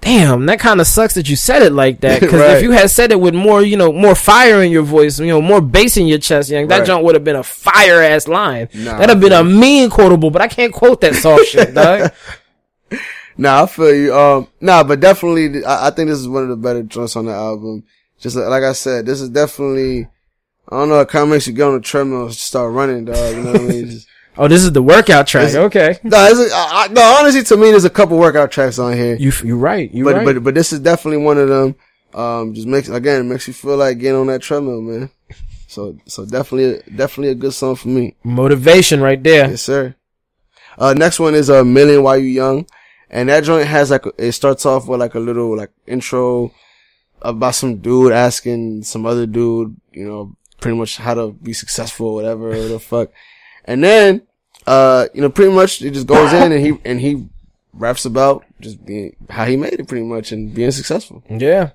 Damn, 0.00 0.46
that 0.46 0.60
kind 0.60 0.80
of 0.80 0.86
sucks 0.86 1.14
that 1.14 1.28
you 1.28 1.34
said 1.34 1.60
it 1.60 1.72
like 1.72 2.02
that. 2.02 2.20
Because 2.28 2.40
Right. 2.40 2.56
if 2.58 2.62
you 2.62 2.70
had 2.70 2.88
said 2.88 3.10
it 3.10 3.20
with 3.20 3.34
more, 3.34 3.62
you 3.62 3.76
know, 3.76 3.92
more 3.92 4.14
fire 4.14 4.62
in 4.62 4.70
your 4.70 4.84
voice, 4.84 5.18
you 5.18 5.26
know, 5.26 5.42
more 5.42 5.60
bass 5.60 5.96
in 5.96 6.06
your 6.06 6.18
chest, 6.18 6.50
young, 6.50 6.68
that 6.68 6.78
Right. 6.78 6.86
junk 6.86 7.04
would 7.04 7.16
have 7.16 7.24
been 7.24 7.34
a 7.34 7.42
fire 7.42 8.00
ass 8.00 8.28
line. 8.28 8.68
Nah, 8.72 8.92
That'd 8.92 9.08
have 9.08 9.20
been 9.20 9.32
a 9.32 9.42
mean 9.42 9.90
quotable, 9.90 10.30
but 10.30 10.40
I 10.40 10.46
can't 10.46 10.72
quote 10.72 11.00
that 11.00 11.16
soft 11.16 11.46
shit, 11.46 11.74
dog. 11.74 12.12
Nah, 13.40 13.62
I 13.62 13.66
feel 13.66 13.94
you. 13.94 14.12
Um, 14.12 14.48
nah, 14.60 14.82
but 14.82 14.98
definitely, 14.98 15.64
I, 15.64 15.86
I 15.86 15.90
think 15.90 16.10
this 16.10 16.18
is 16.18 16.26
one 16.26 16.42
of 16.42 16.48
the 16.48 16.56
better 16.56 16.82
joints 16.82 17.14
on 17.14 17.26
the 17.26 17.32
album. 17.32 17.84
Just 18.18 18.34
like, 18.34 18.48
like 18.48 18.64
I 18.64 18.72
said, 18.72 19.06
this 19.06 19.20
is 19.20 19.28
definitely, 19.28 20.08
I 20.68 20.76
don't 20.76 20.88
know, 20.88 20.98
it 20.98 21.08
kind 21.08 21.22
of 21.22 21.28
makes 21.28 21.46
you 21.46 21.52
get 21.52 21.68
on 21.68 21.74
the 21.74 21.80
treadmill 21.80 22.24
and 22.24 22.34
start 22.34 22.72
running, 22.72 23.04
dog. 23.04 23.36
You 23.36 23.42
know 23.44 23.52
what 23.52 23.60
I 23.60 23.64
mean? 23.64 23.90
Just, 23.90 24.08
Oh, 24.36 24.48
this 24.48 24.64
is 24.64 24.72
the 24.72 24.82
workout 24.82 25.28
track. 25.28 25.46
This- 25.46 25.54
okay, 25.54 25.98
no, 26.04 26.26
it's 26.26 26.52
a, 26.52 26.54
I, 26.54 26.84
I, 26.84 26.88
no, 26.88 27.00
honestly, 27.02 27.44
to 27.44 27.56
me, 27.56 27.70
there's 27.70 27.84
a 27.84 27.90
couple 27.90 28.18
workout 28.18 28.50
tracks 28.50 28.80
on 28.80 28.92
here. 28.92 29.14
you 29.14 29.32
you 29.44 29.56
right. 29.56 29.88
You 29.92 30.02
but, 30.04 30.16
right. 30.16 30.24
but, 30.24 30.42
but 30.42 30.54
this 30.54 30.72
is 30.72 30.80
definitely 30.80 31.24
one 31.24 31.38
of 31.38 31.48
them. 31.48 31.76
Um, 32.14 32.54
just 32.54 32.66
makes, 32.66 32.88
again, 32.88 33.20
it 33.20 33.24
makes 33.24 33.46
you 33.46 33.54
feel 33.54 33.76
like 33.76 33.98
getting 33.98 34.18
on 34.18 34.26
that 34.28 34.42
treadmill, 34.42 34.80
man. 34.80 35.10
So, 35.68 35.96
so 36.06 36.24
definitely, 36.24 36.82
definitely 36.96 37.30
a 37.30 37.34
good 37.36 37.52
song 37.52 37.76
for 37.76 37.88
me. 37.88 38.16
Motivation 38.24 39.00
right 39.00 39.22
there. 39.22 39.48
Yes, 39.50 39.62
sir. 39.62 39.94
Uh, 40.78 40.94
next 40.94 41.20
one 41.20 41.34
is 41.34 41.48
a 41.48 41.64
million 41.64 42.02
while 42.02 42.16
you 42.16 42.26
young, 42.28 42.66
and 43.10 43.28
that 43.28 43.44
joint 43.44 43.66
has 43.66 43.90
like 43.90 44.04
it 44.18 44.32
starts 44.32 44.66
off 44.66 44.86
with 44.88 45.00
like 45.00 45.14
a 45.14 45.20
little 45.20 45.56
like 45.56 45.70
intro 45.86 46.52
about 47.22 47.54
some 47.54 47.78
dude 47.78 48.12
asking 48.12 48.82
some 48.84 49.04
other 49.06 49.26
dude, 49.26 49.76
you 49.92 50.06
know, 50.06 50.36
pretty 50.60 50.76
much 50.76 50.96
how 50.96 51.14
to 51.14 51.32
be 51.32 51.52
successful, 51.52 52.14
whatever 52.14 52.56
the 52.68 52.78
fuck, 52.78 53.10
and 53.64 53.82
then 53.82 54.22
uh, 54.66 55.06
you 55.14 55.22
know, 55.22 55.30
pretty 55.30 55.52
much 55.52 55.80
it 55.82 55.92
just 55.92 56.06
goes 56.06 56.32
in 56.32 56.52
and 56.52 56.64
he 56.64 56.78
and 56.84 57.00
he 57.00 57.26
raps 57.72 58.04
about 58.04 58.44
just 58.60 58.84
being 58.84 59.16
how 59.30 59.44
he 59.46 59.56
made 59.56 59.72
it 59.74 59.88
pretty 59.88 60.04
much 60.04 60.30
and 60.32 60.54
being 60.54 60.70
successful. 60.70 61.22
Yeah, 61.30 61.70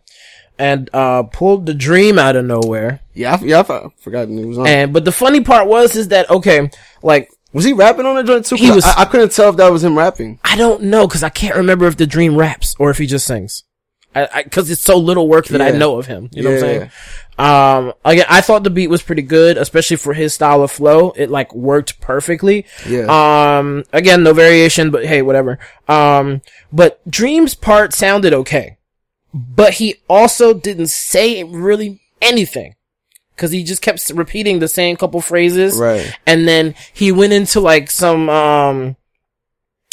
and 0.60 0.89
uh, 0.93 1.24
pulled 1.24 1.65
the 1.65 1.74
dream 1.74 2.19
out 2.19 2.36
of 2.36 2.46
nowhere. 2.46 3.00
Yeah, 3.15 3.36
I, 3.36 3.43
yeah, 3.43 3.60
I 3.62 3.63
for- 3.63 3.91
forgot 3.98 4.28
he 4.28 4.46
was 4.46 4.58
on. 4.60 4.67
And 4.67 4.93
but 4.93 5.06
the 5.06 5.12
funny 5.12 5.41
part 5.41 5.67
was 5.67 5.96
is 5.96 6.10
that 6.10 6.30
okay, 6.30 6.69
like 7.02 7.32
was 7.54 7.63
he 7.66 7.74
rapping 7.74 8.06
on 8.06 8.16
the 8.16 8.24
joint 8.24 8.46
too? 8.46 8.56
He 8.56 8.72
was- 8.72 8.84
I, 8.86 9.02
I 9.02 9.06
couldn't 9.06 9.32
tell 9.32 9.50
if 9.50 9.56
that 9.58 9.72
was 9.72 9.84
him 9.84 9.98
rapping. 9.98 10.39
I 10.44 10.56
don't 10.58 10.84
know 10.84 11.08
because 11.08 11.24
I 11.24 11.30
can't 11.30 11.56
remember 11.56 11.86
if 11.86 11.98
the 11.98 12.08
dream 12.08 12.36
raps 12.36 12.76
or 12.80 12.89
if 12.89 12.98
he 12.98 13.06
just 13.06 13.26
sings. 13.26 13.63
I 14.16 14.44
because 14.44 14.70
it's 14.70 14.82
so 14.82 14.96
little 14.98 15.28
work 15.28 15.48
that 15.48 15.60
I 15.62 15.72
know 15.72 15.98
of 15.98 16.06
him. 16.06 16.30
You 16.34 16.44
know 16.44 16.50
what 16.52 16.56
I'm 16.58 16.62
saying? 16.62 16.92
Um, 17.39 17.94
again, 18.06 18.26
I 18.30 18.42
thought 18.42 18.63
the 18.63 18.70
beat 18.70 18.89
was 18.89 19.02
pretty 19.02 19.24
good, 19.24 19.58
especially 19.58 19.98
for 19.98 20.13
his 20.13 20.36
style 20.36 20.62
of 20.62 20.70
flow. 20.70 21.13
It 21.16 21.32
like 21.32 21.52
worked 21.56 22.00
perfectly. 22.00 22.68
Yeah. 22.88 23.08
Um, 23.58 23.86
again, 23.92 24.22
no 24.22 24.34
variation, 24.34 24.92
but 24.92 25.04
hey, 25.08 25.24
whatever. 25.24 25.58
Um, 25.88 26.42
but 26.72 27.02
Dream's 27.10 27.56
part 27.56 27.92
sounded 27.94 28.34
okay, 28.36 28.78
but 29.34 29.76
he 29.76 29.96
also 30.08 30.54
didn't 30.54 30.88
say 30.92 31.44
really 31.44 32.00
anything. 32.22 32.76
Cause 33.36 33.52
he 33.52 33.63
just 33.63 33.82
kept 33.82 34.10
repeating 34.13 34.60
the 34.60 34.67
same 34.67 34.96
couple 34.96 35.19
phrases. 35.19 35.78
Right. 35.78 36.13
And 36.28 36.48
then 36.48 36.76
he 36.93 37.12
went 37.12 37.34
into 37.34 37.60
like 37.60 37.89
some, 37.89 38.30
um, 38.30 38.96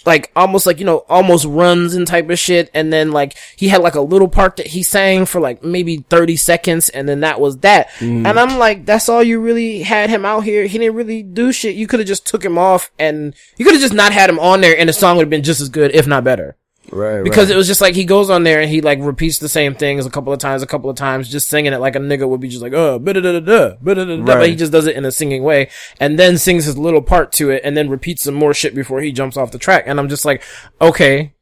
like 0.07 0.31
almost 0.35 0.67
like, 0.67 0.79
you 0.79 0.85
know, 0.85 1.05
almost 1.09 1.45
runs 1.45 1.95
and 1.95 2.07
type 2.07 2.31
of 2.31 2.39
shit. 2.39 2.71
And 2.75 2.93
then 2.93 3.13
like 3.13 3.37
he 3.57 3.69
had 3.69 3.83
like 3.83 3.95
a 3.95 4.01
little 4.01 4.29
part 4.29 4.57
that 4.57 4.69
he 4.69 4.83
sang 4.83 5.27
for 5.27 5.41
like 5.41 5.63
maybe 5.63 5.99
30 6.09 6.37
seconds. 6.37 6.89
And 6.89 7.09
then 7.09 7.21
that 7.21 7.41
was 7.41 7.59
that. 7.59 7.91
Mm. 7.99 8.27
And 8.27 8.39
I'm 8.39 8.59
like, 8.59 8.87
that's 8.87 9.09
all 9.09 9.23
you 9.23 9.41
really 9.41 9.83
had 9.83 10.11
him 10.11 10.25
out 10.25 10.45
here. 10.45 10.67
He 10.67 10.79
didn't 10.79 10.97
really 10.97 11.23
do 11.23 11.53
shit. 11.53 11.77
You 11.77 11.87
could 11.87 12.01
have 12.01 12.09
just 12.09 12.27
took 12.27 12.45
him 12.45 12.59
off 12.59 12.91
and 12.99 13.35
you 13.57 13.65
could 13.65 13.75
have 13.75 13.83
just 13.83 13.95
not 13.95 14.13
had 14.13 14.31
him 14.31 14.39
on 14.39 14.61
there 14.61 14.77
and 14.77 14.89
the 14.89 14.93
song 14.93 15.17
would 15.17 15.25
have 15.25 15.31
been 15.31 15.43
just 15.43 15.61
as 15.61 15.69
good, 15.69 15.95
if 15.95 16.07
not 16.07 16.25
better. 16.25 16.57
Right, 16.93 17.23
because 17.23 17.49
right. 17.49 17.55
it 17.55 17.57
was 17.57 17.69
just 17.69 17.81
like 17.81 17.95
he 17.95 18.05
goes 18.05 18.31
on 18.31 18.43
there 18.43 18.61
and 18.61 18.69
he 18.69 18.81
like 18.81 18.99
repeats 19.01 19.39
the 19.39 19.49
same 19.49 19.75
things 19.75 20.07
a 20.07 20.11
couple 20.11 20.33
of 20.33 20.41
times, 20.41 20.63
a 20.63 20.67
couple 20.67 20.91
of 20.91 20.97
times, 20.97 21.29
just 21.29 21.49
singing 21.49 21.73
it 21.73 21.79
like 21.79 21.95
a 21.95 22.01
nigga 22.01 22.29
would 22.29 22.41
be 22.41 22.49
just 22.49 22.63
like, 22.63 22.73
oh, 22.73 22.99
da 22.99 23.13
da 23.13 23.77
but 23.81 24.49
he 24.49 24.57
just 24.57 24.73
does 24.73 24.87
it 24.87 24.97
in 24.97 25.05
a 25.05 25.13
singing 25.13 25.45
way, 25.45 25.71
and 26.01 26.19
then 26.19 26.37
sings 26.37 26.65
his 26.65 26.77
little 26.77 27.03
part 27.03 27.31
to 27.33 27.51
it, 27.51 27.63
and 27.65 27.77
then 27.77 27.89
repeats 27.89 28.25
some 28.25 28.35
more 28.35 28.53
shit 28.53 28.75
before 28.75 29.01
he 29.01 29.13
jumps 29.13 29.37
off 29.37 29.53
the 29.53 29.59
track, 29.59 29.85
and 29.87 30.01
I'm 30.01 30.09
just 30.09 30.25
like, 30.25 30.43
okay, 30.81 31.33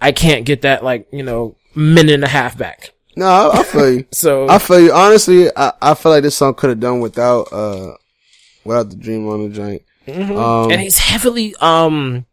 I 0.00 0.12
can't 0.12 0.44
get 0.44 0.62
that 0.62 0.84
like 0.84 1.08
you 1.12 1.22
know 1.22 1.56
minute 1.74 2.14
and 2.14 2.24
a 2.24 2.28
half 2.28 2.58
back. 2.58 2.92
No, 3.16 3.26
I, 3.26 3.60
I 3.60 3.62
feel 3.62 3.90
you. 3.90 4.06
So 4.12 4.48
I 4.48 4.58
feel 4.58 4.80
you. 4.80 4.92
Honestly, 4.92 5.48
I, 5.56 5.72
I 5.80 5.94
feel 5.94 6.12
like 6.12 6.22
this 6.22 6.36
song 6.36 6.54
could 6.54 6.70
have 6.70 6.80
done 6.80 7.00
without 7.00 7.52
uh 7.52 7.94
without 8.64 8.90
the 8.90 8.96
dream 8.96 9.28
on 9.28 9.48
the 9.48 9.54
joint. 9.54 9.82
Um, 10.08 10.70
and 10.70 10.80
he's 10.80 10.98
heavily 10.98 11.54
um 11.60 12.26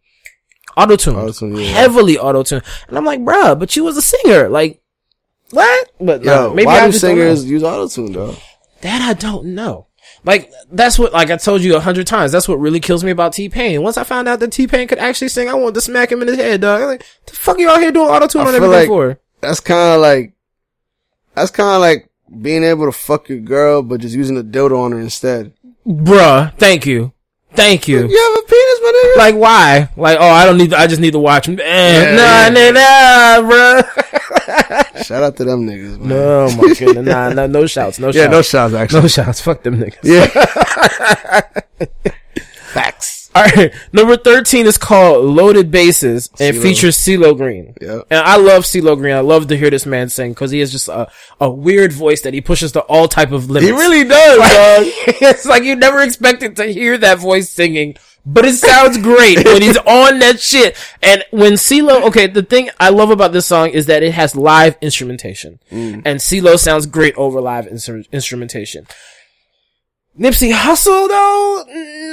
auto 0.78 0.94
Auto-tuned, 0.94 1.58
yeah. 1.60 1.66
heavily 1.68 2.18
auto 2.18 2.44
tuned, 2.44 2.64
and 2.88 2.98
I'm 2.98 3.06
like, 3.06 3.20
bruh, 3.22 3.58
but 3.58 3.76
you 3.76 3.84
was 3.84 3.98
a 3.98 4.02
singer, 4.02 4.50
like 4.50 4.82
what? 5.52 5.92
But 6.00 6.24
no, 6.24 6.54
maybe 6.54 6.66
why 6.68 6.80
I 6.82 6.86
do 6.88 6.92
just 6.92 7.04
don't 7.04 7.16
know. 7.18 7.22
singers 7.24 7.46
use 7.46 7.64
auto 7.64 7.88
tune 7.88 8.12
though? 8.14 8.36
That 8.82 9.02
I 9.02 9.14
don't 9.14 9.48
know. 9.56 9.88
Like 10.24 10.52
that's 10.72 10.98
what, 10.98 11.14
like 11.14 11.30
I 11.30 11.38
told 11.38 11.62
you 11.62 11.76
a 11.76 11.80
hundred 11.80 12.08
times. 12.08 12.32
That's 12.32 12.48
what 12.48 12.60
really 12.60 12.80
kills 12.80 13.04
me 13.04 13.12
about 13.12 13.34
T 13.34 13.48
Pain. 13.48 13.82
Once 13.84 13.98
I 13.98 14.04
found 14.04 14.28
out 14.28 14.40
that 14.40 14.52
T 14.52 14.66
Pain 14.68 14.88
could 14.88 14.98
actually 14.98 15.30
sing, 15.30 15.48
I 15.50 15.54
wanted 15.54 15.76
to 15.76 15.82
smack 15.82 16.12
him 16.12 16.22
in 16.22 16.28
his 16.28 16.38
head, 16.38 16.62
dog. 16.62 16.82
I'm 16.82 16.88
like, 16.88 17.06
the 17.28 17.36
fuck 17.36 17.60
you 17.60 17.70
out 17.70 17.80
here 17.80 17.92
doing 17.92 18.08
auto 18.10 18.28
tune 18.28 18.42
on 18.42 18.48
everything 18.56 18.70
like- 18.72 18.88
for? 18.88 19.20
That's 19.42 19.60
kind 19.60 19.96
of 19.96 20.02
like 20.02 20.34
that's 21.36 21.52
kind 21.52 21.76
of 21.76 21.82
like 21.82 22.10
being 22.42 22.64
able 22.64 22.86
to 22.86 22.92
fuck 22.92 23.30
your 23.30 23.40
girl, 23.40 23.84
but 23.84 24.02
just 24.02 24.16
using 24.16 24.38
a 24.38 24.44
dildo 24.44 24.80
on 24.80 24.92
her 24.94 25.00
instead. 25.00 25.54
Bruh, 25.86 26.56
thank 26.58 26.86
you, 26.88 27.14
thank 27.56 27.88
you. 27.88 28.08
You 28.08 28.22
have 28.22 28.38
a 28.38 28.42
penis, 28.48 28.80
my 28.84 28.92
nigga. 28.92 29.16
Like 29.18 29.36
why? 29.36 29.90
Like 29.98 30.18
oh, 30.20 30.28
I 30.28 30.46
don't 30.46 30.58
need. 30.58 30.70
To, 30.72 30.78
I 30.78 30.88
just 30.88 31.02
need 31.02 31.12
to 31.12 31.20
watch. 31.20 31.48
Eh, 31.50 31.54
Yeah, 31.58 32.16
nah, 32.16 32.50
yeah. 32.60 32.72
nah, 32.72 33.42
nah, 33.42 33.50
bruh. 33.50 33.84
Shout 35.06 35.24
out 35.24 35.36
to 35.38 35.44
them 35.46 35.66
niggas, 35.68 35.98
man. 36.00 36.10
no, 36.10 36.50
my 36.56 36.74
goodness, 36.80 37.06
nah, 37.06 37.30
no, 37.30 37.48
no 37.48 37.66
shouts, 37.68 38.00
no 38.00 38.08
yeah, 38.10 38.24
shouts, 38.26 38.32
no 38.32 38.42
shots 38.42 38.74
actually. 38.74 39.02
no 39.02 39.08
shouts. 39.08 39.42
Fuck 39.42 39.64
them 39.64 39.78
niggas. 39.80 40.04
Yeah, 40.04 40.28
facts. 42.74 43.15
All 43.36 43.44
right, 43.44 43.74
number 43.92 44.16
thirteen 44.16 44.66
is 44.66 44.78
called 44.78 45.26
"Loaded 45.26 45.70
Bases" 45.70 46.30
and 46.40 46.56
CeeLo. 46.56 46.62
features 46.62 46.98
CeeLo 46.98 47.36
Green. 47.36 47.74
Yeah. 47.82 48.00
And 48.10 48.20
I 48.22 48.38
love 48.38 48.64
CeeLo 48.64 48.96
Green. 48.98 49.14
I 49.14 49.20
love 49.20 49.48
to 49.48 49.58
hear 49.58 49.70
this 49.70 49.86
man 49.86 50.08
sing 50.08 50.32
because 50.32 50.52
he 50.52 50.60
has 50.62 50.72
just 50.72 50.88
a, 50.88 51.10
a 51.42 51.50
weird 51.52 51.92
voice 51.92 52.22
that 52.22 52.34
he 52.34 52.40
pushes 52.40 52.72
to 52.74 52.80
all 52.82 53.10
type 53.10 53.32
of 53.34 53.50
limits. 53.50 53.66
He 53.70 53.78
really 53.78 54.06
does, 54.08 54.38
dog. 54.38 54.94
it's 55.22 55.46
like 55.46 55.64
you 55.64 55.76
never 55.76 56.00
expected 56.02 56.56
to 56.56 56.66
hear 56.66 56.98
that 57.00 57.20
voice 57.20 57.50
singing, 57.50 57.98
but 58.26 58.46
it 58.46 58.54
sounds 58.54 58.98
great 59.00 59.44
when 59.44 59.62
he's 59.62 59.78
on 59.86 60.20
that 60.20 60.40
shit. 60.40 60.78
And 61.04 61.26
when 61.32 61.54
CeeLo, 61.54 62.04
okay, 62.08 62.28
the 62.28 62.42
thing 62.44 62.70
I 62.80 62.88
love 62.90 63.10
about 63.10 63.34
this 63.34 63.48
song 63.48 63.70
is 63.72 63.88
that 63.88 64.02
it 64.02 64.14
has 64.14 64.38
live 64.38 64.78
instrumentation, 64.82 65.60
Mm. 65.74 66.04
and 66.06 66.20
CeeLo 66.22 66.58
sounds 66.58 66.86
great 66.86 67.14
over 67.16 67.42
live 67.42 67.66
instru- 67.66 68.10
instrumentation. 68.14 68.88
Nipsey 70.20 70.54
Hussle 70.54 71.08
though, 71.10 71.66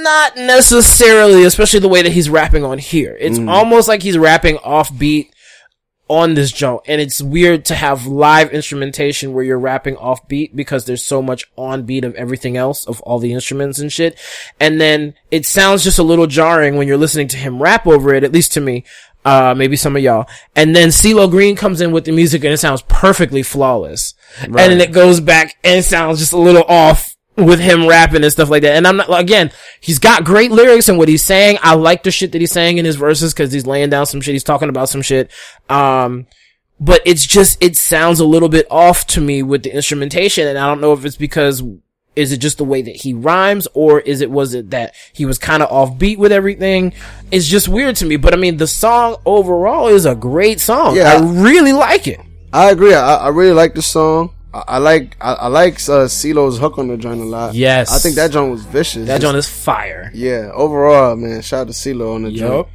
not 0.02 0.36
necessarily, 0.36 1.44
especially 1.44 1.80
the 1.80 1.88
way 1.88 2.02
that 2.02 2.12
he's 2.12 2.28
rapping 2.28 2.64
on 2.64 2.78
here. 2.78 3.16
It's 3.20 3.38
Mm. 3.38 3.48
almost 3.48 3.86
like 3.88 4.02
he's 4.02 4.18
rapping 4.18 4.56
off 4.58 4.96
beat 4.96 5.30
on 6.08 6.34
this 6.34 6.50
joint. 6.52 6.82
And 6.88 7.00
it's 7.00 7.22
weird 7.22 7.64
to 7.66 7.74
have 7.76 8.06
live 8.06 8.50
instrumentation 8.50 9.32
where 9.32 9.44
you're 9.44 9.58
rapping 9.58 9.96
off 9.96 10.26
beat 10.28 10.54
because 10.54 10.84
there's 10.84 11.04
so 11.04 11.22
much 11.22 11.44
on 11.56 11.84
beat 11.84 12.04
of 12.04 12.14
everything 12.16 12.56
else, 12.56 12.84
of 12.86 13.00
all 13.02 13.18
the 13.18 13.32
instruments 13.32 13.78
and 13.78 13.90
shit. 13.92 14.18
And 14.60 14.80
then 14.80 15.14
it 15.30 15.46
sounds 15.46 15.84
just 15.84 15.98
a 15.98 16.02
little 16.02 16.26
jarring 16.26 16.76
when 16.76 16.88
you're 16.88 16.96
listening 16.98 17.28
to 17.28 17.36
him 17.36 17.62
rap 17.62 17.86
over 17.86 18.12
it, 18.12 18.24
at 18.24 18.32
least 18.32 18.52
to 18.52 18.60
me. 18.60 18.84
Uh, 19.24 19.54
maybe 19.56 19.76
some 19.76 19.94
of 19.94 20.02
y'all. 20.02 20.26
And 20.56 20.74
then 20.74 20.88
CeeLo 20.88 21.30
Green 21.30 21.54
comes 21.54 21.80
in 21.80 21.92
with 21.92 22.04
the 22.04 22.10
music 22.12 22.42
and 22.42 22.52
it 22.52 22.58
sounds 22.58 22.82
perfectly 22.88 23.44
flawless. 23.44 24.14
And 24.40 24.52
then 24.56 24.80
it 24.80 24.90
goes 24.90 25.20
back 25.20 25.54
and 25.62 25.78
it 25.78 25.84
sounds 25.84 26.18
just 26.18 26.32
a 26.32 26.36
little 26.38 26.64
off 26.64 27.11
with 27.36 27.60
him 27.60 27.86
rapping 27.86 28.22
and 28.22 28.32
stuff 28.32 28.50
like 28.50 28.62
that. 28.62 28.76
And 28.76 28.86
I'm 28.86 28.98
not, 28.98 29.20
again, 29.20 29.50
he's 29.80 29.98
got 29.98 30.24
great 30.24 30.50
lyrics 30.50 30.88
and 30.88 30.98
what 30.98 31.08
he's 31.08 31.24
saying. 31.24 31.58
I 31.62 31.74
like 31.74 32.02
the 32.02 32.10
shit 32.10 32.32
that 32.32 32.40
he's 32.40 32.52
saying 32.52 32.78
in 32.78 32.84
his 32.84 32.96
verses 32.96 33.32
because 33.32 33.52
he's 33.52 33.66
laying 33.66 33.90
down 33.90 34.06
some 34.06 34.20
shit. 34.20 34.34
He's 34.34 34.44
talking 34.44 34.68
about 34.68 34.88
some 34.88 35.02
shit. 35.02 35.30
Um, 35.68 36.26
but 36.78 37.00
it's 37.06 37.26
just, 37.26 37.62
it 37.62 37.76
sounds 37.76 38.20
a 38.20 38.26
little 38.26 38.48
bit 38.48 38.66
off 38.70 39.06
to 39.08 39.20
me 39.20 39.42
with 39.42 39.62
the 39.62 39.74
instrumentation. 39.74 40.46
And 40.46 40.58
I 40.58 40.66
don't 40.66 40.80
know 40.80 40.92
if 40.92 41.04
it's 41.04 41.16
because, 41.16 41.62
is 42.14 42.30
it 42.30 42.38
just 42.38 42.58
the 42.58 42.64
way 42.64 42.82
that 42.82 42.96
he 42.96 43.14
rhymes 43.14 43.66
or 43.72 44.00
is 44.00 44.20
it, 44.20 44.30
was 44.30 44.52
it 44.52 44.68
that 44.70 44.94
he 45.14 45.24
was 45.24 45.38
kind 45.38 45.62
of 45.62 45.72
off 45.72 45.96
beat 45.96 46.18
with 46.18 46.32
everything? 46.32 46.92
It's 47.30 47.46
just 47.46 47.66
weird 47.68 47.96
to 47.96 48.04
me. 48.04 48.16
But 48.16 48.34
I 48.34 48.36
mean, 48.36 48.58
the 48.58 48.66
song 48.66 49.16
overall 49.24 49.88
is 49.88 50.04
a 50.04 50.14
great 50.14 50.60
song. 50.60 50.96
Yeah. 50.96 51.14
I 51.14 51.42
really 51.42 51.72
like 51.72 52.06
it. 52.06 52.20
I 52.52 52.70
agree. 52.70 52.92
I, 52.92 53.16
I 53.16 53.28
really 53.28 53.54
like 53.54 53.72
the 53.72 53.80
song. 53.80 54.34
I, 54.54 54.64
I 54.68 54.78
like 54.78 55.16
I, 55.20 55.32
I 55.34 55.46
like 55.48 55.74
uh, 55.74 56.06
CeeLo's 56.06 56.58
hook 56.58 56.78
on 56.78 56.88
the 56.88 56.96
joint 56.96 57.20
a 57.20 57.24
lot. 57.24 57.54
Yes. 57.54 57.92
I 57.92 57.98
think 57.98 58.16
that 58.16 58.30
joint 58.30 58.50
was 58.50 58.64
vicious. 58.64 59.06
That 59.06 59.20
joint 59.20 59.36
is 59.36 59.48
fire. 59.48 60.10
Yeah, 60.14 60.50
overall, 60.54 61.16
man, 61.16 61.42
shout 61.42 61.62
out 61.62 61.66
to 61.68 61.72
CeeLo 61.72 62.14
on 62.14 62.22
the 62.22 62.30
Yup. 62.30 62.48
joint. 62.48 62.68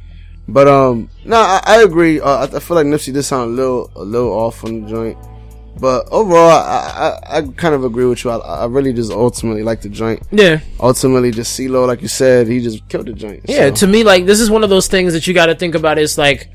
But 0.50 0.66
um, 0.66 1.10
no, 1.24 1.36
I, 1.36 1.60
I 1.64 1.82
agree. 1.82 2.20
Uh, 2.20 2.46
I, 2.46 2.56
I 2.56 2.60
feel 2.60 2.74
like 2.76 2.86
Nipsey 2.86 3.12
did 3.12 3.22
sound 3.22 3.50
a 3.50 3.54
little 3.54 3.90
a 3.96 4.02
little 4.02 4.32
off 4.32 4.64
on 4.64 4.82
the 4.82 4.88
joint. 4.88 5.18
But 5.80 6.08
overall, 6.10 6.50
I, 6.50 7.20
I, 7.28 7.36
I 7.38 7.42
kind 7.42 7.72
of 7.72 7.84
agree 7.84 8.04
with 8.06 8.24
you. 8.24 8.30
I, 8.30 8.38
I 8.38 8.64
really 8.66 8.92
just 8.92 9.12
ultimately 9.12 9.62
like 9.62 9.80
the 9.82 9.88
joint. 9.88 10.20
Yeah. 10.32 10.58
Ultimately, 10.80 11.30
just 11.30 11.56
CeeLo, 11.56 11.86
like 11.86 12.02
you 12.02 12.08
said, 12.08 12.48
he 12.48 12.60
just 12.60 12.88
killed 12.88 13.06
the 13.06 13.12
joint. 13.12 13.42
Yeah, 13.44 13.68
So, 13.68 13.74
to 13.76 13.86
me, 13.86 14.02
like 14.02 14.26
this 14.26 14.40
is 14.40 14.50
one 14.50 14.64
of 14.64 14.70
those 14.70 14.88
things 14.88 15.12
that 15.12 15.28
you 15.28 15.34
got 15.34 15.46
to 15.46 15.54
think 15.54 15.76
about. 15.76 15.96
It's 15.98 16.18
like, 16.18 16.50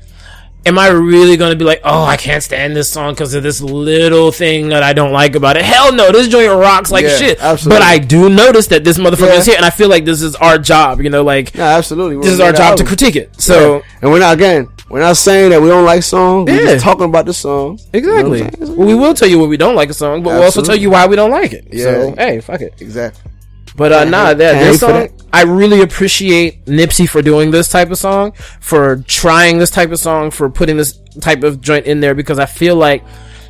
am 0.66 0.78
I 0.78 0.88
really 0.88 1.36
going 1.36 1.50
to 1.52 1.56
be 1.56 1.64
like, 1.64 1.80
oh, 1.84 2.04
I 2.04 2.16
can't 2.16 2.42
stand 2.42 2.74
this 2.74 2.88
song 2.88 3.12
because 3.14 3.34
of 3.34 3.42
this 3.42 3.60
little 3.60 4.32
thing 4.32 4.68
that 4.70 4.82
I 4.82 4.92
don't 4.92 5.12
like 5.12 5.34
about 5.34 5.56
it? 5.56 5.64
Hell 5.64 5.92
no, 5.92 6.10
this 6.12 6.28
joint 6.28 6.50
rocks 6.50 6.90
like 6.90 7.04
Yeah, 7.04 7.16
shit. 7.16 7.40
absolutely. 7.40 7.78
But 7.80 7.86
I 7.86 7.98
do 7.98 8.28
notice 8.30 8.68
that 8.68 8.84
this 8.84 8.98
motherfucker 8.98 9.28
Yeah. 9.28 9.34
is 9.38 9.46
here, 9.46 9.56
and 9.56 9.64
I 9.64 9.70
feel 9.70 9.88
like 9.88 10.04
this 10.04 10.22
is 10.22 10.34
our 10.36 10.58
job. 10.58 11.00
You 11.00 11.10
know, 11.10 11.22
like 11.22 11.54
yeah, 11.54 11.76
absolutely. 11.76 12.16
this 12.22 12.32
is 12.32 12.40
our 12.40 12.52
job 12.52 12.76
to 12.78 12.84
critique 12.84 13.16
it. 13.16 13.40
So 13.40 13.82
and 14.02 14.10
we're 14.10 14.20
not 14.20 14.34
again, 14.34 14.68
we're 14.88 15.00
not 15.00 15.16
saying 15.16 15.50
that 15.50 15.60
we 15.60 15.68
don't 15.68 15.84
like 15.84 16.02
songs. 16.02 16.50
We're 16.50 16.60
Yeah. 16.64 16.72
just 16.74 16.84
talking 16.84 17.04
about 17.06 17.26
the 17.26 17.34
song. 17.34 17.78
exactly, 17.92 18.38
You 18.38 18.44
know 18.44 18.44
what 18.50 18.54
I'm 18.60 18.66
saying? 18.66 18.76
well, 18.78 18.86
we 18.88 18.94
will 18.94 19.14
tell 19.14 19.28
you 19.28 19.38
when 19.38 19.48
we 19.48 19.56
don't 19.56 19.74
like 19.74 19.90
a 19.90 19.94
song, 19.94 20.22
but 20.22 20.34
we'll 20.34 20.42
also 20.44 20.62
tell 20.62 20.76
you 20.76 20.90
why 20.90 21.06
we 21.06 21.16
don't 21.16 21.30
like 21.30 21.52
it. 21.52 21.66
So 21.72 22.14
Yeah. 22.16 22.24
hey, 22.24 22.40
fuck 22.40 22.60
it. 22.60 22.74
Exactly. 22.80 23.30
But 23.76 23.92
uh, 23.92 24.04
nah, 24.04 24.34
that 24.34 24.38
this 24.38 24.80
song, 24.80 24.92
that. 24.92 25.12
I 25.32 25.42
really 25.42 25.82
appreciate 25.82 26.64
Nipsey 26.66 27.08
for 27.08 27.22
doing 27.22 27.50
this 27.50 27.68
type 27.68 27.90
of 27.90 27.98
song, 27.98 28.32
for 28.60 28.98
trying 29.08 29.58
this 29.58 29.70
type 29.70 29.90
of 29.90 29.98
song, 29.98 30.30
for 30.30 30.48
putting 30.48 30.76
this 30.76 30.98
type 31.20 31.42
of 31.42 31.60
joint 31.60 31.86
in 31.86 32.00
there 32.00 32.14
because 32.14 32.38
I 32.38 32.46
feel 32.46 32.76
like 32.76 33.04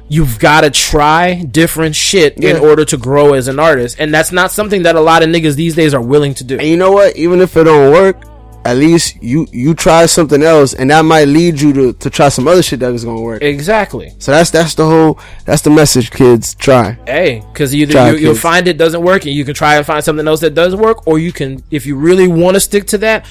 you've 0.09 0.39
got 0.39 0.63
to 0.63 0.71
try 0.71 1.43
different 1.43 1.95
shit 1.95 2.43
in 2.43 2.57
order 2.57 2.85
to 2.87 2.97
grow 2.97 3.35
as 3.35 3.49
an 3.49 3.59
artist, 3.59 3.97
and 3.99 4.15
that's 4.15 4.33
not 4.33 4.51
something 4.51 4.85
that 4.85 4.97
a 4.97 5.01
lot 5.01 5.23
of 5.23 5.29
niggas 5.29 5.57
these 5.57 5.75
days 5.75 5.93
are 5.93 6.01
willing 6.01 6.35
to 6.35 6.45
do. 6.45 6.59
And 6.59 6.69
you 6.69 6.77
know 6.77 6.93
what? 6.93 7.17
Even 7.17 7.41
if 7.41 7.57
it 7.57 7.65
don't 7.65 7.93
work, 7.93 8.23
at 8.65 8.77
least 8.77 9.23
you 9.23 9.47
you 9.53 9.75
try 9.75 10.07
something 10.07 10.43
else, 10.43 10.73
and 10.75 10.91
that 10.91 11.05
might 11.05 11.25
lead 11.27 11.61
you 11.61 11.73
to, 11.75 11.93
to 11.93 12.11
try 12.11 12.29
some 12.31 12.49
other 12.49 12.63
shit 12.63 12.81
that 12.81 12.93
is 12.95 13.05
gonna 13.05 13.21
work. 13.21 13.43
Exactly. 13.43 14.13
So 14.19 14.33
that's 14.33 14.51
that's 14.51 14.75
the 14.75 14.87
whole 14.87 15.19
that's 15.45 15.63
the 15.63 15.71
message, 15.71 16.11
kids. 16.11 16.55
Try. 16.55 16.99
Hey, 17.07 17.43
because 17.53 17.75
either 17.75 17.93
Try, 17.93 18.11
you, 18.13 18.17
you'll 18.17 18.35
find 18.35 18.67
it 18.67 18.79
doesn't 18.79 19.03
work, 19.03 19.27
and 19.27 19.35
you 19.35 19.45
can 19.45 19.55
try 19.55 19.77
and 19.77 19.85
find 19.85 20.03
something 20.03 20.27
else 20.27 20.41
that 20.41 20.55
does 20.55 20.75
work, 20.75 21.07
or 21.07 21.19
you 21.19 21.33
can, 21.33 21.63
if 21.71 21.85
you 21.87 21.97
really 21.97 22.27
want 22.29 22.55
to 22.55 22.61
stick 22.61 22.87
to 22.89 22.99
that, 22.99 23.27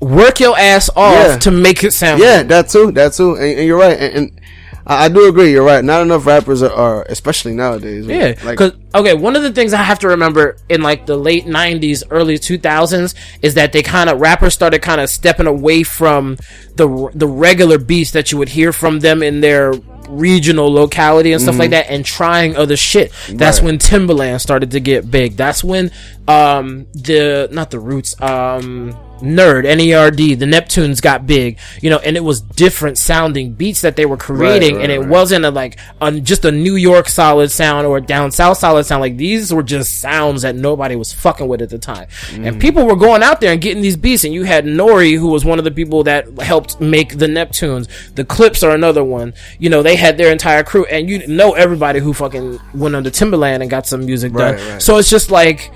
work 0.00 0.40
your 0.40 0.58
ass 0.58 0.88
off 0.94 1.14
Yeah. 1.14 1.38
to 1.38 1.50
make 1.50 1.82
it 1.82 1.92
sound. 1.92 2.20
Yeah, 2.20 2.42
that 2.44 2.68
too, 2.68 2.92
that 2.92 3.14
too, 3.14 3.34
and, 3.34 3.58
and 3.58 3.66
you're 3.66 3.78
right. 3.78 3.98
And, 3.98 4.14
and 4.16 4.35
I, 4.86 5.06
I 5.06 5.08
do 5.08 5.28
agree. 5.28 5.50
You're 5.50 5.64
right. 5.64 5.84
Not 5.84 6.02
enough 6.02 6.26
rappers 6.26 6.62
are, 6.62 6.72
are 6.72 7.02
especially 7.08 7.54
nowadays. 7.54 8.06
Yeah, 8.06 8.34
like 8.44 8.58
because 8.58 8.72
okay, 8.94 9.14
one 9.14 9.36
of 9.36 9.42
the 9.42 9.52
things 9.52 9.74
I 9.74 9.82
have 9.82 9.98
to 10.00 10.08
remember 10.08 10.56
in 10.68 10.80
like 10.82 11.06
the 11.06 11.16
late 11.16 11.44
'90s, 11.46 12.04
early 12.10 12.38
2000s 12.38 13.14
is 13.42 13.54
that 13.54 13.72
they 13.72 13.82
kind 13.82 14.08
of 14.08 14.20
rappers 14.20 14.54
started 14.54 14.80
kind 14.82 15.00
of 15.00 15.08
stepping 15.10 15.46
away 15.46 15.82
from 15.82 16.36
the 16.76 17.10
the 17.14 17.26
regular 17.28 17.78
beats 17.78 18.12
that 18.12 18.30
you 18.32 18.38
would 18.38 18.48
hear 18.50 18.72
from 18.72 19.00
them 19.00 19.22
in 19.22 19.40
their 19.40 19.72
regional 20.08 20.72
locality 20.72 21.32
and 21.32 21.42
stuff 21.42 21.58
like 21.58 21.70
that, 21.70 21.90
and 21.90 22.04
trying 22.04 22.54
other 22.56 22.76
shit. 22.76 23.10
That's 23.28 23.58
Mm-hmm. 23.58 23.66
Right. 23.66 23.72
when 23.72 23.78
Timbaland 23.78 24.40
started 24.40 24.70
to 24.70 24.80
get 24.80 25.10
big. 25.10 25.36
That's 25.36 25.64
when 25.64 25.90
um 26.28 26.86
the 26.94 27.48
not 27.50 27.70
the 27.72 27.80
Roots 27.80 28.14
um. 28.22 28.96
Nerd, 29.20 29.64
N-E-R-D, 29.64 30.34
the 30.34 30.46
Neptunes 30.46 31.00
got 31.00 31.26
big, 31.26 31.58
you 31.80 31.88
know, 31.90 31.98
and 31.98 32.16
it 32.16 32.24
was 32.24 32.40
different 32.40 32.98
sounding 32.98 33.52
beats 33.54 33.80
that 33.80 33.96
they 33.96 34.04
were 34.06 34.16
creating, 34.16 34.76
right, 34.76 34.82
and 34.84 34.92
it 34.92 35.00
right. 35.00 35.08
wasn't 35.08 35.44
a 35.44 35.50
like 35.50 35.78
a, 36.00 36.12
just 36.20 36.44
a 36.44 36.52
New 36.52 36.76
York 36.76 37.08
solid 37.08 37.50
sound 37.50 37.86
or 37.86 37.96
a 37.98 38.00
down 38.00 38.30
south 38.30 38.58
solid 38.58 38.84
sound. 38.84 39.00
Like 39.00 39.16
these 39.16 39.52
were 39.54 39.62
just 39.62 40.00
sounds 40.00 40.42
that 40.42 40.54
nobody 40.54 40.96
was 40.96 41.12
fucking 41.12 41.48
with 41.48 41.62
at 41.62 41.70
the 41.70 41.78
time, 41.78 42.08
Mm. 42.32 42.46
and 42.48 42.60
people 42.60 42.84
were 42.86 42.96
going 42.96 43.22
out 43.22 43.40
there 43.40 43.52
and 43.52 43.60
getting 43.60 43.82
these 43.82 43.96
beats. 43.96 44.24
And 44.24 44.34
you 44.34 44.44
had 44.44 44.64
Nori, 44.64 45.16
who 45.18 45.28
was 45.28 45.44
one 45.44 45.58
of 45.58 45.64
the 45.64 45.70
people 45.70 46.02
that 46.04 46.26
helped 46.40 46.80
make 46.80 47.18
the 47.18 47.26
Neptunes. 47.26 47.88
The 48.14 48.24
Clipse 48.24 48.62
are 48.62 48.74
another 48.74 49.02
one. 49.04 49.32
You 49.58 49.70
know, 49.70 49.82
they 49.82 49.96
had 49.96 50.18
their 50.18 50.30
entire 50.32 50.62
crew, 50.62 50.84
and 50.86 51.08
you 51.08 51.26
know 51.26 51.52
everybody 51.52 52.00
who 52.00 52.12
fucking 52.12 52.60
went 52.74 52.94
under 52.94 53.10
Timbaland 53.10 53.60
and 53.62 53.70
got 53.70 53.86
some 53.86 54.04
music 54.04 54.32
Right, 54.34 54.56
done. 54.56 54.68
right. 54.72 54.82
So 54.82 54.98
it's 54.98 55.08
just 55.10 55.30
like 55.30 55.70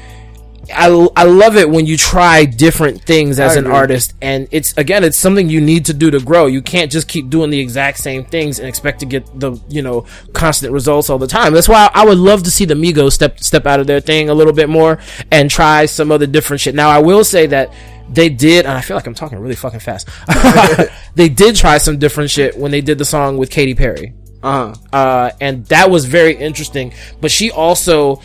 I, 0.73 1.09
I 1.17 1.25
love 1.25 1.57
it 1.57 1.69
when 1.69 1.87
you 1.87 1.97
try 1.97 2.45
different 2.45 3.03
things 3.03 3.39
as 3.39 3.57
an 3.57 3.67
artist. 3.67 4.15
And 4.21 4.47
it's 4.51 4.77
again 4.77 5.05
it's 5.05 5.17
something 5.17 5.49
you 5.49 5.61
need 5.61 5.87
to 5.87 5.95
do 5.95 6.11
to 6.11 6.21
grow. 6.21 6.47
You 6.47 6.63
can't 6.63 6.93
just 6.93 7.09
keep 7.09 7.31
doing 7.31 7.51
the 7.51 7.59
exact 7.59 7.99
same 7.99 8.25
things 8.25 8.59
and 8.59 8.69
expect 8.69 9.01
to 9.01 9.07
get 9.07 9.27
the 9.39 9.59
you 9.69 9.83
know 9.83 10.07
constant 10.33 10.73
results 10.73 11.11
all 11.11 11.19
the 11.19 11.27
time. 11.27 11.55
That's 11.55 11.69
why 11.69 11.91
i 11.95 12.05
would 12.05 12.19
love 12.19 12.43
to 12.45 12.51
see 12.51 12.65
the 12.65 12.75
migos 12.75 13.13
step 13.13 13.41
step 13.41 13.67
out 13.67 13.81
of 13.81 13.87
their 13.87 14.01
thing 14.01 14.29
a 14.29 14.35
little 14.35 14.53
bit 14.53 14.69
more 14.69 14.99
and 15.31 15.51
try 15.51 15.87
some 15.87 16.13
other 16.13 16.27
different 16.27 16.61
shit. 16.61 16.75
Now 16.75 16.91
i 16.91 16.99
will 16.99 17.25
say 17.25 17.47
that 17.47 17.73
they 18.13 18.29
did 18.29 18.67
and 18.67 18.77
i 18.77 18.81
feel 18.81 18.97
like 18.97 19.07
i'm 19.07 19.15
talking 19.15 19.39
really 19.39 19.55
fucking 19.57 19.81
fast. 19.81 20.09
They 21.15 21.29
did 21.29 21.57
try 21.57 21.79
some 21.79 21.99
different 21.99 22.31
shit 22.31 22.57
when 22.57 22.71
they 22.71 22.81
did 22.81 22.99
the 22.99 23.05
song 23.05 23.37
with 23.37 23.51
Katy 23.51 23.75
perry. 23.75 24.15
Uh 24.43 24.75
huh. 24.75 24.97
uh, 24.97 25.31
and 25.41 25.67
that 25.67 25.91
was 25.91 26.07
very 26.07 26.35
interesting. 26.35 26.95
But 27.21 27.31
she 27.31 27.51
also, 27.51 28.23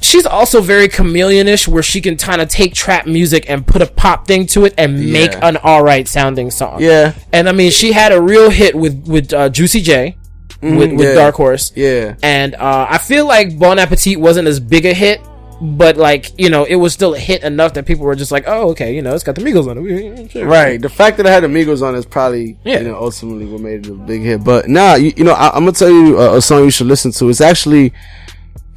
she's 0.00 0.26
also 0.26 0.60
very 0.60 0.88
chameleonish, 0.88 1.68
where 1.68 1.82
she 1.82 2.00
can 2.00 2.16
kind 2.16 2.40
of 2.40 2.48
take 2.48 2.74
trap 2.74 3.06
music 3.06 3.48
and 3.48 3.66
put 3.66 3.82
a 3.82 3.86
pop 3.86 4.26
thing 4.26 4.46
to 4.48 4.64
it 4.64 4.74
and 4.78 5.12
make 5.12 5.32
an 5.42 5.56
all 5.58 5.82
right 5.82 6.06
sounding 6.08 6.50
song. 6.50 6.80
Yeah. 6.82 7.14
and 7.32 7.48
I 7.48 7.52
mean, 7.52 7.70
she 7.70 7.92
had 7.92 8.12
a 8.12 8.20
real 8.20 8.50
hit 8.50 8.74
with 8.74 9.06
with 9.06 9.32
uh, 9.32 9.48
Juicy 9.48 9.80
J, 9.80 10.16
with 10.60 10.72
with 10.74 10.90
Mm-hmm. 10.90 11.00
yeah. 11.00 11.14
Dark 11.14 11.34
Horse, 11.36 11.72
Yeah. 11.76 12.14
and 12.22 12.54
uh, 12.54 12.86
I 12.90 12.98
feel 12.98 13.26
like 13.26 13.58
Bon 13.58 13.78
Appetit 13.78 14.18
wasn't 14.20 14.48
as 14.48 14.60
big 14.60 14.84
a 14.86 14.94
hit. 14.94 15.20
But 15.60 15.96
like 15.96 16.38
you 16.38 16.50
know, 16.50 16.62
it 16.62 16.76
was 16.76 16.92
still 16.92 17.14
a 17.14 17.18
hit 17.18 17.42
enough 17.42 17.74
that 17.74 17.84
people 17.84 18.04
were 18.06 18.14
just 18.14 18.30
like, 18.30 18.44
"Oh, 18.46 18.70
okay, 18.70 18.94
you 18.94 19.02
know, 19.02 19.12
it's 19.12 19.24
got 19.24 19.34
the 19.34 19.40
Migos 19.40 19.68
on 19.68 19.76
it." 19.84 20.30
Sure. 20.30 20.46
Right. 20.46 20.80
The 20.80 20.88
fact 20.88 21.16
that 21.16 21.26
I 21.26 21.32
had 21.32 21.42
Amigos 21.42 21.82
on 21.82 21.96
is 21.96 22.06
probably, 22.06 22.56
Yeah. 22.64 22.78
you 22.78 22.84
know, 22.84 22.94
ultimately 22.94 23.44
what 23.46 23.60
made 23.60 23.84
it 23.84 23.90
a 23.90 23.94
big 23.94 24.22
hit. 24.22 24.44
But 24.44 24.68
nah, 24.68 24.94
you, 24.94 25.12
you 25.16 25.24
know, 25.24 25.32
I, 25.32 25.48
I'm 25.48 25.62
gonna 25.64 25.72
tell 25.72 25.90
you 25.90 26.16
a, 26.16 26.36
a 26.36 26.40
song 26.40 26.62
you 26.62 26.70
should 26.70 26.86
listen 26.86 27.10
to. 27.10 27.28
It's 27.28 27.40
actually 27.40 27.92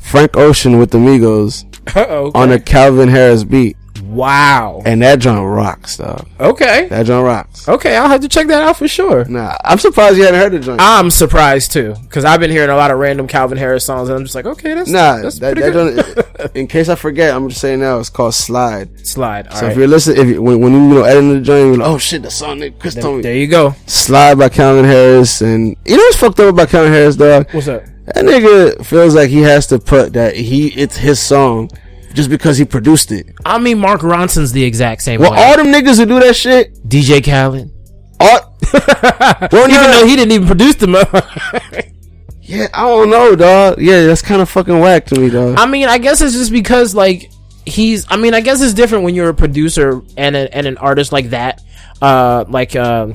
Frank 0.01 0.35
Ocean 0.37 0.77
with 0.79 0.91
the 0.91 0.97
Migos 0.97 1.65
Uh-oh, 1.95 2.31
on 2.35 2.51
a 2.51 2.59
Calvin 2.59 3.07
Harris 3.09 3.43
beat, 3.43 3.75
wow. 4.03 4.81
and 4.85 5.01
that 5.01 5.19
joint 5.19 5.43
rocks, 5.43 5.97
dog. 5.97 6.27
Okay. 6.39 6.87
That 6.89 7.05
joint 7.07 7.25
rocks. 7.25 7.67
Okay, 7.67 7.95
I'll 7.95 8.07
have 8.09 8.21
to 8.21 8.27
check 8.29 8.47
that 8.47 8.61
out 8.61 8.77
for 8.77 8.87
sure. 8.87 9.25
Nah, 9.25 9.55
I'm 9.63 9.79
surprised 9.79 10.17
you 10.17 10.23
hadn't 10.23 10.39
heard 10.39 10.51
the 10.51 10.59
joint. 10.59 10.79
I'm 10.81 11.09
surprised 11.09 11.71
too, 11.71 11.95
because 12.03 12.23
I've 12.23 12.39
been 12.39 12.51
hearing 12.51 12.69
a 12.69 12.75
lot 12.75 12.91
of 12.91 12.99
random 12.99 13.27
Calvin 13.27 13.57
Harris 13.57 13.83
songs, 13.85 14.09
and 14.09 14.17
I'm 14.17 14.23
just 14.23 14.35
like, 14.35 14.45
okay, 14.45 14.73
that's 14.75 14.89
Nah, 14.89 15.21
that's 15.21 15.39
that, 15.39 15.55
pretty 15.55 15.71
that 15.71 15.73
good. 15.73 16.25
joint. 16.41 16.51
in 16.55 16.67
case 16.67 16.87
I 16.89 16.95
forget, 16.95 17.33
I'm 17.33 17.49
just 17.49 17.61
saying 17.61 17.79
now. 17.79 17.97
It's 17.99 18.09
called 18.09 18.33
Slide. 18.35 19.05
Slide. 19.07 19.47
All 19.47 19.55
So 19.55 19.63
right. 19.63 19.71
if 19.71 19.77
you're 19.77 19.87
listening, 19.87 20.17
if 20.21 20.27
you, 20.27 20.41
when, 20.41 20.59
when 20.61 20.71
you, 20.73 20.79
you 20.89 20.93
know 20.95 21.03
editing 21.03 21.33
the 21.33 21.41
joint, 21.41 21.67
you're 21.67 21.77
like, 21.77 21.87
oh 21.87 21.97
shit, 21.97 22.21
the 22.21 22.31
song 22.31 22.59
that 22.59 22.79
Chris 22.79 22.93
told 22.95 23.17
me. 23.17 23.21
there 23.23 23.35
you 23.35 23.47
go. 23.47 23.73
Slide 23.87 24.37
by 24.37 24.49
Calvin 24.49 24.85
Harris, 24.85 25.41
and 25.41 25.75
you 25.85 25.97
know 25.97 26.03
what's 26.03 26.17
fucked 26.17 26.39
up 26.41 26.49
about 26.53 26.69
Calvin 26.69 26.91
Harris, 26.91 27.15
dog? 27.15 27.47
What's 27.53 27.67
up? 27.67 27.83
That 28.13 28.25
nigga 28.25 28.85
feels 28.85 29.15
like 29.15 29.29
he 29.29 29.41
has 29.41 29.67
to 29.67 29.79
put 29.79 30.13
that 30.13 30.35
he 30.35 30.67
it's 30.69 30.97
his 30.97 31.19
song 31.19 31.69
just 32.13 32.29
because 32.29 32.57
he 32.57 32.65
produced 32.65 33.11
it. 33.11 33.27
I 33.45 33.57
mean, 33.57 33.79
Mark 33.79 34.01
Ronson's 34.01 34.51
the 34.51 34.63
exact 34.63 35.01
same 35.01 35.21
Well, 35.21 35.31
way. 35.31 35.37
all 35.41 35.55
them 35.57 35.67
niggas 35.67 35.97
who 35.97 36.05
do 36.05 36.19
that 36.19 36.35
shit, 36.35 36.73
DJ 36.87 37.23
Khaled, 37.23 37.71
all, 38.19 38.57
well, 39.51 39.69
even 39.69 39.81
no, 39.81 39.99
though 40.01 40.05
he 40.05 40.15
didn't 40.15 40.31
even 40.33 40.47
produce 40.47 40.75
them. 40.75 40.91
yeah, 42.41 42.67
I 42.73 42.81
don't 42.83 43.09
know, 43.09 43.35
dog. 43.35 43.81
Yeah, 43.81 44.05
that's 44.05 44.21
kind 44.21 44.41
of 44.41 44.49
fucking 44.49 44.79
whack 44.79 45.05
to 45.07 45.19
me, 45.19 45.29
dog. 45.29 45.55
I 45.57 45.65
mean, 45.65 45.87
I 45.87 45.97
guess 45.97 46.21
it's 46.21 46.33
just 46.33 46.51
because 46.51 46.93
like 46.93 47.31
he's. 47.65 48.05
I 48.09 48.17
mean, 48.17 48.33
I 48.33 48.41
guess 48.41 48.61
it's 48.61 48.73
different 48.73 49.03
when 49.05 49.15
you're 49.15 49.29
a 49.29 49.33
producer 49.33 50.01
and 50.17 50.35
a, 50.35 50.53
and 50.55 50.67
an 50.67 50.77
artist 50.77 51.11
like 51.11 51.29
that. 51.29 51.61
Uh, 52.01 52.45
like 52.49 52.75
um, 52.75 53.13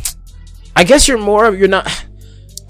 I 0.74 0.84
guess 0.84 1.07
you're 1.07 1.18
more. 1.18 1.55
You're 1.55 1.68
not. 1.68 1.86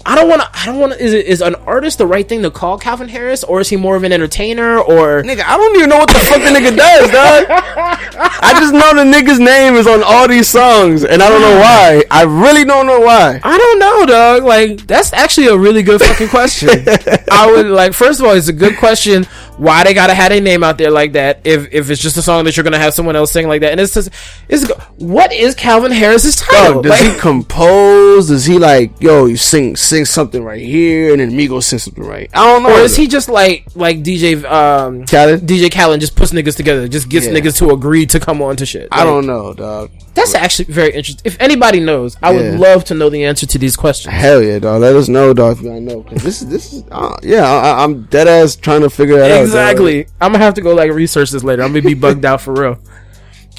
I 0.05 0.15
don't 0.15 0.29
want 0.29 0.41
to. 0.41 0.49
I 0.53 0.65
don't 0.65 0.79
want 0.79 0.93
to. 0.93 1.03
Is 1.03 1.13
it 1.13 1.25
is 1.25 1.41
an 1.41 1.55
artist 1.55 1.97
the 1.97 2.07
right 2.07 2.27
thing 2.27 2.41
to 2.43 2.51
call 2.51 2.77
Calvin 2.77 3.09
Harris, 3.09 3.43
or 3.43 3.59
is 3.59 3.69
he 3.69 3.75
more 3.75 3.95
of 3.95 4.03
an 4.03 4.13
entertainer, 4.13 4.79
or 4.79 5.21
Nigga, 5.23 5.43
I 5.45 5.57
don't 5.57 5.75
even 5.75 5.89
know 5.89 5.97
what 5.97 6.07
the 6.07 6.19
fuck 6.19 6.37
the 6.41 6.49
nigga 6.49 6.75
does, 6.77 7.11
dog. 7.11 7.45
I 7.49 8.53
just 8.59 8.73
know 8.73 8.93
the 8.95 9.09
nigga's 9.09 9.39
name 9.39 9.75
is 9.75 9.85
on 9.85 10.03
all 10.03 10.27
these 10.27 10.47
songs, 10.47 11.03
and 11.03 11.21
I 11.21 11.27
don't 11.27 11.41
know 11.41 11.59
why. 11.59 12.03
I 12.09 12.23
really 12.23 12.63
don't 12.63 12.87
know 12.87 13.01
why. 13.01 13.41
I 13.43 13.57
don't 13.57 13.79
know, 13.79 14.05
dog. 14.05 14.43
Like 14.43 14.87
that's 14.87 15.11
actually 15.13 15.47
a 15.47 15.57
really 15.57 15.83
good 15.83 15.99
fucking 16.01 16.29
question. 16.29 16.69
I 17.31 17.51
would 17.51 17.65
like 17.65 17.93
first 17.93 18.19
of 18.19 18.27
all, 18.27 18.33
it's 18.33 18.47
a 18.47 18.53
good 18.53 18.77
question. 18.77 19.25
Why 19.57 19.83
they 19.83 19.93
gotta 19.93 20.13
have 20.13 20.31
a 20.31 20.39
name 20.39 20.63
out 20.63 20.77
there 20.77 20.91
like 20.91 21.13
that? 21.13 21.41
If 21.43 21.73
if 21.73 21.89
it's 21.89 22.01
just 22.01 22.15
a 22.17 22.21
song 22.21 22.45
that 22.45 22.55
you're 22.55 22.63
gonna 22.63 22.77
have 22.77 22.93
someone 22.93 23.15
else 23.15 23.31
sing 23.31 23.47
like 23.47 23.61
that, 23.61 23.71
and 23.71 23.79
it's 23.81 23.93
just 23.93 24.09
it's 24.49 24.69
what 24.97 25.33
is 25.33 25.55
Calvin 25.55 25.91
Harris's 25.91 26.35
title? 26.35 26.75
Dog, 26.75 26.83
does 26.83 26.91
Like, 27.01 27.13
he 27.13 27.19
compose? 27.19 28.27
Does 28.27 28.45
he 28.45 28.59
like, 28.59 28.91
yo, 29.01 29.25
you 29.25 29.37
sing 29.37 29.75
sing 29.75 30.05
something 30.05 30.43
right 30.43 30.61
here, 30.61 31.11
and 31.11 31.19
then 31.21 31.31
Migos 31.31 31.63
sing 31.63 31.79
something 31.79 32.03
right? 32.03 32.29
I 32.33 32.45
don't 32.45 32.63
know. 32.63 32.69
or 32.75 32.79
is 32.81 32.95
he 32.95 33.07
just 33.07 33.29
like 33.29 33.65
like 33.75 34.03
DJ 34.03 34.43
um? 34.45 35.05
DJ 35.05 35.71
Khaled 35.73 35.99
just 36.01 36.15
puts 36.15 36.31
niggas 36.31 36.55
together, 36.55 36.87
just 36.87 37.09
gets 37.09 37.25
Yeah. 37.25 37.33
niggas 37.33 37.57
to 37.57 37.71
agree 37.71 38.05
to 38.07 38.19
come 38.19 38.41
on 38.41 38.55
to 38.57 38.65
shit? 38.65 38.87
I 38.91 39.03
don't 39.03 39.25
know, 39.25 39.53
dog. 39.53 39.91
That's 40.13 40.33
actually 40.33 40.65
very 40.65 40.89
interesting. 40.93 41.21
If 41.25 41.37
anybody 41.39 41.79
knows, 41.79 42.17
I 42.23 42.31
would 42.33 42.59
love 42.59 42.83
to 42.85 42.93
know 42.95 43.09
the 43.09 43.23
answer 43.25 43.45
to 43.45 43.57
these 43.59 43.75
questions. 43.75 44.13
Hell 44.13 44.41
yeah, 44.41 44.57
dog. 44.59 44.81
Let 44.81 44.95
us 44.95 45.07
know, 45.07 45.33
dog, 45.33 45.57
if 45.57 45.63
you 45.63 45.79
know. 45.79 46.03
This 46.11 46.41
is 46.41 46.47
this 46.47 46.73
is 46.73 46.83
uh, 46.91 47.15
yeah. 47.23 47.43
I, 47.43 47.83
I'm 47.83 48.03
dead 48.05 48.27
ass 48.27 48.55
trying 48.55 48.81
to 48.81 48.89
figure 48.89 49.17
that 49.17 49.31
out. 49.31 49.46
Dog. 49.47 49.61
Exactly. 49.61 50.07
I'm 50.21 50.31
gonna 50.31 50.43
have 50.43 50.53
to 50.55 50.61
go 50.61 50.73
like 50.75 50.91
research 50.91 51.31
this 51.31 51.43
later. 51.43 51.63
I'm 51.63 51.69
gonna 51.69 51.81
be 51.81 51.93
bugged 51.93 52.25
out 52.25 52.41
for 52.41 52.53
real. 52.53 52.79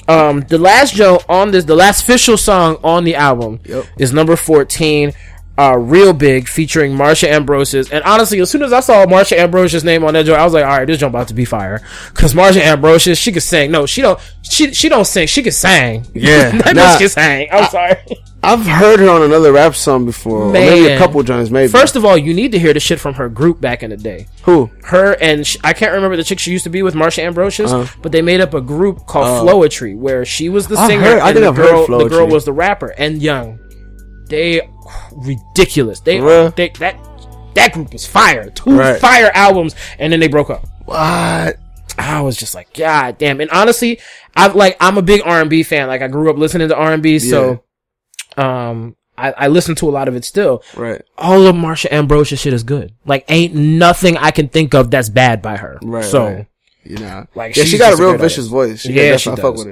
Um, 0.08 0.40
the 0.48 0.56
last 0.58 0.94
Joe 0.94 1.20
on 1.28 1.50
this, 1.50 1.64
the 1.64 1.74
last 1.74 2.02
official 2.02 2.38
song 2.38 2.78
on 2.82 3.04
the 3.04 3.14
album 3.14 3.60
Yep. 3.66 3.84
is 3.98 4.12
number 4.12 4.36
14, 4.36 5.12
uh, 5.58 5.76
Real 5.76 6.12
Big, 6.12 6.46
featuring 6.48 6.92
Marsha 6.92 7.28
Ambrosius. 7.28 7.90
And 7.90 8.04
honestly, 8.04 8.38
as 8.40 8.48
soon 8.50 8.62
as 8.62 8.72
I 8.72 8.80
saw 8.80 9.04
Marsha 9.06 9.36
Ambrosius' 9.36 9.82
name 9.82 10.04
on 10.04 10.14
that 10.14 10.24
joint, 10.24 10.38
I 10.40 10.44
was 10.44 10.52
like, 10.54 10.64
all 10.64 10.70
right, 10.78 10.84
this 10.86 10.98
joint 10.98 11.12
about 11.12 11.28
to 11.28 11.34
be 11.34 11.44
fire. 11.44 11.80
Cause 12.14 12.32
Marsha 12.32 12.60
Ambrosius, 12.60 13.18
she 13.18 13.32
could 13.32 13.42
sing. 13.42 13.70
No, 13.72 13.84
she 13.84 14.00
don't, 14.02 14.20
she, 14.42 14.72
she 14.72 14.88
don't 14.88 15.04
sing. 15.04 15.26
She 15.26 15.42
can 15.42 15.52
sing. 15.52 16.06
Yeah. 16.14 16.50
that 16.62 16.76
Nah. 16.76 16.82
bitch 16.82 16.98
can 16.98 17.08
sing. 17.08 17.48
I'm 17.50 17.68
sorry. 17.70 17.96
I've 18.40 18.64
heard 18.64 19.00
her 19.00 19.08
on 19.10 19.22
another 19.22 19.50
rap 19.50 19.74
song 19.74 20.06
before, 20.06 20.44
or 20.44 20.52
maybe 20.52 20.86
a 20.92 20.96
couple 20.96 21.20
joints, 21.24 21.50
maybe. 21.50 21.66
First 21.72 21.96
of 21.96 22.04
all, 22.04 22.16
you 22.16 22.32
need 22.32 22.52
to 22.52 22.58
hear 22.60 22.72
the 22.72 22.78
shit 22.78 23.00
from 23.00 23.14
her 23.14 23.28
group 23.28 23.60
back 23.60 23.82
in 23.82 23.90
the 23.90 23.96
day. 23.96 24.28
who? 24.42 24.70
her 24.84 25.14
and 25.20 25.44
sh- 25.44 25.56
I 25.64 25.72
can't 25.72 25.92
remember 25.92 26.16
the 26.16 26.22
chick 26.22 26.38
she 26.38 26.52
used 26.52 26.62
to 26.64 26.70
be 26.70 26.84
with, 26.84 26.94
Marsha 26.94 27.18
Ambrosius, 27.24 27.72
Uh-huh. 27.72 27.92
but 28.00 28.12
they 28.12 28.22
made 28.22 28.40
up 28.40 28.54
a 28.54 28.60
group 28.60 29.06
called 29.06 29.44
Flowetry 29.48 29.96
where 29.96 30.24
she 30.24 30.48
was 30.48 30.68
the 30.68 30.76
singer 30.86 31.02
heard- 31.02 31.18
I 31.18 31.30
and 31.30 31.34
think 31.38 31.46
I've 31.48 31.56
heard 31.56 31.86
girl, 31.88 31.98
the 31.98 32.08
girl 32.08 32.28
was 32.28 32.44
the 32.44 32.52
rapper. 32.52 32.94
And 32.96 33.20
young, 33.20 33.58
they 34.28 34.60
ridiculous. 35.12 36.00
They, 36.00 36.18
For 36.18 36.26
real? 36.26 36.50
they 36.50 36.68
that 36.80 36.96
that 37.54 37.72
group 37.72 37.92
was 37.92 38.06
fire. 38.06 38.50
Two 38.50 38.76
Right. 38.78 39.00
fire 39.00 39.30
albums, 39.34 39.74
and 39.98 40.12
then 40.12 40.20
they 40.20 40.28
broke 40.28 40.50
up. 40.50 40.66
What? 40.84 41.58
I 41.98 42.20
was 42.20 42.36
just 42.36 42.54
like, 42.54 42.72
God 42.74 43.18
damn. 43.18 43.40
And 43.40 43.50
honestly, 43.50 43.98
I've 44.36 44.54
like 44.54 44.76
I'm 44.80 44.98
a 44.98 45.02
big 45.02 45.22
R 45.24 45.40
and 45.40 45.50
B 45.50 45.62
fan. 45.62 45.88
Like 45.88 46.02
I 46.02 46.08
grew 46.08 46.30
up 46.30 46.36
listening 46.36 46.68
to 46.68 46.76
R 46.76 46.92
and 46.92 47.02
B, 47.02 47.18
so 47.18 47.62
um. 48.36 48.94
I, 49.20 49.32
I 49.36 49.48
listen 49.48 49.74
to 49.74 49.88
a 49.88 49.90
lot 49.90 50.06
of 50.06 50.14
it 50.14 50.24
still. 50.24 50.62
Right. 50.76 51.02
All 51.16 51.44
of 51.48 51.56
Marsha 51.56 51.90
Ambrosius 51.90 52.38
shit 52.40 52.52
is 52.52 52.62
good. 52.62 52.94
Like, 53.04 53.24
ain't 53.28 53.52
nothing 53.52 54.16
I 54.16 54.30
can 54.30 54.48
think 54.48 54.74
of 54.76 54.92
that's 54.92 55.08
bad 55.08 55.42
by 55.42 55.56
her. 55.56 55.76
Right. 55.82 56.04
So, 56.04 56.24
right. 56.24 56.46
You 56.84 56.98
know, 56.98 57.26
Like, 57.34 57.56
yeah, 57.56 57.64
she 57.64 57.78
got 57.78 57.94
a 57.94 57.96
real 58.00 58.12
vicious 58.16 58.48
artist. 58.48 58.50
voice. 58.50 58.80
She 58.82 58.92
Yeah, 58.92 59.16
she 59.16 59.30
I 59.30 59.34
fuck 59.34 59.56
does. 59.56 59.66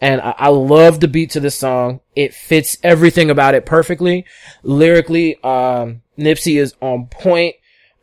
And 0.00 0.20
I, 0.20 0.34
I 0.38 0.48
love 0.48 1.00
the 1.00 1.08
beat 1.08 1.30
to 1.30 1.40
this 1.40 1.56
song. 1.56 2.00
It 2.14 2.34
fits 2.34 2.76
everything 2.82 3.30
about 3.30 3.54
it 3.54 3.66
perfectly. 3.66 4.24
Lyrically, 4.62 5.42
um, 5.42 6.02
Nipsey 6.18 6.58
is 6.60 6.74
on 6.80 7.06
point. 7.06 7.56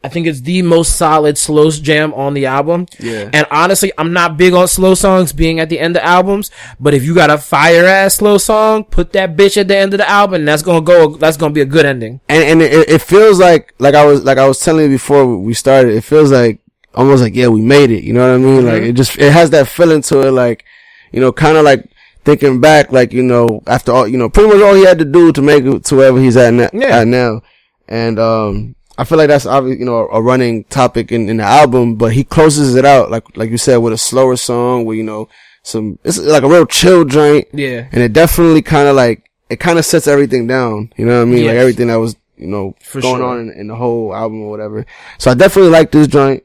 I 0.04 0.08
think 0.08 0.28
it's 0.28 0.42
the 0.42 0.62
most 0.62 0.98
solid 0.98 1.36
slow 1.36 1.72
jam 1.72 2.14
on 2.14 2.36
the 2.36 2.46
album. 2.46 2.86
Yeah. 3.00 3.28
And 3.34 3.48
honestly, 3.50 3.92
I'm 3.98 4.14
not 4.14 4.38
big 4.38 4.54
on 4.54 4.68
slow 4.68 4.94
songs 4.94 5.34
being 5.34 5.60
at 5.60 5.70
the 5.70 5.80
end 5.80 5.96
of 5.98 6.04
albums, 6.04 6.52
but 6.80 6.94
if 6.94 7.04
you 7.04 7.16
got 7.16 7.32
a 7.32 7.40
fire 7.40 7.86
ass 7.86 8.16
slow 8.16 8.38
song, 8.38 8.84
put 8.84 9.14
that 9.14 9.36
bitch 9.36 9.58
at 9.58 9.68
the 9.68 9.76
end 9.76 9.96
of 9.96 9.98
the 9.98 10.08
album, 10.08 10.36
and 10.36 10.48
that's 10.48 10.62
gonna 10.62 10.82
go, 10.82 11.16
that's 11.16 11.38
gonna 11.38 11.54
be 11.56 11.62
a 11.62 11.66
good 11.66 11.88
ending. 11.88 12.20
and 12.30 12.44
and 12.44 12.62
it, 12.62 12.88
it 12.88 13.02
feels 13.02 13.40
like 13.40 13.74
like 13.80 13.96
I 13.96 14.06
was 14.06 14.24
like 14.24 14.38
I 14.38 14.48
was 14.48 14.60
telling 14.60 14.86
you 14.86 14.92
before 14.96 15.38
we 15.38 15.56
started. 15.56 15.96
It 15.96 16.02
feels 16.04 16.32
like 16.32 16.60
almost 16.94 17.24
like 17.24 17.34
yeah, 17.34 17.48
we 17.48 17.62
made 17.62 17.90
it. 17.90 18.04
You 18.04 18.14
know 18.14 18.30
what 18.30 18.36
I 18.36 18.38
mean? 18.38 18.64
Like 18.66 18.74
Mm-hmm. 18.82 18.90
it 18.92 18.94
just 18.94 19.18
it 19.18 19.34
has 19.34 19.50
that 19.50 19.68
feeling 19.68 20.04
to 20.04 20.28
it. 20.28 20.32
Like 20.32 20.64
you 21.12 21.20
know, 21.22 21.32
kind 21.32 21.58
of 21.58 21.64
like 21.66 21.90
thinking 22.24 22.60
back, 22.62 22.92
like 22.92 23.14
you 23.14 23.24
know, 23.24 23.62
after 23.68 23.92
all, 23.92 24.08
you 24.08 24.18
know, 24.18 24.30
pretty 24.30 24.50
much 24.50 24.62
all 24.62 24.74
he 24.76 24.86
had 24.86 25.00
to 25.00 25.06
do 25.06 25.32
to 25.32 25.42
make 25.42 25.64
it 25.64 25.84
to 25.86 25.96
wherever 25.96 26.20
he's 26.20 26.38
at, 26.38 26.54
na- 26.54 26.70
Yeah. 26.74 27.00
at 27.00 27.08
now. 27.08 27.42
And 27.88 28.18
um, 28.20 28.76
I 28.98 29.04
feel 29.04 29.18
like 29.18 29.28
that's 29.28 29.46
obviously 29.46 29.80
you 29.80 29.86
know 29.86 30.08
a 30.12 30.22
running 30.22 30.64
topic 30.66 31.12
in, 31.12 31.30
in 31.30 31.38
the 31.38 31.44
album, 31.44 31.96
but 31.96 32.14
he 32.14 32.24
closes 32.24 32.76
it 32.76 32.86
out 32.86 33.12
like 33.12 33.38
like 33.38 33.50
you 33.52 33.58
said 33.58 33.78
with 33.78 33.94
a 33.94 33.98
slower 33.98 34.36
song 34.38 34.86
where 34.86 34.96
you 34.96 35.04
know 35.04 35.30
some 35.64 35.98
it's 36.04 36.18
like 36.18 36.44
a 36.44 36.48
real 36.48 36.66
chill 36.66 37.06
joint 37.06 37.48
Yeah. 37.54 37.88
and 37.92 38.02
it 38.02 38.14
definitely 38.14 38.62
kind 38.62 38.88
of 38.88 38.96
like 38.96 39.30
it 39.50 39.60
kind 39.60 39.78
of 39.78 39.86
sets 39.86 40.08
everything 40.08 40.48
down. 40.48 40.92
You 40.98 41.06
know 41.06 41.18
what 41.18 41.22
I 41.28 41.32
mean? 41.32 41.46
Like 41.46 41.58
everything 41.58 41.88
that 41.88 41.96
was 41.98 42.16
you 42.38 42.48
know 42.48 42.76
For 42.82 43.02
going 43.02 43.18
sure. 43.22 43.26
on 43.26 43.40
in, 43.42 43.52
in 43.52 43.68
the 43.68 43.76
whole 43.76 44.16
album 44.16 44.42
or 44.42 44.50
whatever. 44.50 44.86
So 45.20 45.30
I 45.32 45.36
definitely 45.36 45.72
like 45.72 45.92
this 45.92 46.08
joint. 46.08 46.44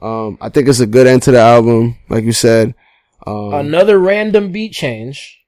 Um, 0.00 0.38
I 0.40 0.50
think 0.50 0.68
it's 0.68 0.78
a 0.80 0.86
good 0.86 1.06
end 1.06 1.22
to 1.24 1.30
the 1.32 1.40
album, 1.40 1.96
like 2.08 2.22
you 2.24 2.32
said. 2.32 2.74
Um, 3.26 3.52
Another 3.54 3.98
random 3.98 4.52
beat 4.52 4.72
change. 4.72 5.40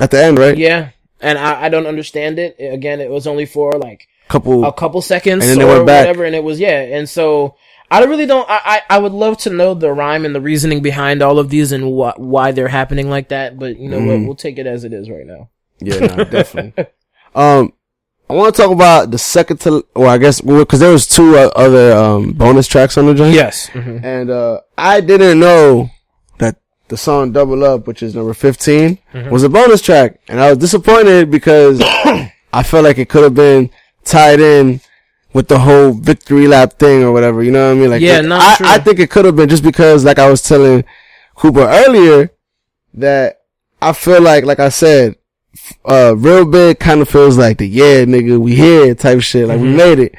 at 0.00 0.10
the 0.10 0.22
end, 0.22 0.38
right? 0.38 0.56
Yeah. 0.56 0.90
And 1.20 1.38
I, 1.38 1.64
I 1.64 1.68
don't 1.68 1.86
understand 1.86 2.38
it. 2.38 2.56
Again, 2.60 3.00
it 3.00 3.10
was 3.10 3.26
only 3.26 3.46
for 3.46 3.72
like 3.72 4.06
a 4.26 4.32
Couple. 4.32 4.64
a 4.64 4.72
couple 4.72 5.00
seconds 5.02 5.42
And 5.44 5.50
then 5.50 5.58
they 5.58 5.64
or 5.64 5.76
went 5.76 5.86
back. 5.86 6.06
whatever, 6.06 6.24
and 6.24 6.34
it 6.36 6.44
was 6.44 6.60
yeah. 6.60 6.80
And 6.82 7.08
so 7.08 7.56
I 7.90 8.04
really 8.04 8.26
don't. 8.26 8.48
I, 8.48 8.60
I 8.90 8.96
I 8.96 8.98
would 8.98 9.12
love 9.12 9.38
to 9.38 9.50
know 9.50 9.74
the 9.74 9.90
rhyme 9.92 10.24
and 10.26 10.34
the 10.34 10.40
reasoning 10.40 10.80
behind 10.82 11.22
all 11.22 11.38
of 11.38 11.48
these 11.48 11.72
and 11.72 11.82
wh- 11.84 12.18
why 12.20 12.52
they're 12.52 12.68
happening 12.68 13.08
like 13.10 13.30
that. 13.30 13.58
But 13.58 13.78
you 13.78 13.88
know 13.88 13.98
what? 13.98 14.18
Mhm. 14.18 14.26
We'll 14.26 14.36
take 14.36 14.58
it 14.58 14.66
as 14.66 14.84
it 14.84 14.92
is 14.92 15.08
right 15.10 15.26
now. 15.26 15.48
Yeah, 15.80 15.98
no, 16.14 16.24
definitely. 16.38 16.86
Um, 17.34 17.72
I 18.30 18.34
want 18.34 18.54
to 18.54 18.62
talk 18.62 18.70
about 18.70 19.10
the 19.10 19.16
second 19.18 19.58
to, 19.62 19.84
well, 19.96 20.10
I 20.10 20.18
guess, 20.18 20.42
because 20.42 20.80
there 20.80 20.92
was 20.92 21.06
two 21.06 21.36
uh, 21.38 21.50
other 21.56 21.92
um 21.96 22.32
bonus 22.32 22.66
tracks 22.68 22.98
on 22.98 23.06
the 23.06 23.14
joint. 23.14 23.34
Yes. 23.34 23.68
hmm 23.70 23.98
And 24.04 24.28
uh, 24.30 24.60
I 24.76 25.00
didn't 25.00 25.40
know 25.40 25.88
the 26.88 26.96
song 26.96 27.32
Double 27.32 27.64
Up, 27.64 27.86
which 27.86 28.02
is 28.02 28.14
number 28.14 28.34
15, 28.34 28.98
Mm-hmm. 29.14 29.30
was 29.30 29.42
a 29.44 29.48
bonus 29.48 29.80
track. 29.82 30.18
And 30.28 30.40
I 30.40 30.48
was 30.50 30.58
disappointed 30.58 31.30
because 31.30 31.80
I 32.52 32.62
felt 32.64 32.84
like 32.84 32.98
it 32.98 33.08
could 33.08 33.22
have 33.24 33.34
been 33.34 33.70
tied 34.04 34.40
in 34.40 34.80
with 35.34 35.48
the 35.48 35.58
whole 35.58 35.92
victory 35.92 36.46
lap 36.46 36.78
thing 36.78 37.02
or 37.02 37.12
whatever. 37.12 37.42
You 37.42 37.50
know 37.50 37.68
what 37.68 37.76
I 37.76 37.80
mean? 37.80 37.90
Like, 37.90 38.00
Yeah, 38.00 38.20
it- 38.20 38.24
no, 38.26 38.38
I, 38.40 38.54
true. 38.56 38.66
I 38.66 38.78
think 38.78 38.98
it 38.98 39.10
could 39.10 39.24
have 39.26 39.36
been 39.36 39.48
just 39.48 39.62
because, 39.62 40.04
like 40.04 40.18
I 40.18 40.30
was 40.30 40.42
telling 40.42 40.84
Cooper 41.36 41.60
earlier, 41.68 42.30
that 42.94 43.42
I 43.82 43.92
feel 43.92 44.20
like, 44.22 44.44
like 44.44 44.58
I 44.58 44.70
said, 44.70 45.16
uh, 45.84 46.14
real 46.16 46.44
big 46.46 46.78
kind 46.78 47.00
of 47.00 47.08
feels 47.08 47.36
like 47.36 47.58
the 47.58 47.68
yeah, 47.68 48.04
nigga, 48.04 48.38
we 48.38 48.54
here 48.56 48.94
type 48.94 49.20
shit. 49.20 49.46
Like 49.48 49.60
we 49.60 49.68
Mhm. 49.68 49.76
made 49.76 49.98
it. 49.98 50.14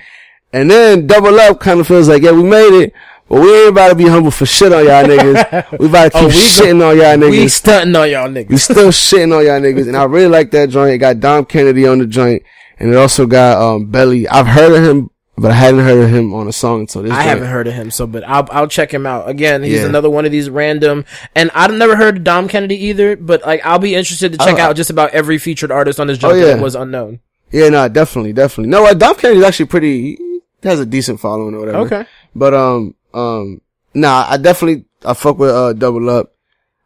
And 0.53 0.70
then 0.70 1.07
double 1.07 1.39
up 1.39 1.59
kind 1.59 1.80
of 1.80 1.88
feels 1.88 2.07
like, 2.09 2.22
yeah, 2.24 2.32
we 2.32 2.43
made 2.43 2.84
it, 2.84 2.93
but 3.30 3.39
we 3.41 3.59
ain't 3.61 3.69
about 3.69 3.89
to 3.89 3.95
be 3.95 4.07
humble 4.07 4.32
for 4.32 4.45
shit 4.45 4.73
on 4.73 4.84
y'all 4.86 5.03
niggas. 5.05 5.80
We 5.80 5.86
about 5.88 6.11
to 6.11 6.19
keep 6.19 6.21
Oh, 6.23 6.27
we 6.27 6.34
go- 6.34 6.39
shitting 6.39 6.89
on 6.89 6.97
y'all 6.97 7.15
niggas. 7.17 7.30
We 7.32 7.47
stunting 7.47 7.95
on 7.95 8.09
y'all 8.09 8.27
niggas. 8.27 8.49
We 8.49 8.57
still 8.57 8.89
shitting 8.89 9.38
on 9.38 9.45
y'all 9.45 9.59
niggas. 9.61 9.88
And 9.88 9.95
I 9.95 10.03
really 10.05 10.27
like 10.27 10.51
that 10.51 10.69
joint. 10.69 10.93
It 10.93 10.97
got 10.97 11.19
Dom 11.19 11.45
Kennedy 11.45 11.88
on 11.88 11.99
the 11.99 12.07
joint. 12.07 12.43
And 12.80 12.91
it 12.91 12.95
also 12.97 13.25
got, 13.27 13.61
um, 13.61 13.86
Belly. 13.91 14.27
I've 14.27 14.47
heard 14.47 14.71
of 14.71 14.84
him, 14.84 15.09
but 15.38 15.51
I 15.51 15.53
hadn't 15.53 15.82
heard 15.82 16.01
of 16.03 16.09
him 16.09 16.34
on 16.34 16.47
a 16.47 16.51
song 16.53 16.82
until 16.82 17.03
this 17.03 17.11
I 17.11 17.15
joint. 17.17 17.27
haven't 17.27 17.47
heard 17.47 17.67
of 17.67 17.73
him, 17.73 17.91
so 17.91 18.07
but 18.07 18.23
I'll 18.27 18.47
I'll 18.51 18.67
check 18.67 18.93
him 18.93 19.05
out 19.05 19.30
again. 19.30 19.63
He's 19.63 19.82
Yeah. 19.82 19.86
another 19.86 20.09
one 20.09 20.25
of 20.25 20.32
these 20.32 20.49
random, 20.49 21.05
and 21.36 21.51
I've 21.53 21.73
never 21.73 21.95
heard 21.97 22.17
of 22.17 22.23
Dom 22.23 22.47
Kennedy 22.47 22.75
either. 22.88 23.15
But 23.15 23.45
like, 23.45 23.65
I'll 23.65 23.80
be 23.80 23.95
interested 23.95 24.32
to 24.34 24.38
check 24.38 24.55
Oh, 24.59 24.61
out 24.61 24.75
just 24.75 24.89
about 24.89 25.11
every 25.11 25.38
featured 25.38 25.71
artist 25.71 25.99
on 25.99 26.07
this 26.07 26.17
joint 26.17 26.34
Oh, 26.34 26.38
yeah. 26.38 26.45
that 26.55 26.61
was 26.61 26.75
unknown. 26.75 27.19
Yeah, 27.51 27.69
no, 27.69 27.88
definitely, 27.89 28.32
definitely. 28.34 28.69
No, 28.69 28.86
uh, 28.86 28.93
Dom 28.93 29.15
Kennedy's 29.15 29.43
actually 29.43 29.65
pretty, 29.67 30.15
he 30.15 30.41
has 30.63 30.80
a 30.80 30.86
decent 30.86 31.19
following 31.19 31.55
or 31.55 31.59
whatever. 31.59 31.77
Okay. 31.80 32.05
But, 32.36 32.53
um, 32.53 32.95
um, 33.14 33.62
nah, 33.93 34.26
I 34.30 34.38
definitely, 34.38 34.86
I 35.05 35.14
fuck 35.14 35.38
with, 35.38 35.49
uh, 35.51 35.74
Double 35.74 36.10
Up. 36.10 36.32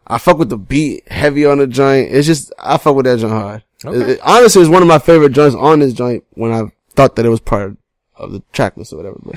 I 0.05 0.17
fuck 0.17 0.37
with 0.37 0.49
the 0.49 0.57
beat 0.57 1.09
heavy 1.11 1.45
on 1.45 1.59
the 1.59 1.67
joint. 1.67 2.11
It's 2.11 2.27
just, 2.27 2.51
I 2.59 2.77
fuck 2.77 2.95
with 2.95 3.05
that 3.05 3.19
joint 3.19 3.33
hard. 3.33 3.63
Okay. 3.85 3.97
It- 3.97 4.09
it- 4.11 4.19
honestly, 4.23 4.61
it's 4.61 4.69
one 4.71 4.81
of 4.81 4.87
my 4.87 4.99
favorite 4.99 5.31
joints 5.31 5.55
on 5.55 5.79
this 5.79 5.93
joint 5.93 6.23
when 6.31 6.51
I 6.51 6.63
thought 6.95 7.15
that 7.15 7.25
it 7.25 7.29
was 7.29 7.39
part 7.39 7.75
of 8.17 8.31
the 8.31 8.41
track 8.53 8.75
list 8.77 8.93
or 8.93 8.97
whatever. 8.97 9.19
But, 9.23 9.35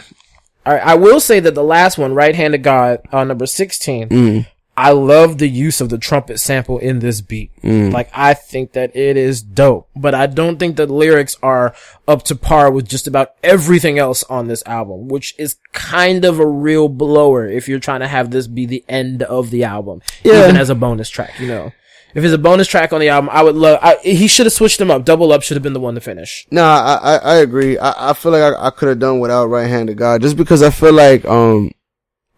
All 0.67 0.75
right, 0.75 0.85
I 0.85 0.95
will 0.97 1.21
say 1.21 1.39
that 1.41 1.55
the 1.55 1.63
last 1.65 1.97
one, 1.99 2.15
Right 2.15 2.35
Hand 2.35 2.55
of 2.55 2.63
God, 2.63 3.01
on 3.13 3.29
number 3.29 3.47
16, 3.47 4.09
mm, 4.09 4.47
I 4.79 4.91
love 4.93 5.39
the 5.39 5.49
use 5.49 5.81
of 5.81 5.89
the 5.89 5.97
trumpet 5.99 6.39
sample 6.39 6.79
in 6.79 6.99
this 6.99 7.21
beat. 7.23 7.51
mm. 7.63 7.91
Like, 7.93 8.11
I 8.13 8.35
think 8.35 8.73
that 8.73 8.95
it 8.95 9.17
is 9.17 9.41
dope, 9.43 9.89
but 9.97 10.15
I 10.15 10.27
don't 10.27 10.59
think 10.59 10.77
the 10.77 10.87
lyrics 10.87 11.35
are 11.43 11.75
up 12.07 12.25
to 12.25 12.37
par 12.37 12.71
with 12.71 12.87
just 12.87 13.07
about 13.07 13.31
everything 13.43 13.99
else 13.99 14.23
on 14.25 14.49
this 14.49 14.63
album, 14.67 15.09
which 15.09 15.35
is 15.39 15.57
kind 15.73 16.25
of 16.27 16.39
a 16.39 16.47
real 16.47 16.89
blower 16.89 17.49
if 17.49 17.69
you're 17.69 17.79
trying 17.81 18.01
to 18.01 18.09
have 18.09 18.31
this 18.31 18.47
be 18.47 18.67
the 18.67 18.85
end 18.89 19.23
of 19.23 19.51
the 19.51 19.65
album, 19.65 20.03
Yeah. 20.23 20.45
even 20.45 20.57
as 20.59 20.69
a 20.69 20.75
bonus 20.75 21.09
track, 21.09 21.41
you 21.41 21.49
know. 21.49 21.73
If 22.15 22.25
it's 22.25 22.33
a 22.33 22.39
bonus 22.39 22.67
track 22.67 22.95
on 22.95 23.01
the 23.01 23.11
album, 23.11 23.29
I 23.31 23.43
would 23.43 23.57
love, 23.57 23.79
I, 23.83 23.97
he 24.03 24.27
should 24.27 24.47
have 24.47 24.53
switched 24.55 24.79
them 24.79 24.91
up. 24.91 25.05
Double 25.05 25.33
Up 25.33 25.43
should 25.43 25.57
have 25.57 25.63
been 25.63 25.75
the 25.75 25.81
one 25.81 25.95
to 25.97 26.01
finish. 26.01 26.47
Nah, 26.51 26.63
I, 26.63 26.95
I, 26.95 27.17
I 27.17 27.35
agree. 27.37 27.77
I, 27.79 28.11
I 28.11 28.13
feel 28.15 28.33
like 28.33 28.43
I, 28.55 28.67
I 28.69 28.71
could 28.71 28.89
have 28.89 28.99
done 28.99 29.21
without 29.21 29.47
right 29.47 29.63
Hand 29.63 29.73
handed 29.73 29.99
God 29.99 30.23
just 30.23 30.37
because 30.37 30.63
I 30.63 30.71
feel 30.71 30.95
like, 30.95 31.25
um, 31.27 31.73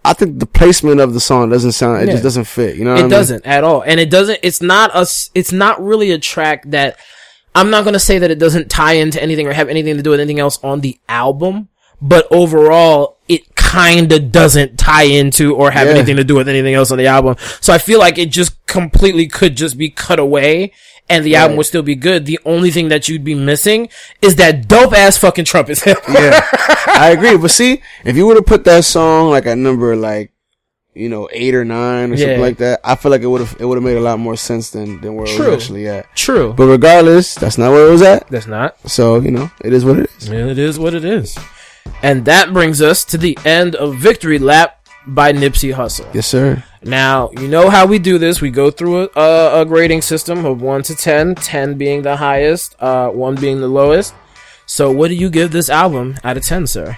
I 0.09 0.15
think 0.15 0.39
the 0.39 0.47
placement 0.47 1.01
of 1.01 1.13
the 1.15 1.21
song 1.21 1.51
doesn't 1.51 1.73
sound, 1.73 2.01
it 2.03 2.07
Yeah. 2.07 2.13
just 2.13 2.23
doesn't 2.23 2.45
fit. 2.45 2.77
You 2.77 2.85
know 2.85 2.93
what 2.93 2.97
I 2.97 3.01
It 3.01 3.03
mean? 3.05 3.11
doesn't 3.11 3.47
at 3.47 3.63
all. 3.63 3.83
And 3.83 4.01
it 4.01 4.09
doesn't, 4.11 4.41
it's 4.43 4.63
not 4.63 4.91
a, 4.95 5.07
it's 5.35 5.53
not 5.53 5.85
really 5.85 6.11
a 6.13 6.19
track 6.19 6.65
that, 6.71 6.97
I'm 7.55 7.69
not 7.71 7.85
gonna 7.85 7.99
say 7.99 8.19
that 8.19 8.31
it 8.31 8.39
doesn't 8.39 8.71
tie 8.71 8.95
into 8.95 9.23
anything 9.23 9.47
or 9.47 9.53
have 9.53 9.69
anything 9.69 9.97
to 9.97 10.03
do 10.03 10.11
with 10.11 10.21
anything 10.21 10.39
else 10.41 10.59
on 10.65 10.81
the 10.81 10.99
album, 11.09 11.69
but 12.01 12.27
overall, 12.31 13.18
it 13.29 13.55
kinda 13.57 14.19
doesn't 14.19 14.79
tie 14.79 15.03
into 15.05 15.55
or 15.55 15.71
have 15.71 15.87
Yeah. 15.87 15.95
anything 15.95 16.17
to 16.17 16.25
do 16.25 16.35
with 16.35 16.49
anything 16.49 16.75
else 16.75 16.91
on 16.91 16.99
the 16.99 17.07
album. 17.07 17.37
So 17.61 17.73
I 17.73 17.79
feel 17.79 17.99
like 17.99 18.17
it 18.19 18.31
just 18.31 18.65
completely 18.67 19.27
could 19.27 19.57
just 19.57 19.77
be 19.77 19.91
cut 19.91 20.19
away 20.19 20.73
and 21.11 21.25
the 21.25 21.37
album 21.37 21.57
would 21.57 21.67
still 21.67 21.83
be 21.83 21.95
good. 21.95 22.27
The 22.27 22.39
only 22.45 22.71
thing 22.71 22.89
that 22.89 23.09
you'd 23.09 23.25
be 23.25 23.35
missing 23.35 23.89
is 24.23 24.37
that 24.37 24.69
dope 24.69 24.93
ass 24.95 25.17
fucking 25.19 25.45
trumpet 25.47 25.83
yeah, 25.87 26.41
I 26.87 27.11
agree. 27.13 27.37
But 27.37 27.51
see, 27.51 27.83
if 28.05 28.17
you 28.17 28.27
would 28.27 28.37
have 28.37 28.47
put 28.47 28.65
that 28.65 28.85
song 28.85 29.31
like 29.31 29.47
at 29.47 29.59
number 29.59 29.95
like, 29.97 30.33
you 30.95 31.09
know, 31.09 31.29
eight 31.33 31.55
or 31.55 31.65
nine 31.65 32.13
or 32.13 32.17
something 32.17 32.41
like 32.41 32.57
that, 32.59 32.81
I 32.83 32.97
feel 32.97 33.11
like 33.11 33.23
it 33.23 33.27
would 33.27 33.41
have 33.41 33.57
it 33.61 33.65
would 33.65 33.77
have 33.77 33.85
made 33.85 33.97
a 33.97 34.01
lot 34.01 34.19
more 34.19 34.37
sense 34.37 34.71
than 34.71 35.01
than 35.01 35.15
where 35.15 35.27
it 35.27 35.39
was 35.39 35.49
actually 35.63 35.87
at. 35.89 36.07
True. 36.17 36.53
But 36.57 36.67
regardless, 36.67 37.35
that's 37.37 37.57
not 37.59 37.71
where 37.71 37.87
it 37.87 37.91
was 37.91 38.03
at. 38.03 38.27
That's 38.29 38.47
not. 38.49 38.77
So 38.91 39.21
you 39.21 39.31
know, 39.31 39.51
it 39.65 39.73
is 39.73 39.85
what 39.85 39.99
it 39.99 40.11
is. 40.19 40.29
Yeah, 40.29 40.47
it 40.47 40.59
is 40.59 40.79
what 40.79 40.95
it 40.95 41.05
is. 41.05 41.39
And 42.03 42.25
that 42.25 42.53
brings 42.53 42.81
us 42.81 43.05
to 43.07 43.19
the 43.19 43.39
end 43.45 43.75
of 43.75 43.97
Victory 43.97 44.39
Lap 44.39 44.87
by 45.07 45.33
Nipsey 45.33 45.75
Hussle. 45.75 46.13
Yes, 46.15 46.27
sir. 46.27 46.63
Now, 46.83 47.31
you 47.33 47.49
know 47.49 47.71
how 47.71 47.87
we 47.87 47.99
do 47.99 48.19
this. 48.19 48.41
We 48.41 48.51
go 48.51 48.71
through 48.71 49.09
a, 49.17 49.61
a, 49.63 49.65
grading 49.65 50.03
system 50.03 50.45
of 50.45 50.63
1 50.63 50.83
to 50.85 50.95
10, 50.95 51.35
10 51.35 51.79
being 51.79 52.03
the 52.03 52.17
highest, 52.17 52.77
uh, 52.81 53.09
1 53.11 53.35
being 53.37 53.61
the 53.61 53.69
lowest. 53.69 54.15
So, 54.67 54.93
what 54.93 55.09
do 55.09 55.15
you 55.15 55.31
give 55.31 55.51
this 55.51 55.71
album 55.71 56.17
out 56.23 56.37
of 56.37 56.45
10, 56.45 56.67
sir? 56.67 56.97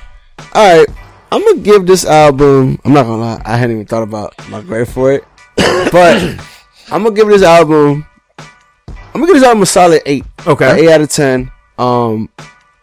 All 0.54 0.78
right, 0.78 0.88
I'm 1.32 1.44
gonna 1.44 1.60
give 1.60 1.86
this 1.86 2.04
album. 2.04 2.80
I'm 2.84 2.92
not 2.92 3.04
gonna 3.04 3.22
lie, 3.22 3.42
I 3.44 3.56
hadn't 3.56 3.76
even 3.76 3.86
thought 3.86 4.02
about 4.02 4.34
my 4.48 4.60
grade 4.60 4.88
for 4.88 5.12
it, 5.12 5.24
but 5.56 6.20
I'm 6.90 7.04
gonna 7.04 7.12
give 7.12 7.28
this 7.28 7.42
album. 7.42 8.06
I'm 8.38 9.20
gonna 9.20 9.26
give 9.26 9.36
this 9.36 9.44
album 9.44 9.62
a 9.62 9.66
solid 9.66 10.02
eight. 10.06 10.24
Okay. 10.46 10.70
An 10.70 10.78
eight 10.78 10.90
out 10.90 11.00
of 11.00 11.08
ten. 11.08 11.52
Um, 11.78 12.28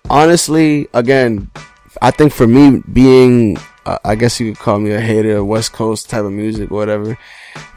honestly, 0.09 0.87
again, 0.93 1.51
I 2.01 2.11
think 2.11 2.33
for 2.33 2.47
me 2.47 2.81
being, 2.91 3.57
uh, 3.85 3.97
I 4.03 4.15
guess 4.15 4.39
you 4.39 4.51
could 4.53 4.59
call 4.61 4.79
me 4.79 4.91
a 4.91 4.99
hater 4.99 5.37
of 5.37 5.45
West 5.47 5.73
Coast 5.73 6.09
type 6.09 6.23
of 6.23 6.31
music 6.31 6.71
or 6.71 6.75
whatever, 6.75 7.17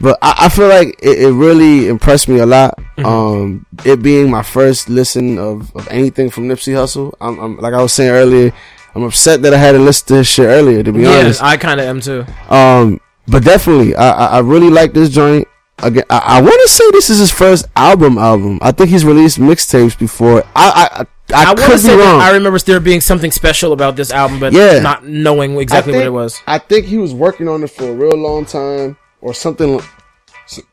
but 0.01 0.19
I, 0.23 0.35
I 0.47 0.49
feel 0.49 0.69
like 0.69 0.99
it, 1.03 1.23
it 1.23 1.33
really 1.33 1.89
impressed 1.89 2.29
me 2.29 2.39
a 2.39 2.47
lot. 2.47 2.79
Um, 2.99 3.65
it 3.85 4.03
being 4.03 4.31
my 4.31 4.43
first 4.43 4.89
listen 4.89 5.39
of, 5.39 5.75
of 5.75 5.89
anything 5.89 6.31
from 6.31 6.49
Nipsey 6.49 6.75
Hussle. 6.75 7.15
I'm, 7.21 7.39
I'm 7.39 7.57
like 7.59 7.73
I 7.75 7.81
was 7.83 7.93
saying 7.93 8.11
earlier, 8.11 8.53
I'm 8.95 9.05
upset 9.05 9.41
that 9.43 9.55
I 9.55 9.59
had 9.59 9.73
to 9.73 9.79
listen 9.79 10.09
to 10.09 10.15
his 10.17 10.27
shit 10.27 10.47
earlier. 10.47 10.83
To 10.83 10.93
be 10.93 11.03
Yeah, 11.03 11.21
honest, 11.21 11.43
I 11.43 11.57
kind 11.57 11.81
of 11.81 11.87
am 11.87 12.01
too. 12.01 12.27
um, 12.49 13.01
but 13.29 13.45
definitely, 13.45 13.95
I, 13.95 14.11
I, 14.11 14.27
I 14.27 14.39
really 14.41 14.71
like 14.71 14.93
this 14.93 15.09
joint. 15.11 15.47
Again, 15.83 16.05
I, 16.11 16.19
I 16.19 16.43
want 16.43 16.61
to 16.61 16.69
say 16.69 16.85
this 16.91 17.09
is 17.09 17.19
his 17.21 17.31
first 17.31 17.65
album. 17.77 18.19
Album. 18.19 18.59
I 18.61 18.73
think 18.73 18.91
he's 18.91 19.05
released 19.05 19.39
mixtapes 19.39 19.99
before. 19.99 20.43
I 20.55 20.89
I 21.01 21.07
I, 21.33 21.43
I, 21.43 21.45
I 21.45 21.47
want 21.49 21.59
to 21.61 21.67
could 21.67 21.81
say 21.81 21.97
be 21.97 22.03
wrong. 22.03 22.21
I 22.21 22.31
remember 22.33 22.59
there 22.61 22.81
being 22.81 23.01
something 23.01 23.31
special 23.31 23.73
about 23.73 23.97
this 23.97 24.11
album, 24.11 24.41
but 24.41 24.53
Yeah. 24.53 24.81
not 24.81 25.07
knowing 25.07 25.57
exactly 25.59 25.95
I 25.95 25.97
what 25.99 26.07
it 26.07 26.11
was. 26.11 26.41
I 26.47 26.59
think 26.59 26.87
he 26.87 26.99
was 26.99 27.15
working 27.15 27.49
on 27.49 27.63
it 27.63 27.71
for 27.71 27.85
a 27.85 27.93
real 27.95 28.17
long 28.17 28.45
time, 28.45 28.97
or 29.21 29.35
something. 29.35 29.81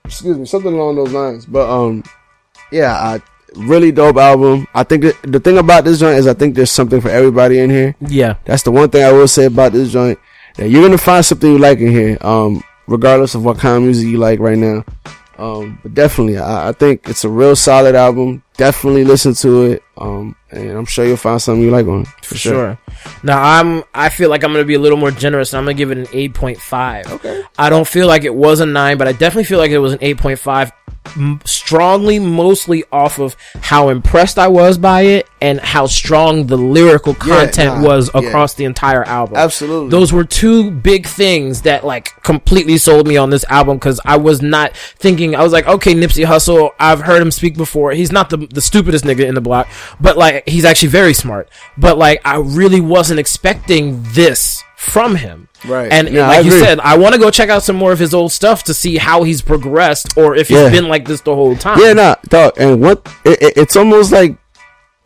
Excuse 0.06 0.38
me, 0.38 0.46
something 0.46 0.74
along 0.74 0.96
those 0.96 1.12
lines. 1.14 1.46
But 1.46 1.70
um, 1.70 2.04
yeah, 2.72 2.94
I, 2.94 3.22
really 3.56 3.92
dope 3.92 4.18
album. 4.18 4.68
I 4.74 4.84
think 4.84 5.04
that 5.04 5.16
the 5.24 5.40
thing 5.40 5.58
about 5.58 5.84
this 5.84 6.00
joint 6.00 6.18
is 6.18 6.28
I 6.28 6.34
think 6.34 6.56
there's 6.56 6.72
something 6.72 7.02
for 7.02 7.10
everybody 7.10 7.60
in 7.60 7.70
here. 7.70 7.96
Yeah. 8.02 8.36
That's 8.46 8.64
the 8.64 8.72
one 8.72 8.90
thing 8.90 9.04
I 9.04 9.12
will 9.12 9.28
say 9.28 9.46
about 9.46 9.72
this 9.74 9.92
joint. 9.92 10.20
That 10.56 10.70
you're 10.70 10.82
gonna 10.82 10.98
find 10.98 11.24
something 11.26 11.52
you 11.52 11.58
like 11.60 11.80
in 11.80 11.92
here, 11.92 12.18
um, 12.22 12.64
regardless 12.88 13.36
of 13.36 13.46
what 13.46 13.60
kind 13.60 13.78
of 13.78 13.84
music 13.84 14.08
you 14.08 14.18
like 14.18 14.40
right 14.40 14.58
now. 14.58 14.84
Um, 15.38 15.80
but 15.84 15.94
definitely, 15.94 16.38
I, 16.38 16.70
I 16.70 16.72
think 16.72 17.08
it's 17.08 17.24
a 17.24 17.30
real 17.30 17.56
solid 17.56 17.96
album. 17.96 18.44
Definitely 18.58 19.04
listen 19.04 19.34
to 19.36 19.64
it. 19.64 19.84
Um, 19.98 20.36
and 20.52 20.72
I'm 20.72 20.86
sure 20.86 21.06
you'll 21.06 21.18
find 21.18 21.42
something 21.42 21.62
you 21.62 21.70
like 21.72 21.86
on 21.88 22.02
it 22.02 22.08
for, 22.08 22.26
For 22.34 22.36
sure. 22.36 22.80
Now 23.24 23.42
I'm 23.42 23.84
I 23.94 24.10
feel 24.10 24.30
like 24.30 24.44
I'm 24.44 24.52
gonna 24.52 24.66
be 24.66 24.74
a 24.76 24.80
little 24.80 24.98
more 24.98 25.12
generous 25.12 25.54
and 25.54 25.60
I'm 25.60 25.66
gonna 25.66 25.76
give 25.76 25.92
it 25.92 25.98
an 25.98 26.08
eight 26.14 26.34
point 26.34 26.60
five. 26.60 27.06
Okay. 27.12 27.44
I 27.58 27.70
don't 27.70 27.88
feel 27.88 28.08
like 28.08 28.24
it 28.24 28.34
was 28.34 28.60
a 28.60 28.66
nine, 28.66 28.98
but 28.98 29.08
I 29.08 29.12
definitely 29.12 29.44
feel 29.46 29.60
like 29.60 29.72
it 29.72 29.78
was 29.80 29.94
an 29.94 30.00
eight 30.02 30.18
point 30.18 30.40
five. 30.40 30.72
M- 30.87 30.87
strongly, 31.46 32.20
mostly 32.20 32.84
off 32.92 33.20
of 33.20 33.36
how 33.62 33.90
impressed 33.90 34.38
I 34.38 34.48
was 34.48 34.78
by 34.78 35.02
it 35.02 35.28
and 35.42 35.60
how 35.60 35.86
strong 35.88 36.48
the 36.48 36.58
lyrical 36.58 37.14
Yeah, 37.14 37.46
content 37.46 37.82
nah, 37.82 37.88
was 37.88 38.10
yeah. 38.14 38.22
across 38.22 38.54
the 38.56 38.66
entire 38.66 39.04
album. 39.04 39.38
Absolutely. 39.38 39.90
Those 39.90 40.12
were 40.12 40.24
two 40.24 40.72
big 40.72 41.06
things 41.06 41.62
that 41.64 41.86
like 41.86 42.22
completely 42.24 42.78
sold 42.78 43.08
me 43.08 43.18
on 43.18 43.30
this 43.30 43.46
album 43.50 43.78
because 43.78 44.00
I 44.06 44.18
was 44.18 44.42
not 44.42 44.76
thinking, 44.76 45.36
I 45.36 45.44
was 45.44 45.54
like, 45.54 45.68
okay, 45.68 45.94
Nipsey 45.94 46.26
Hussle, 46.26 46.72
I've 46.80 47.02
heard 47.02 47.22
him 47.22 47.32
speak 47.32 47.56
before. 47.56 47.92
He's 47.92 48.12
not 48.12 48.30
the, 48.30 48.38
the 48.38 48.62
stupidest 48.62 49.06
nigga 49.06 49.28
in 49.28 49.36
the 49.36 49.42
block, 49.42 49.68
but 50.00 50.18
like, 50.18 50.48
he's 50.48 50.66
actually 50.66 50.90
very 50.90 51.14
smart. 51.14 51.50
But 51.78 51.98
like, 51.98 52.22
I 52.26 52.38
really 52.38 52.82
wasn't 52.82 53.20
expecting 53.20 54.04
this 54.14 54.64
from 54.76 55.16
him. 55.16 55.47
Right. 55.66 55.92
And 55.92 56.10
Yeah, 56.10 56.28
like 56.28 56.46
you 56.46 56.52
said, 56.52 56.80
I 56.80 56.98
want 56.98 57.14
to 57.16 57.20
go 57.20 57.32
check 57.32 57.50
out 57.50 57.64
some 57.64 57.76
more 57.76 57.92
of 57.92 58.00
his 58.00 58.14
old 58.14 58.32
stuff 58.32 58.64
to 58.66 58.74
see 58.74 58.98
how 58.98 59.24
he's 59.24 59.42
progressed 59.42 60.18
or 60.18 60.36
if 60.36 60.50
he's 60.50 60.58
Yeah. 60.58 60.70
been 60.70 60.88
like 60.88 61.06
this 61.06 61.22
the 61.22 61.34
whole 61.36 61.56
time. 61.56 61.80
Yeah, 61.80 61.94
nah, 61.94 62.16
dog. 62.30 62.54
And 62.58 62.82
what 62.82 63.08
it, 63.26 63.42
it, 63.42 63.54
it's 63.58 63.76
almost 63.76 64.12
like 64.12 64.38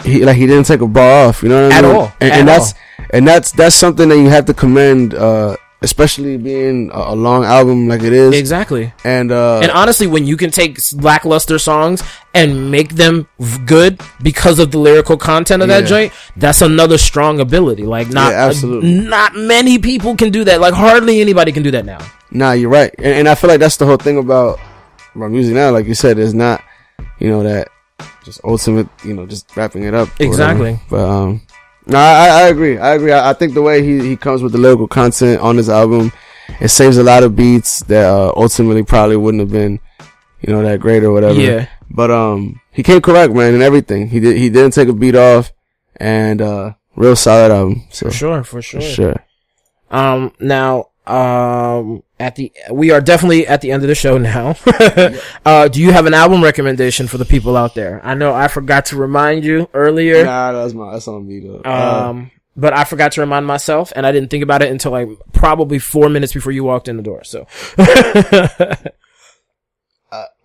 he 0.04 0.26
like 0.26 0.36
he 0.38 0.48
didn't 0.48 0.66
take 0.66 0.82
a 0.82 0.88
bar 0.88 1.28
off. 1.30 1.44
You 1.44 1.50
know 1.50 1.64
what 1.64 1.74
I 1.74 1.78
At 1.78 1.84
mean? 1.86 1.96
all. 1.96 2.12
And, 2.20 2.32
At 2.34 2.40
and 2.40 2.48
that's 2.48 2.74
and 3.12 3.28
that's 3.28 3.52
that's 3.52 3.76
something 3.76 4.10
that 4.10 4.18
you 4.18 4.30
have 4.30 4.46
to 4.46 4.54
commend 4.54 5.14
uh 5.14 5.56
especially 5.82 6.38
being 6.38 6.92
a, 6.94 7.14
a 7.14 7.16
long 7.16 7.44
album 7.44 7.88
like 7.88 8.04
it 8.04 8.14
is. 8.14 8.34
Exactly. 8.36 8.94
And 9.04 9.32
uh, 9.32 9.60
And 9.64 9.72
honestly, 9.72 10.06
when 10.08 10.28
you 10.28 10.38
can 10.38 10.52
take 10.52 10.78
lackluster 10.94 11.58
songs 11.58 12.04
and 12.34 12.70
make 12.70 12.96
them 12.96 13.28
v- 13.40 13.66
good 13.66 14.00
because 14.22 14.60
of 14.60 14.70
the 14.72 14.78
lyrical 14.78 15.18
content 15.18 15.62
of 15.64 15.68
that 15.70 15.86
joint, 15.86 16.14
that's 16.38 16.62
another 16.62 16.98
strong 16.98 17.40
ability. 17.40 17.84
Like 17.84 18.10
not, 18.10 18.32
Yeah, 18.32 18.46
absolutely. 18.46 18.92
not 18.94 19.36
many 19.36 19.80
people 19.80 20.16
can 20.16 20.30
do 20.32 20.44
that. 20.46 20.62
Like 20.62 20.74
hardly 20.76 21.20
anybody 21.20 21.52
can 21.52 21.64
do 21.64 21.72
that 21.72 21.86
now. 21.86 22.00
Nah, 22.30 22.52
you're 22.54 22.70
right, 22.70 22.94
and, 22.98 23.08
and 23.08 23.28
I 23.28 23.36
feel 23.36 23.50
like 23.50 23.60
that's 23.60 23.76
the 23.78 23.86
whole 23.86 23.98
thing 23.98 24.18
about 24.18 24.60
about 25.16 25.32
music 25.32 25.54
now. 25.54 25.72
Like 25.72 25.86
you 25.88 25.96
said, 25.96 26.18
it's 26.18 26.32
not, 26.34 26.64
you 27.20 27.28
know, 27.30 27.44
that 27.44 27.68
just 28.24 28.40
ultimate, 28.46 28.88
you 29.04 29.14
know, 29.14 29.26
just 29.26 29.54
wrapping 29.58 29.84
it 29.84 29.94
up. 29.94 30.08
Exactly. 30.20 30.80
But 30.90 31.04
um, 31.10 31.42
no, 31.92 31.98
I, 31.98 32.28
I 32.28 32.42
agree. 32.48 32.78
I 32.78 32.96
agree. 32.96 33.12
I, 33.12 33.32
I 33.32 33.34
think 33.34 33.54
the 33.54 33.62
way 33.62 33.84
he 33.84 34.00
he 34.10 34.16
comes 34.16 34.42
with 34.42 34.52
the 34.52 34.58
lyrical 34.58 34.88
content 34.88 35.42
on 35.42 35.58
his 35.58 35.70
album, 35.70 36.12
it 36.60 36.70
saves 36.70 36.98
a 36.98 37.04
lot 37.04 37.24
of 37.24 37.36
beats 37.36 37.82
that 37.84 38.06
uh, 38.06 38.32
ultimately 38.36 38.84
probably 38.84 39.18
wouldn't 39.18 39.42
have 39.42 39.52
been, 39.52 39.80
you 40.42 40.54
know, 40.54 40.62
that 40.64 40.80
great 40.80 41.04
or 41.04 41.12
whatever. 41.12 41.40
Yeah. 41.40 41.68
But 41.90 42.12
um, 42.12 42.62
he 42.72 42.84
came 42.84 43.02
correct, 43.02 43.34
man, 43.34 43.54
and 43.54 43.64
everything. 43.64 44.08
He 44.10 44.20
did. 44.20 44.38
He 44.38 44.50
didn't 44.50 44.72
take 44.74 44.88
a 44.88 44.94
beat 44.94 45.16
off, 45.16 45.52
and 45.98 46.42
uh, 46.42 46.74
real 46.96 47.16
solid 47.16 47.52
album. 47.52 47.84
So 47.92 48.08
For 48.08 48.12
sure, 48.14 48.44
for 48.44 48.62
sure. 48.62 48.82
for 48.82 48.88
sure. 48.88 49.26
Um, 49.90 50.34
now, 50.40 50.91
um, 51.08 52.04
at 52.20 52.36
the, 52.36 52.52
we 52.72 52.92
are 52.92 53.02
definitely 53.02 53.48
at 53.48 53.62
the 53.62 53.72
end 53.72 53.84
of 53.84 53.90
the 53.90 53.96
show 53.96 54.18
now. 54.18 54.56
uh, 55.46 55.68
do 55.68 55.82
you 55.82 55.92
have 55.92 56.06
an 56.06 56.14
album 56.14 56.44
recommendation 56.44 57.08
for 57.08 57.18
the 57.18 57.26
people 57.26 57.58
out 57.58 57.76
there? 57.76 58.00
I 58.04 58.14
know 58.14 58.34
I 58.34 58.48
forgot 58.48 58.86
to 58.88 58.96
remind 58.96 59.44
you 59.44 59.70
earlier. 59.74 60.24
Nah, 60.24 60.52
that's 60.52 60.74
my 60.74 60.94
that's 60.94 61.08
on 61.08 61.28
me 61.28 61.40
though. 61.40 61.64
Um, 61.64 62.32
but 62.56 62.74
I 62.74 62.84
forgot 62.84 63.14
to 63.14 63.22
remind 63.22 63.46
myself 63.46 63.94
and 63.96 64.06
I 64.06 64.12
didn't 64.12 64.30
think 64.30 64.44
about 64.44 64.62
it 64.62 64.72
until 64.72 64.92
like 64.92 65.10
probably 65.34 65.80
four 65.80 66.10
minutes 66.10 66.34
before 66.34 66.52
you 66.52 66.64
walked 66.64 66.88
in 66.88 66.98
the 66.98 67.04
door. 67.04 67.24
So 67.24 67.48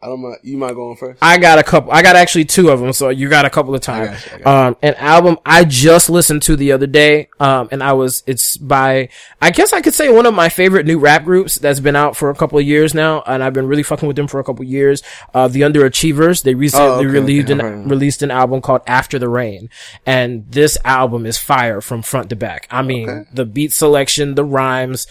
I, 0.02 0.06
don't 0.08 0.20
mind. 0.20 0.36
You 0.42 0.56
might 0.56 0.74
go 0.74 0.90
on 0.90 0.96
first. 0.96 1.18
I 1.22 1.38
got 1.38 1.58
a 1.58 1.62
couple, 1.62 1.90
I 1.90 2.02
got 2.02 2.14
actually 2.16 2.44
two 2.44 2.68
of 2.68 2.80
them. 2.80 2.92
So 2.92 3.08
you 3.08 3.28
got 3.28 3.44
a 3.44 3.50
couple 3.50 3.74
of 3.74 3.80
time. 3.80 4.06
got 4.06 4.26
you, 4.38 4.44
I 4.44 4.66
Um, 4.68 4.76
an 4.82 4.94
album 4.96 5.38
I 5.44 5.64
just 5.64 6.08
listened 6.10 6.42
to 6.42 6.54
the 6.54 6.72
other 6.72 6.86
day. 6.86 7.28
Um, 7.40 7.68
and 7.72 7.82
I 7.82 7.92
was, 7.94 8.22
it's 8.26 8.56
by, 8.56 9.08
I 9.42 9.50
guess 9.50 9.72
I 9.72 9.80
could 9.80 9.94
say 9.94 10.08
one 10.12 10.26
of 10.26 10.34
my 10.34 10.48
favorite 10.48 10.86
new 10.86 10.98
rap 10.98 11.24
groups 11.24 11.56
that's 11.56 11.80
been 11.80 11.96
out 11.96 12.16
for 12.16 12.30
a 12.30 12.34
couple 12.34 12.58
of 12.58 12.64
years 12.66 12.94
now. 12.94 13.22
And 13.26 13.42
I've 13.42 13.52
been 13.54 13.66
really 13.66 13.82
fucking 13.82 14.06
with 14.06 14.16
them 14.16 14.28
for 14.28 14.38
a 14.38 14.44
couple 14.44 14.62
of 14.64 14.68
years. 14.68 15.02
Uh, 15.34 15.48
the 15.48 15.62
Underachievers. 15.62 16.42
They 16.42 16.54
recently 16.54 16.86
Oh, 16.86 16.92
okay, 16.98 17.06
released 17.06 17.46
okay, 17.50 17.52
an, 17.54 17.60
I've 17.60 17.64
heard 17.66 17.72
of 17.74 17.80
them. 17.80 17.88
released 17.90 18.22
an 18.22 18.30
album 18.30 18.60
called 18.60 18.82
After 18.86 19.18
the 19.18 19.28
Rain. 19.28 19.70
And 20.04 20.44
this 20.50 20.78
album 20.84 21.26
is 21.26 21.38
fire 21.38 21.80
from 21.80 22.02
front 22.02 22.30
to 22.30 22.36
back. 22.36 22.68
I 22.70 22.82
mean, 22.82 23.08
Okay. 23.08 23.28
the 23.32 23.44
beat 23.44 23.72
selection, 23.72 24.34
the 24.34 24.44
rhymes, 24.44 25.06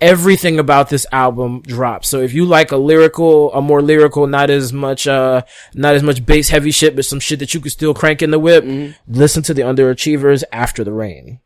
everything 0.00 0.58
about 0.58 0.88
this 0.88 1.06
album 1.12 1.62
drops. 1.62 2.08
So 2.08 2.20
if 2.20 2.32
you 2.32 2.44
like 2.44 2.72
a 2.72 2.76
lyrical, 2.76 3.52
a 3.52 3.60
more 3.60 3.82
lyrical, 3.82 4.26
not 4.26 4.50
as 4.50 4.72
much, 4.72 5.06
uh, 5.06 5.42
not 5.74 5.94
as 5.94 6.02
much 6.02 6.24
bass 6.24 6.48
heavy 6.48 6.70
shit, 6.70 6.96
but 6.96 7.04
some 7.04 7.20
shit 7.20 7.38
that 7.40 7.54
you 7.54 7.60
could 7.60 7.72
still 7.72 7.94
crank 7.94 8.22
in 8.22 8.30
the 8.30 8.38
whip, 8.38 8.64
listen 9.08 9.42
to 9.44 9.54
the 9.54 9.62
Underachievers 9.62 10.42
after 10.52 10.84
the 10.84 10.92
rain. 10.92 11.40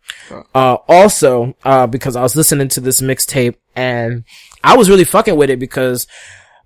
Uh, 0.55 0.77
also, 0.89 1.55
uh, 1.65 1.87
because 1.87 2.17
I 2.17 2.23
was 2.23 2.37
listening 2.37 2.69
to 2.69 2.81
this 2.81 3.01
mixtape 3.01 3.57
and 3.75 4.25
I 4.63 4.77
was 4.77 4.89
really 4.89 5.05
fucking 5.05 5.37
with 5.37 5.51
it 5.51 5.59
because 5.59 6.07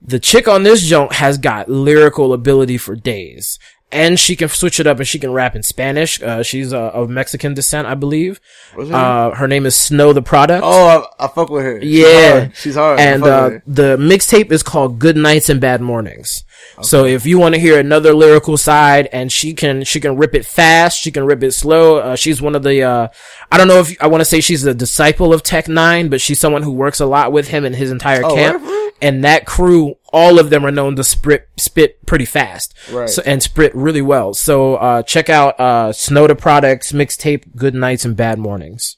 the 0.00 0.20
chick 0.20 0.46
on 0.46 0.62
this 0.62 0.82
joint 0.86 1.12
has 1.14 1.38
got 1.38 1.68
lyrical 1.68 2.32
ability 2.32 2.78
for 2.78 2.94
days. 2.94 3.58
And 3.90 4.20
she 4.20 4.36
can 4.36 4.48
switch 4.50 4.78
it 4.80 4.86
up 4.86 4.98
and 4.98 5.08
she 5.08 5.18
can 5.18 5.32
rap 5.32 5.56
in 5.56 5.62
Spanish. 5.62 6.20
Uh, 6.22 6.42
she's 6.42 6.74
uh, 6.74 6.90
of 6.90 7.08
Mexican 7.08 7.54
descent, 7.54 7.88
I 7.88 7.94
believe. 7.94 8.38
What's 8.74 8.90
her 8.90 8.96
Uh, 8.96 9.34
her 9.34 9.48
name 9.48 9.64
is 9.64 9.74
Snow 9.76 10.12
the 10.12 10.20
Product. 10.20 10.62
Oh, 10.62 11.06
I, 11.18 11.24
I 11.24 11.28
fuck 11.28 11.48
with 11.48 11.64
her. 11.64 11.80
She's 11.80 11.90
Yeah. 11.90 12.30
hard. 12.40 12.52
she's 12.56 12.74
hard. 12.74 13.00
And 13.00 13.22
uh, 13.24 13.50
the 13.66 13.96
mixtape 13.96 14.52
is 14.52 14.62
called 14.62 14.98
Good 14.98 15.16
Nights 15.16 15.48
and 15.48 15.58
Bad 15.58 15.80
Mornings. 15.80 16.44
So 16.82 17.06
if 17.06 17.24
you 17.24 17.38
want 17.38 17.54
to 17.54 17.60
hear 17.60 17.78
another 17.78 18.12
lyrical 18.12 18.56
side, 18.58 19.08
and 19.12 19.32
she 19.32 19.54
can 19.54 19.84
she 19.84 20.00
can 20.00 20.16
rip 20.16 20.34
it 20.34 20.44
fast, 20.44 21.00
she 21.00 21.10
can 21.10 21.24
rip 21.24 21.42
it 21.42 21.52
slow. 21.52 21.96
Uh, 21.98 22.14
she's 22.16 22.42
one 22.42 22.54
of 22.54 22.62
the 22.62 22.82
uh, 22.82 23.08
I 23.50 23.56
don't 23.56 23.68
know 23.68 23.78
if 23.80 23.96
I 24.02 24.06
want 24.08 24.20
to 24.20 24.24
say 24.26 24.40
she's 24.40 24.64
a 24.66 24.74
disciple 24.74 25.32
of 25.32 25.42
Tech 25.42 25.64
N9ne, 25.66 26.10
but 26.10 26.20
she's 26.20 26.38
someone 26.38 26.62
who 26.62 26.72
works 26.72 27.00
a 27.00 27.06
lot 27.06 27.32
with 27.32 27.48
him 27.48 27.64
and 27.64 27.74
his 27.74 27.90
entire 27.90 28.22
Oh, 28.24 28.34
camp. 28.34 28.62
word? 28.62 28.92
And 29.00 29.22
that 29.24 29.46
crew, 29.46 29.94
all 30.12 30.38
of 30.38 30.50
them 30.50 30.64
are 30.64 30.70
known 30.70 30.96
to 30.96 31.04
spit 31.04 31.48
spit 31.56 32.04
pretty 32.06 32.24
fast, 32.24 32.74
Right. 32.90 33.08
So, 33.08 33.22
and 33.26 33.42
spit 33.42 33.74
really 33.74 34.02
well. 34.02 34.34
So 34.34 34.76
uh, 34.76 35.02
check 35.02 35.28
out 35.28 35.58
uh, 35.60 35.92
Snow 35.92 36.26
the 36.26 36.34
Products 36.34 36.92
mixtape 36.92 37.54
Good 37.56 37.74
Nights 37.74 38.04
and 38.04 38.16
Bad 38.16 38.38
Mornings. 38.38 38.96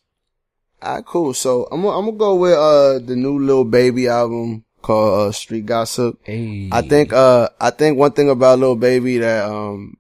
Alright, 0.83 1.05
cool. 1.05 1.35
So 1.35 1.69
I'm 1.71 1.85
I'm 1.85 2.07
gonna 2.07 2.17
go 2.17 2.37
with 2.37 2.55
uh 2.55 2.99
the 3.01 3.15
new 3.17 3.39
Lil 3.39 3.65
Baby 3.65 4.09
album 4.09 4.65
called 4.81 5.29
uh, 5.29 5.33
Street 5.33 5.67
Gossip. 5.67 6.19
Hey. 6.25 6.71
I 6.73 6.83
think 6.83 7.13
uh 7.13 7.51
I 7.61 7.71
think 7.71 7.99
one 7.99 8.13
thing 8.13 8.31
about 8.31 8.59
Lil 8.59 8.77
Baby 8.77 9.19
that 9.19 9.45
um 9.45 9.99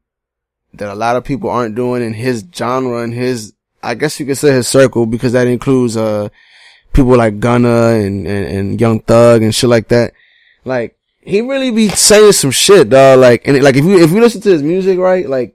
that 0.72 0.88
a 0.88 0.94
lot 0.94 1.16
of 1.16 1.24
people 1.24 1.50
aren't 1.50 1.74
doing 1.74 2.02
in 2.02 2.14
his 2.14 2.44
genre 2.54 3.02
and 3.02 3.12
his 3.12 3.52
I 3.82 3.94
guess 3.94 4.18
you 4.20 4.26
could 4.26 4.38
say 4.38 4.52
his 4.52 4.68
circle 4.68 5.04
because 5.04 5.32
that 5.32 5.46
includes 5.46 5.96
uh 5.98 6.30
people 6.92 7.16
like 7.16 7.40
Gunna 7.40 7.88
and, 7.94 8.26
and, 8.26 8.46
and 8.46 8.80
Young 8.80 9.00
Thug 9.00 9.42
and 9.42 9.54
shit 9.54 9.68
like 9.68 9.88
that. 9.88 10.14
Like 10.64 10.96
he 11.22 11.40
really 11.40 11.70
be 11.70 11.88
saying 11.88 12.32
some 12.32 12.50
shit, 12.50 12.88
dog. 12.90 13.18
Like 13.20 13.46
and 13.46 13.62
like 13.62 13.76
if 13.76 13.84
you 13.84 13.98
if 14.02 14.10
you 14.10 14.20
listen 14.20 14.40
to 14.42 14.48
his 14.50 14.62
music, 14.62 14.98
right, 14.98 15.28
like 15.28 15.54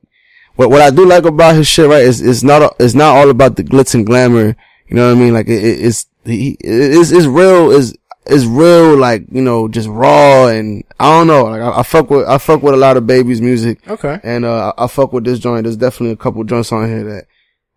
what 0.56 0.70
what 0.70 0.82
I 0.82 0.90
do 0.90 1.06
like 1.06 1.26
about 1.26 1.56
his 1.56 1.68
shit, 1.68 1.88
right, 1.90 2.04
is 2.04 2.22
it's 2.22 2.44
not 2.44 2.76
it's 2.80 2.94
not 2.94 3.16
all 3.16 3.30
about 3.30 3.56
the 3.56 3.64
glitz 3.64 3.94
and 3.94 4.06
glamour. 4.06 4.56
You 4.88 4.96
know 4.96 5.08
what 5.10 5.18
I 5.18 5.20
mean? 5.24 5.34
Like 5.34 5.48
it, 5.48 5.64
it- 5.64 5.86
it's 5.86 6.06
he 6.24 6.58
it's 6.60 7.12
it's 7.12 7.26
real 7.28 7.72
is 7.72 7.96
is 8.26 8.48
real 8.48 8.98
like 8.98 9.24
you 9.32 9.42
know 9.42 9.68
just 9.68 9.88
raw 9.88 10.48
and 10.48 10.84
I 11.00 11.12
don't 11.20 11.28
know 11.28 11.44
like 11.44 11.62
I, 11.62 11.80
I 11.80 11.84
fuck 11.84 12.10
with 12.10 12.28
I 12.28 12.40
fuck 12.40 12.64
with 12.64 12.74
a 12.74 12.78
lot 12.78 12.98
of 12.98 13.06
baby's 13.06 13.40
music 13.42 13.88
okay. 13.88 14.20
and 14.24 14.44
uh 14.46 14.74
I, 14.76 14.86
I 14.86 14.88
fuck 14.88 15.14
with 15.14 15.24
this 15.26 15.38
joint. 15.38 15.64
There's 15.66 15.78
definitely 15.78 16.14
a 16.14 16.18
couple 16.18 16.44
joints 16.44 16.72
on 16.72 16.88
here 16.88 17.04
that 17.04 17.26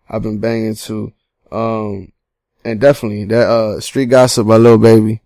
I've 0.09 0.23
been 0.23 0.39
banging 0.39 0.73
to, 0.73 1.13
um 1.51 2.11
and 2.65 2.81
definitely 2.81 3.25
that 3.25 3.47
uh 3.47 3.79
Street 3.79 4.07
Gossip 4.07 4.47
by 4.47 4.57
Lil 4.57 4.79
Baby 4.79 5.21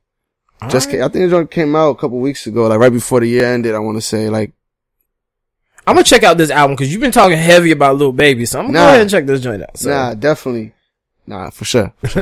just 0.70 0.90
came, 0.90 1.02
I 1.04 1.08
think 1.08 1.26
the 1.26 1.30
joint 1.30 1.52
came 1.52 1.76
out 1.76 1.90
a 1.92 1.96
couple 1.96 2.20
weeks 2.20 2.48
ago 2.48 2.68
like 2.68 2.80
right 2.80 2.92
before 2.92 3.20
the 3.20 3.28
year 3.28 3.46
ended. 3.46 3.76
I 3.76 3.80
want 3.80 3.98
to 3.98 4.02
say 4.02 4.30
like 4.30 4.52
I'm 5.86 5.96
gonna 5.96 6.04
check 6.04 6.24
out 6.24 6.38
this 6.38 6.50
album 6.50 6.76
because 6.76 6.92
you've 6.92 7.02
been 7.02 7.12
talking 7.12 7.38
heavy 7.38 7.72
about 7.72 7.98
Lil 7.98 8.12
Baby, 8.14 8.46
so 8.46 8.60
I'm 8.60 8.68
gonna 8.68 8.78
Nah. 8.78 8.86
go 8.86 8.90
ahead 8.90 9.02
and 9.02 9.10
check 9.10 9.26
this 9.26 9.42
joint 9.42 9.62
out. 9.64 9.78
So. 9.78 9.90
nah 9.90 10.14
definitely 10.14 10.74
nah 11.28 11.50
for 11.50 11.66
sure. 11.66 11.94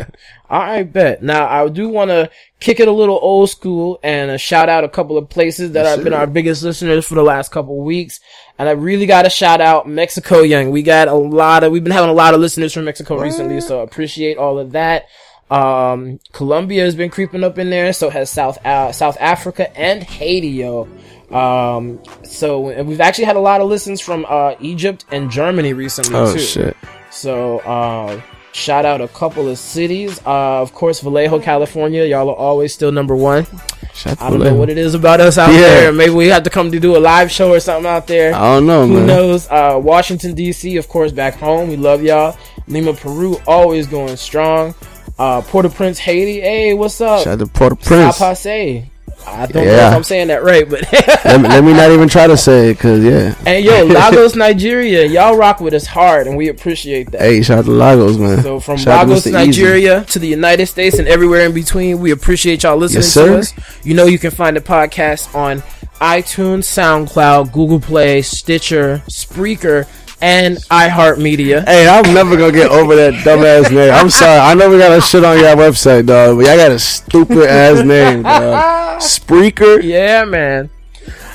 All 0.49 0.59
right, 0.59 0.83
bet. 0.83 1.23
Now 1.23 1.47
I 1.47 1.67
do 1.69 1.87
want 1.89 2.09
to 2.09 2.29
kick 2.59 2.79
it 2.79 2.87
a 2.87 2.91
little 2.91 3.17
old 3.21 3.49
school 3.49 3.99
and 4.03 4.31
uh, 4.31 4.37
shout 4.37 4.67
out 4.67 4.83
a 4.83 4.89
couple 4.89 5.17
of 5.17 5.29
places 5.29 5.71
that 5.71 5.85
have 5.85 6.03
been 6.03 6.13
our 6.13 6.27
biggest 6.27 6.61
listeners 6.63 7.05
for 7.07 7.15
the 7.15 7.23
last 7.23 7.51
couple 7.51 7.79
of 7.79 7.85
weeks. 7.85 8.19
And 8.59 8.67
I 8.67 8.73
really 8.73 9.05
got 9.05 9.21
to 9.23 9.29
shout 9.29 9.61
out 9.61 9.87
Mexico 9.87 10.41
Young. 10.41 10.69
We 10.69 10.83
got 10.83 11.07
a 11.07 11.13
lot 11.15 11.63
of, 11.63 11.71
we've 11.71 11.83
been 11.83 11.93
having 11.93 12.09
a 12.09 12.13
lot 12.13 12.33
of 12.33 12.41
listeners 12.41 12.73
from 12.73 12.85
Mexico 12.85 13.17
recently, 13.19 13.61
so 13.61 13.79
appreciate 13.81 14.37
all 14.37 14.59
of 14.59 14.73
that. 14.73 15.05
Um, 15.51 16.19
Colombia 16.31 16.83
has 16.85 16.95
been 16.95 17.09
creeping 17.09 17.43
up 17.43 17.59
in 17.59 17.69
there, 17.69 17.91
so 17.93 18.09
has 18.09 18.29
South, 18.29 18.63
uh, 18.65 18.91
South 18.91 19.17
Africa 19.19 19.75
and 19.77 20.01
Haiti, 20.01 20.47
yo. 20.47 20.87
Um, 21.29 21.99
so 22.23 22.81
we've 22.83 23.01
actually 23.01 23.25
had 23.25 23.35
a 23.35 23.39
lot 23.39 23.61
of 23.61 23.67
listens 23.69 24.01
from, 24.01 24.25
uh, 24.27 24.55
Egypt 24.61 25.05
and 25.11 25.29
Germany 25.29 25.73
recently 25.73 26.15
oh 26.15 26.33
too. 26.33 26.39
shit. 26.39 26.77
So, 27.09 27.59
uh, 27.59 28.21
shout 28.53 28.85
out 28.85 29.01
a 29.01 29.07
couple 29.09 29.47
of 29.49 29.57
cities. 29.57 30.19
Uh, 30.25 30.61
of 30.61 30.73
course, 30.73 31.01
Vallejo, 31.01 31.39
California. 31.39 32.05
Y'all 32.05 32.29
are 32.29 32.35
always 32.35 32.73
still 32.73 32.91
number 32.91 33.15
one. 33.15 33.45
Shout 33.93 34.21
I 34.21 34.29
don't 34.29 34.39
know 34.39 34.55
what 34.55 34.69
it 34.69 34.77
is 34.77 34.93
about 34.95 35.19
us 35.19 35.37
out 35.37 35.51
Yeah. 35.51 35.59
there. 35.59 35.91
Maybe 35.91 36.11
we 36.13 36.27
have 36.29 36.43
to 36.43 36.49
come 36.49 36.71
to 36.71 36.79
do 36.79 36.95
a 36.95 36.99
live 36.99 37.29
show 37.29 37.53
or 37.53 37.59
something 37.59 37.89
out 37.91 38.07
there. 38.07 38.33
I 38.33 38.55
don't 38.55 38.65
know, 38.65 38.87
Who 38.87 38.93
man. 38.95 39.07
knows? 39.07 39.47
Uh, 39.49 39.77
Washington 39.83 40.33
D.C. 40.33 40.77
of 40.77 40.87
course 40.87 41.11
back 41.11 41.35
home. 41.35 41.67
We 41.69 41.75
love 41.75 42.01
y'all. 42.01 42.37
Lima, 42.67 42.93
Peru, 42.93 43.37
always 43.47 43.87
going 43.87 44.15
strong. 44.15 44.73
Uh, 45.21 45.39
Port-au-Prince, 45.39 45.99
Haiti. 45.99 46.41
Hey, 46.41 46.73
what's 46.73 46.99
up? 46.99 47.23
Shout 47.23 47.33
out 47.33 47.39
to 47.39 47.45
Port-au-Prince. 47.45 48.17
Passe. 48.17 48.89
I 49.27 49.45
don't 49.45 49.67
know 49.67 49.71
if 49.71 49.93
I'm 49.93 50.03
saying 50.03 50.29
that 50.29 50.41
right, 50.41 50.67
but 50.67 50.81
let, 51.25 51.39
me, 51.39 51.47
let 51.47 51.63
me 51.63 51.73
not 51.73 51.91
even 51.91 52.09
try 52.09 52.25
to 52.25 52.35
say 52.35 52.71
it, 52.71 52.79
cause 52.79 53.03
yeah. 53.03 53.35
and 53.45 53.63
yo, 53.63 53.83
Lagos, 53.85 54.35
Nigeria, 54.35 55.05
y'all 55.05 55.37
rock 55.37 55.61
with 55.61 55.75
us 55.75 55.85
hard, 55.85 56.25
and 56.25 56.35
we 56.35 56.47
appreciate 56.47 57.11
that. 57.11 57.21
Hey, 57.21 57.43
shout 57.43 57.59
out 57.59 57.65
to 57.65 57.71
Lagos, 57.71 58.17
man. 58.17 58.41
So 58.41 58.59
from 58.59 58.77
Shout 58.77 58.87
out 58.87 59.03
to 59.03 59.09
Lagos, 59.09 59.27
Easy. 59.27 59.31
Nigeria 59.31 60.03
to 60.05 60.17
the 60.17 60.27
United 60.27 60.65
States 60.65 60.97
and 60.97 61.07
everywhere 61.07 61.45
in 61.45 61.53
between, 61.53 61.99
we 61.99 62.09
appreciate 62.09 62.63
y'all 62.63 62.77
listening 62.77 63.03
Yes, 63.03 63.13
to 63.13 63.37
us. 63.37 63.85
You 63.85 63.93
know 63.93 64.07
you 64.07 64.17
can 64.17 64.31
find 64.31 64.57
the 64.57 64.61
podcast 64.61 65.35
on 65.35 65.59
iTunes, 66.01 66.63
SoundCloud, 66.63 67.51
Google 67.51 67.79
Play, 67.79 68.23
Stitcher, 68.23 69.03
Spreaker, 69.07 69.87
and 70.21 70.57
iHeartMedia. 70.57 71.65
Hey, 71.65 71.87
I'm 71.87 72.13
never 72.13 72.37
gonna 72.37 72.51
get 72.51 72.71
over 72.71 72.95
that 72.95 73.13
dumbass 73.25 73.71
name. 73.75 73.93
I'm 73.93 74.09
sorry. 74.09 74.39
I 74.39 74.53
know 74.53 74.69
we 74.69 74.77
got 74.77 74.97
a 74.97 75.01
shit 75.01 75.23
on 75.23 75.37
your 75.37 75.55
website, 75.55 76.05
dog, 76.05 76.37
but 76.37 76.45
y'all 76.45 76.57
got 76.57 76.71
a 76.71 76.79
stupid 76.79 77.49
ass 77.49 77.83
name, 77.85 78.23
dog. 78.23 79.01
Spreaker. 79.01 79.81
Yeah, 79.83 80.25
man. 80.25 80.69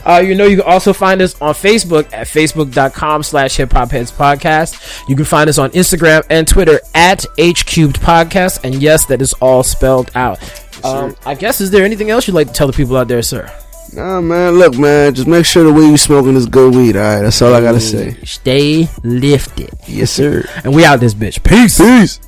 Uh, 0.05 0.20
you 0.20 0.37
know, 0.37 0.45
you 0.47 0.59
can 0.59 0.66
also 0.66 0.93
find 0.93 1.20
us 1.20 1.34
on 1.43 1.53
Facebook 1.53 2.05
at 2.12 2.28
facebook.com 2.28 3.24
slash 3.24 3.57
hip 3.57 3.72
hop 3.72 3.91
heads 3.91 4.12
podcast. 4.12 5.09
You 5.09 5.16
can 5.16 5.24
find 5.24 5.51
us 5.51 5.59
on 5.59 5.70
Instagram 5.70 6.24
and 6.30 6.47
Twitter 6.47 6.78
at 6.95 7.26
H 7.39 7.66
cubed 7.66 7.97
podcast. 8.01 8.62
And 8.62 8.76
yes, 8.76 9.07
that 9.07 9.20
is 9.20 9.32
all 9.34 9.64
spelled 9.64 10.12
out. 10.14 10.39
Um, 10.84 11.16
I 11.26 11.34
guess, 11.34 11.61
is 11.61 11.72
there 11.72 11.84
anything 11.84 12.11
else 12.11 12.28
you'd 12.28 12.34
like 12.34 12.47
to 12.47 12.53
tell 12.53 12.68
the 12.68 12.72
people 12.72 12.97
out 12.97 13.09
there, 13.09 13.20
sir? 13.22 13.53
Nah, 13.97 14.20
man. 14.20 14.59
Look, 14.59 14.76
man. 14.78 15.14
Just 15.14 15.26
make 15.26 15.47
sure 15.47 15.64
the 15.64 15.72
weed 15.72 15.88
you 15.88 15.97
smoking 15.97 16.36
is 16.36 16.44
good 16.47 16.74
weed. 16.74 16.97
All 16.97 17.03
right. 17.03 17.22
That's 17.22 17.40
all 17.40 17.55
I 17.55 17.62
gotta 17.62 17.80
say. 17.80 18.14
Stay 18.24 18.88
lifted. 19.03 19.70
Yes, 19.86 20.11
sir. 20.11 20.44
And 20.64 20.74
we 20.74 20.84
out 20.84 21.01
this 21.01 21.14
bitch. 21.14 21.42
Peace. 21.42 21.78
Peace. 21.78 22.20